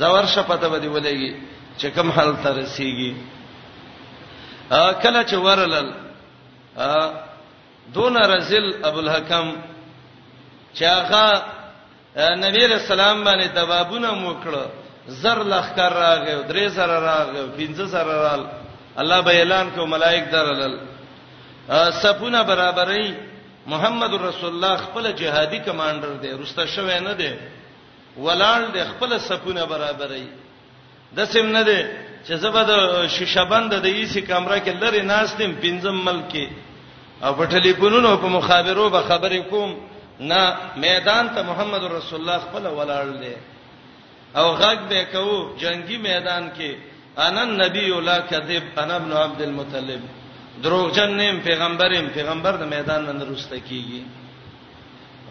زور 0.01 0.25
شپته 0.35 0.69
به 0.69 0.79
دی 0.79 0.89
ولېږي 0.89 1.33
چې 1.79 1.87
کوم 1.95 2.11
حال 2.11 2.31
ته 2.43 2.51
رسیږي 2.62 3.15
ا 4.71 4.93
کله 5.03 5.25
چې 5.25 5.35
ورلل 5.35 5.93
ا 6.77 7.11
دون 7.95 8.17
رزل 8.17 8.85
ابو 8.85 8.99
الحکم 8.99 9.51
چاغه 10.75 11.43
نبی 12.17 12.67
رسول 12.67 13.01
الله 13.01 13.25
باندې 13.25 13.49
دبابونه 13.57 14.11
موکړه 14.12 14.62
زر 15.09 15.39
لخر 15.45 15.93
راغی 15.93 16.35
درې 16.49 16.69
زر 16.69 16.89
راغی 16.89 17.43
پنځه 17.59 17.85
زر 17.93 18.07
رال 18.07 18.47
الله 19.03 19.21
به 19.21 19.33
اعلان 19.41 19.71
کو 19.77 19.87
ملائک 19.87 20.31
درلل 20.33 20.79
صفونه 21.73 22.43
برابرۍ 22.45 23.09
محمد 23.67 24.15
رسول 24.25 24.51
الله 24.55 24.75
خپل 24.85 25.05
جهادي 25.21 25.59
کمانډر 25.67 26.15
دی 26.23 26.31
رسته 26.43 26.62
شوی 26.75 26.99
نه 27.07 27.15
دی 27.21 27.31
ولال 28.27 28.62
دی 28.75 28.81
خپل 28.97 29.11
صفونه 29.29 29.65
برابرۍ 29.73 30.25
د 31.17 31.27
سیم 31.27 31.47
نه 31.57 31.62
دی 31.69 31.81
چې 32.27 32.33
زبد 32.35 32.71
شیشبند 33.11 33.73
د 33.83 33.85
ایسی 33.87 34.21
کمره 34.21 34.59
کې 34.65 34.73
لری 34.83 35.03
ناستم 35.03 35.53
پنځم 35.62 35.97
ملک 36.09 36.37
او 37.23 37.33
په 37.35 37.47
ټلیفونونو 37.47 38.17
په 38.17 38.27
مخابرو 38.27 38.91
به 38.91 39.03
خبرې 39.09 39.43
کوم 39.51 39.75
نه 40.21 40.57
میدان 40.77 41.29
ته 41.35 41.43
محمد 41.43 41.83
رسول 41.85 42.21
الله 42.21 42.39
خپل 42.39 42.67
ولال 42.67 43.19
دی 43.21 43.35
او 44.39 44.57
غږ 44.59 44.79
به 44.89 45.05
کوو 45.12 45.57
جنگي 45.59 45.97
میدان 45.99 46.51
کې 46.59 46.71
انا 47.19 47.41
النبي 47.43 48.01
لا 48.01 48.19
كذب 48.21 48.62
انا 48.79 48.97
ابن 48.97 49.12
عبد 49.12 49.41
المطلب 49.43 50.01
دروغجن 50.62 51.11
نیم 51.18 51.36
پیغمبرم 51.46 52.07
پیغمبر 52.14 52.52
د 52.61 52.62
میدان 52.74 53.00
نن 53.07 53.20
روسته 53.28 53.59
کیږي 53.68 54.00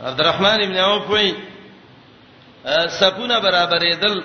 عبدالرحمن 0.07 0.59
ابن 0.63 0.77
عوف 0.77 1.09
وای 1.09 1.31
سپونه 2.99 3.35
برابرې 3.39 3.93
دل 4.03 4.15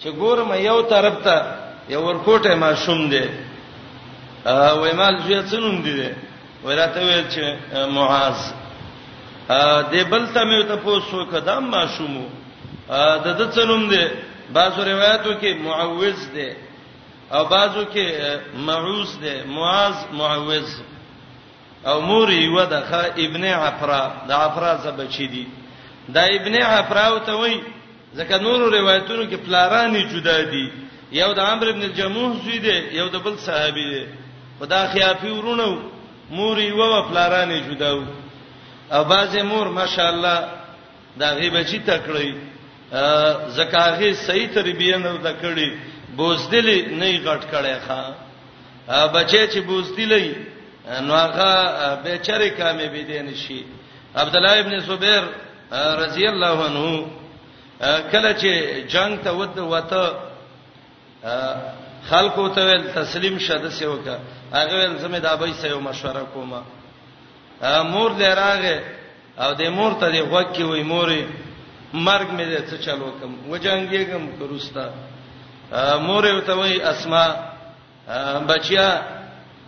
چې 0.00 0.08
ګورم 0.20 0.52
یو 0.54 0.78
طرف 0.92 1.16
ته 1.26 1.36
یو 1.88 2.00
ورکوټه 2.08 2.54
ما 2.62 2.70
شوم 2.84 3.00
دی 3.12 3.24
وای 4.80 4.92
مال 5.00 5.14
زوی 5.26 5.40
څنوم 5.50 5.76
دی 5.84 5.92
ورته 6.64 7.00
ویل 7.06 7.24
چې 7.34 7.42
معاذ 7.96 8.38
د 9.92 9.94
بل 10.10 10.24
ته 10.34 10.40
مې 10.48 10.66
ته 10.68 10.76
پوسو 10.84 11.24
کدام 11.32 11.64
ما 11.74 11.82
شومو 11.96 12.26
د 13.24 13.26
د 13.40 13.42
څنوم 13.54 13.82
دی 13.92 14.04
بعضو 14.54 14.82
روایتو 14.84 15.32
کې 15.40 15.50
معوذ 15.64 16.18
دی 16.34 16.48
او 17.32 17.44
بازو 17.44 17.84
کې 17.84 18.06
معوذ 18.54 19.18
ده 19.22 19.44
معاذ 19.44 19.94
معوذ 20.12 20.68
او 21.86 22.00
مور 22.00 22.30
یو 22.30 22.64
ده 22.64 22.80
خ 22.80 22.92
ابن 23.16 23.44
عفرا 23.44 24.10
د 24.28 24.32
عفرا 24.32 24.76
زبچی 24.76 25.26
دي 25.26 25.46
دا 26.08 26.24
ابن 26.26 26.62
عفرا 26.62 27.00
او 27.06 27.18
ته 27.18 27.32
وای 27.34 27.60
ځکه 28.16 28.32
نور 28.34 28.72
روایتونو 28.74 29.24
کې 29.30 29.34
پلارانی 29.46 30.02
جدا 30.12 30.40
دي 30.42 30.72
یو 31.12 31.32
د 31.32 31.38
عمرو 31.38 31.68
ابن 31.70 31.82
الجموح 31.82 32.36
زوی 32.44 32.58
دی 32.58 32.96
یو 32.96 33.08
د 33.08 33.16
بل 33.18 33.36
صحابي 33.36 33.90
دی 33.94 34.06
خدا 34.60 34.86
خیافي 34.88 35.30
ورونو 35.30 35.78
مور 36.30 36.58
یو 36.58 36.76
و 36.82 37.02
پلارانی 37.02 37.60
جدا 37.60 37.92
وو 37.96 38.04
او 38.92 39.04
باز 39.04 39.36
مور 39.36 39.68
ماشاءالله 39.68 40.48
دا 41.18 41.30
غي 41.34 41.50
بچی 41.50 41.80
تکړی 41.86 42.34
زکاغه 43.48 44.12
صحیح 44.12 44.46
تربیه 44.54 44.96
نه 44.96 45.12
وکړي 45.22 45.87
بوزدلی 46.20 46.78
نه 47.00 47.08
غټ 47.26 47.42
کړي 47.52 47.74
ښا 47.86 48.00
بچي 49.14 49.42
چې 49.52 49.58
بوزدلی 49.70 50.26
نو 51.06 51.12
هغه 51.24 51.50
بیچاره 52.04 52.48
کامې 52.58 52.86
بيدین 52.94 53.28
شي 53.42 53.60
عبد 54.22 54.34
الله 54.36 54.54
ابن 54.60 54.74
زبیر 54.90 55.22
رضی 56.02 56.24
الله 56.32 56.56
عنه 56.68 56.86
کله 58.12 58.30
چې 58.40 58.52
جنگ 58.94 59.12
ته 59.24 59.30
ود 59.40 59.58
وته 59.58 60.04
خلکو 62.10 62.48
ته 62.56 62.62
ول 62.70 62.82
تسلیم 62.98 63.36
شد 63.46 63.68
سه 63.78 63.86
وکا 63.90 64.16
هغه 64.52 64.76
ول 64.82 64.98
زمې 65.04 65.18
د 65.22 65.26
ابي 65.34 65.52
سه 65.60 65.66
یو 65.74 65.80
مشوره 65.88 66.24
کومه 66.34 66.60
مور 67.92 68.10
دې 68.20 68.30
راغه 68.42 68.82
او 69.42 69.50
د 69.60 69.62
مور 69.76 69.92
ته 70.00 70.06
دی 70.14 70.22
غوږ 70.30 70.48
کې 70.54 70.62
وای 70.64 70.84
مورې 70.92 71.22
مرګ 72.08 72.28
مې 72.36 72.44
دې 72.52 72.60
څه 72.70 72.74
چالو 72.84 73.10
کوم 73.20 73.32
و 73.50 73.56
جنگي 73.66 74.02
کوم 74.10 74.24
کروستا 74.38 74.86
مور 75.72 76.24
یو 76.26 76.40
ته 76.40 76.52
وای 76.52 76.80
اسما 76.82 77.24
بچیا 78.48 78.86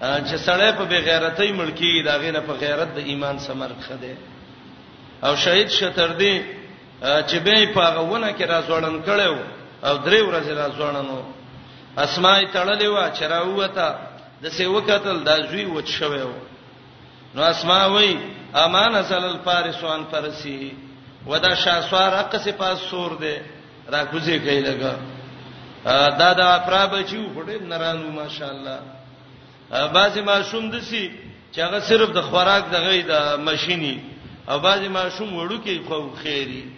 چې 0.00 0.36
سړی 0.46 0.70
په 0.78 0.84
بغیرتۍ 0.90 1.50
ملکی 1.60 2.02
دا 2.02 2.14
غینه 2.22 2.40
په 2.40 2.52
غیرت 2.62 2.88
د 2.94 2.98
ایمان 3.10 3.36
سمر 3.44 3.68
خده 3.88 4.14
او 5.24 5.36
شهید 5.36 5.68
شتردی 5.68 6.42
چې 7.28 7.34
به 7.44 7.56
په 7.76 7.82
غوونه 7.96 8.28
کې 8.36 8.44
راځوړن 8.52 8.96
کړو 9.06 9.34
او 9.84 9.94
درې 10.06 10.20
ورځې 10.28 10.52
راځوړنو 10.62 11.18
اسماء 11.98 12.40
تړلې 12.54 12.86
و 12.88 12.98
چرواوته 13.18 13.86
د 14.42 14.46
سیوکتل 14.56 15.18
د 15.24 15.30
زوی 15.50 15.64
وڅ 15.64 15.86
شوی 15.98 16.22
و 16.22 16.32
نو 17.34 17.42
اسماء 17.42 17.86
وای 17.94 18.12
امان 18.64 19.02
سل 19.08 19.24
الفارسوان 19.24 20.04
فرسی 20.10 20.72
ودا 21.26 21.54
شاسوار 21.54 22.12
اقصه 22.14 22.52
پاس 22.52 22.78
سور 22.90 23.10
دے 23.22 23.36
را 23.92 24.04
کوزي 24.04 24.38
کوي 24.44 24.60
لگا 24.60 24.94
دا 25.84 26.32
د 26.38 26.40
افرا 26.40 26.84
بچو 26.92 27.22
پړې 27.34 27.56
نرانو 27.70 28.08
ماشاءالله 28.20 28.80
بعضی 29.96 30.20
ماشوم 30.20 30.70
دسی 30.70 31.10
چې 31.52 31.60
هغه 31.60 31.80
صرف 31.88 32.08
د 32.14 32.20
خوراک 32.22 32.64
د 32.70 32.74
غي 32.76 33.02
د 33.02 33.36
ماشيني 33.40 34.00
او 34.48 34.58
بعضی 34.58 34.88
ماشوم 34.88 35.34
وړو 35.34 35.58
کې 35.64 35.80
خو 35.88 36.10
خيري 36.22 36.70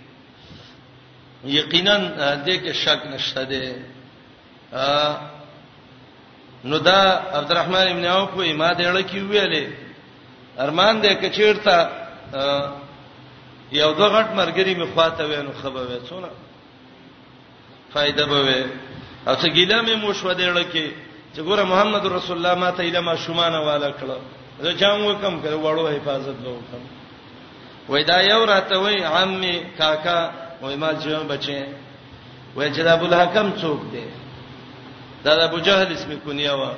یقینا 1.44 1.96
دې 2.46 2.56
کې 2.64 2.72
شک 2.72 3.00
نشته 3.10 3.42
ده 3.44 3.64
نو 6.64 6.78
دا 6.78 6.98
عبدالرحمن 7.34 7.86
ابن 7.88 8.04
عوف 8.04 8.30
په 8.30 8.50
امام 8.50 8.72
دېړه 8.78 9.02
کې 9.10 9.18
ویلې 9.30 9.66
ارمان 10.58 11.02
دې 11.02 11.08
کچیرته 11.08 11.88
یو 13.72 13.92
دوه 13.92 14.08
غټ 14.08 14.28
مرګري 14.40 14.74
مخاطب 14.76 15.28
وینو 15.28 15.52
خبره 15.62 15.86
وې 15.88 15.98
څونه 16.08 16.28
فائدہ 17.92 18.24
به 18.24 18.40
وي 18.46 18.64
او 19.28 19.34
څه 19.36 19.48
ګیله 19.54 19.80
مې 19.82 19.94
مو 20.02 20.12
شو 20.18 20.32
دېړه 20.34 20.64
کې 20.72 20.86
چې 21.34 21.40
ګوره 21.46 21.64
محمد 21.72 22.06
رسول 22.06 22.36
الله 22.36 22.54
ما 22.54 22.70
ته 22.70 22.82
علم 22.82 23.16
شومانه 23.16 23.60
والا 23.68 23.90
کړه 23.98 24.16
زه 24.64 24.72
جام 24.80 25.02
وکم 25.06 25.34
کړه 25.42 25.56
وړو 25.56 25.88
حفاظت 25.96 26.36
لو 26.44 26.52
وکم 26.54 26.82
وای 27.88 28.04
دا 28.04 28.20
یو 28.22 28.44
راته 28.46 28.78
وای 28.78 28.96
عمي 29.04 29.54
کاکا 29.78 30.20
وای 30.62 30.76
ما 30.76 30.92
جوم 30.92 31.26
بچي 31.28 31.58
وای 32.56 32.68
چې 32.74 32.80
دا 32.86 32.92
ابو 32.98 33.06
الحکم 33.06 33.52
څوک 33.60 33.80
دی 33.92 34.04
دا 35.24 35.32
ابو 35.44 35.58
جهل 35.66 35.92
اسم 35.92 36.10
کنیه 36.26 36.52
وا 36.52 36.72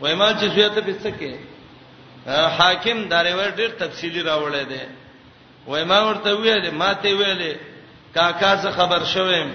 وای 0.00 0.14
ما 0.14 0.28
چې 0.32 0.44
زوی 0.54 0.68
ته 0.74 0.80
پڅکه 0.86 1.34
حاکم 2.58 2.98
داریور 3.10 3.50
ډیر 3.58 3.70
تفصیلی 3.78 4.22
راوړی 4.22 4.64
دی 4.70 4.80
وای 5.66 5.84
ما 5.84 5.98
ورته 6.08 6.34
ویل 6.36 6.70
ما 6.70 6.94
ته 6.94 7.08
ویل 7.18 7.56
کاکا 8.14 8.58
څه 8.62 8.68
خبر 8.78 9.04
شوم 9.04 9.50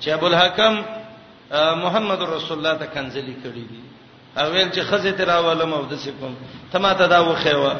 چې 0.00 0.08
ابو 0.12 0.26
الحکم 0.26 0.74
محمد 1.54 2.22
رسول 2.22 2.58
الله 2.58 2.74
ته 2.78 2.86
کنځلي 2.86 3.34
کړی 3.42 3.64
دي 3.70 3.82
او 4.36 4.50
ویل 4.52 4.70
چې 4.70 4.80
خزه 4.82 5.12
تیرا 5.12 5.38
ولم 5.40 5.72
او 5.72 5.84
د 5.86 5.96
سکم 5.96 6.34
ته 6.72 6.78
ما 6.78 6.92
ته 6.94 7.06
دا 7.06 7.22
وخیوه 7.24 7.76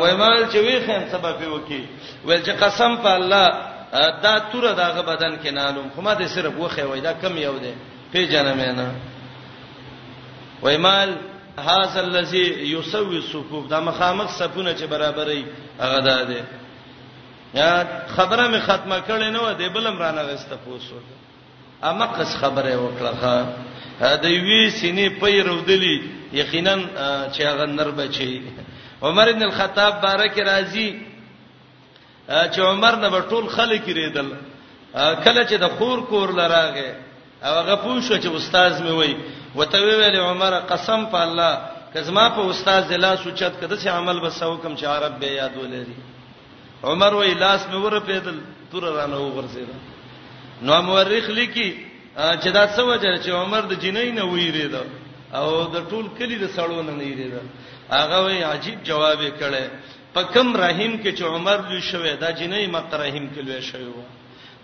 وای 0.00 0.14
ما 0.16 0.28
چې 0.50 0.56
وی 0.56 0.80
خیم 0.86 1.04
سبب 1.10 1.48
وکي 1.52 1.88
ویل 2.24 2.42
چې 2.44 2.50
قسم 2.60 2.96
په 2.96 3.08
الله 3.08 3.48
دا 4.22 4.38
تور 4.52 4.72
دغه 4.72 5.02
بدن 5.02 5.36
کې 5.44 5.48
نالوم 5.52 5.90
خو 5.94 6.00
ما 6.00 6.14
دې 6.14 6.22
صرف 6.26 6.52
وخیوه 6.58 6.98
دا 7.00 7.12
کم 7.12 7.36
یو 7.38 7.58
دی 7.58 7.74
په 8.12 8.24
جنم 8.32 8.60
نه 8.60 8.90
وای 10.62 10.76
مال 10.76 11.16
هاذا 11.58 12.00
الذي 12.00 12.72
يسوي 12.78 13.16
الصفوف 13.16 13.66
دا 13.68 13.80
مخامخ 13.80 14.28
صفونه 14.30 14.74
چې 14.76 14.82
برابرې 14.90 15.44
هغه 15.80 16.00
ده 16.00 16.22
ده 16.24 16.44
خبره 18.16 18.48
می 18.48 18.60
ختمه 18.60 19.00
کړې 19.00 19.28
نه 19.32 19.40
و 19.42 19.54
دې 19.58 19.70
بلم 19.74 19.98
رانه 19.98 20.22
غسته 20.22 20.56
پوسو 20.56 20.94
امقص 21.84 22.36
خبره 22.40 22.76
وکړه 22.76 24.16
د 24.22 24.24
وی 24.44 24.70
سینې 24.80 25.08
پیر 25.20 25.48
ودلی 25.50 25.96
یقینا 26.32 26.72
چې 27.34 27.40
هغه 27.46 27.66
نر 27.66 27.90
بچي 28.00 28.42
عمر 29.02 29.32
بن 29.32 29.42
الخطاب 29.42 30.00
بارک 30.02 30.38
راضی 30.38 30.88
چې 32.28 32.58
عمر 32.58 32.96
نه 32.96 33.20
ټول 33.30 33.44
خلک 33.56 33.88
ریدل 33.88 34.26
کله 35.24 35.44
چې 35.46 35.54
د 35.60 35.68
خور 35.78 35.98
کور 36.06 36.28
لراغه 36.32 36.94
هغه 37.42 37.76
پوښتنه 37.76 38.20
چې 38.20 38.26
استاد 38.34 38.72
مې 38.80 38.90
وای 38.90 39.16
وته 39.56 39.78
ویل 39.78 40.20
عمر 40.20 40.60
قسم 40.60 41.06
په 41.06 41.22
الله 41.22 41.60
کزما 41.94 42.28
په 42.28 42.50
استاد 42.50 42.82
زلا 42.88 43.16
سوچت 43.16 43.52
کده 43.60 43.76
چې 43.76 43.86
عمل 43.86 44.20
به 44.20 44.30
سو 44.30 44.56
کم 44.56 44.74
چې 44.76 44.84
عرب 44.84 45.18
به 45.20 45.26
یاد 45.26 45.56
ولري 45.56 45.96
عمر 46.84 47.14
وای 47.14 47.34
لاس 47.34 47.66
مې 47.70 47.74
ور 47.74 48.00
پیدل 48.00 48.40
تور 48.70 48.82
رانه 48.82 49.18
وګرځیدل 49.18 49.95
نو 50.64 50.80
مورخ 50.82 51.28
لیکي 51.30 51.70
چې 52.16 52.48
دا 52.56 52.64
څه 52.66 52.82
وجه 52.82 53.22
چې 53.22 53.30
عمر 53.40 53.60
د 53.72 53.80
جنۍ 53.82 54.08
نه 54.18 54.24
ویری 54.30 54.66
دا 54.74 54.82
او 55.38 55.46
د 55.74 55.84
ټول 55.90 56.06
کلی 56.18 56.36
د 56.44 56.48
سړو 56.56 56.82
نه 56.88 56.92
ویری 57.00 57.28
دا 57.34 57.40
هغه 57.96 58.18
وی 58.26 58.42
عجیب 58.52 58.78
جواب 58.90 59.18
یې 59.20 59.30
کړی 59.40 59.64
په 60.14 60.22
کم 60.34 60.56
رحیم 60.64 60.92
کې 61.02 61.18
چې 61.18 61.22
عمر 61.34 61.58
لوي 61.68 61.82
شوی 61.90 62.14
دا 62.22 62.30
جنۍ 62.40 62.64
مقرحیم 62.76 63.26
کې 63.34 63.40
لوي 63.46 63.60
شوی 63.62 63.84
و 63.84 64.00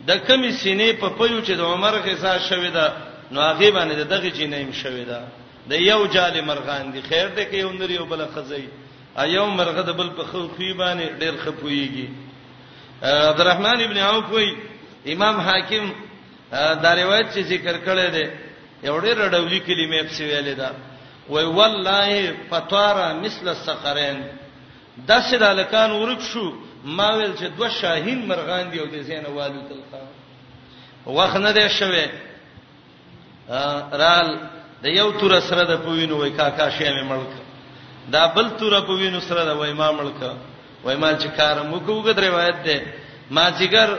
د 0.09 0.19
کمی 0.29 0.51
سینې 0.63 1.01
په 1.03 1.09
پيو 1.19 1.39
چې 1.45 1.53
د 1.53 1.61
عمر 1.73 1.95
غزا 2.07 2.35
شوی 2.49 2.71
دا 2.79 2.87
نو 3.33 3.41
هغه 3.49 3.71
باندې 3.77 4.11
دغه 4.15 4.31
جنۍ 4.39 4.73
شوی 4.83 5.05
دا 5.13 5.21
د 5.71 5.83
یو 5.91 6.01
جال 6.15 6.41
مرغان 6.47 6.93
دی 6.93 7.01
خیر 7.09 7.27
دی 7.35 7.45
کې 7.51 7.55
یو 7.65 7.73
نری 7.73 7.95
یو 7.95 8.05
بل 8.13 8.25
خزی 8.35 8.65
ا 9.23 9.25
یو 9.37 9.47
مرغه 9.59 9.81
د 9.89 9.93
بل 9.99 10.09
په 10.19 10.25
خو 10.31 10.41
خو 10.55 10.69
باندې 10.79 11.21
ډیر 11.21 11.35
خپويږي 11.37 12.07
عبدالرحمن 13.03 13.83
ابن 13.85 13.99
عوف 14.09 14.33
وایي 14.33 14.53
امام 15.07 15.41
حاکم 15.41 15.85
دا 16.83 16.95
روایت 16.97 17.27
چې 17.35 17.39
ذکر 17.53 17.77
کړی 17.87 18.09
دی 18.15 18.27
یو 18.87 18.97
ډېر 19.01 19.17
رډولې 19.25 19.61
کلمې 19.67 20.03
په 20.03 20.09
سی 20.17 20.25
ویلې 20.31 20.55
ده 20.61 20.71
وای 21.29 21.45
والله 21.45 22.35
فتوارا 22.51 23.13
مثل 23.25 23.49
الصخرين 23.49 24.19
داسې 25.09 25.35
د 25.39 25.43
الکان 25.43 25.91
ورک 25.91 26.21
شو 26.21 26.47
ما 26.85 27.11
ویل 27.17 27.35
چې 27.37 27.45
دوه 27.59 27.69
شاهین 27.69 28.27
مرغان 28.27 28.71
دی 28.73 28.79
او 28.81 28.87
د 28.87 29.03
زینه 29.03 29.29
والو 29.29 29.61
تلخا 29.69 30.03
وخت 31.07 31.37
نه 31.37 31.53
دی 31.53 31.69
شوه 31.69 32.07
رال 34.03 34.39
د 34.83 34.87
یو 34.87 35.11
تور 35.21 35.41
سره 35.41 35.65
د 35.65 35.77
پوینو 35.85 36.19
وای 36.19 36.31
کاکا 36.31 36.71
شې 36.71 36.85
مې 36.97 37.03
ملک 37.11 37.29
دا 38.11 38.27
بل 38.27 38.49
تور 38.59 38.81
پوینو 38.87 39.21
سره 39.21 39.45
د 39.45 39.49
وای 39.57 39.73
ما 39.73 39.93
ملک 39.93 40.23
وای 40.85 40.97
ما 40.97 41.13
چې 41.19 41.27
کار 41.37 41.57
موږ 41.71 41.87
وګد 41.89 42.19
روایت 42.21 42.63
ده 42.65 42.83
ما 43.31 43.51
جګر 43.51 43.99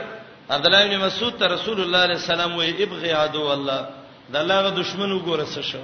عبد 0.50 0.66
الله 0.66 0.86
بن 0.86 0.98
مسعود 0.98 1.32
ته 1.40 1.46
رسول 1.46 1.80
الله 1.80 2.14
صلی 2.14 2.14
الله 2.14 2.14
علیه 2.14 2.16
وسلم 2.16 2.56
وی 2.56 2.82
ابغي 2.82 3.10
عدو 3.12 3.42
الله 3.52 3.80
د 4.32 4.36
الله 4.36 4.58
غ 4.62 4.66
دشمن 4.80 5.10
وګوره 5.12 5.44
څه 5.52 5.62
شو 5.68 5.80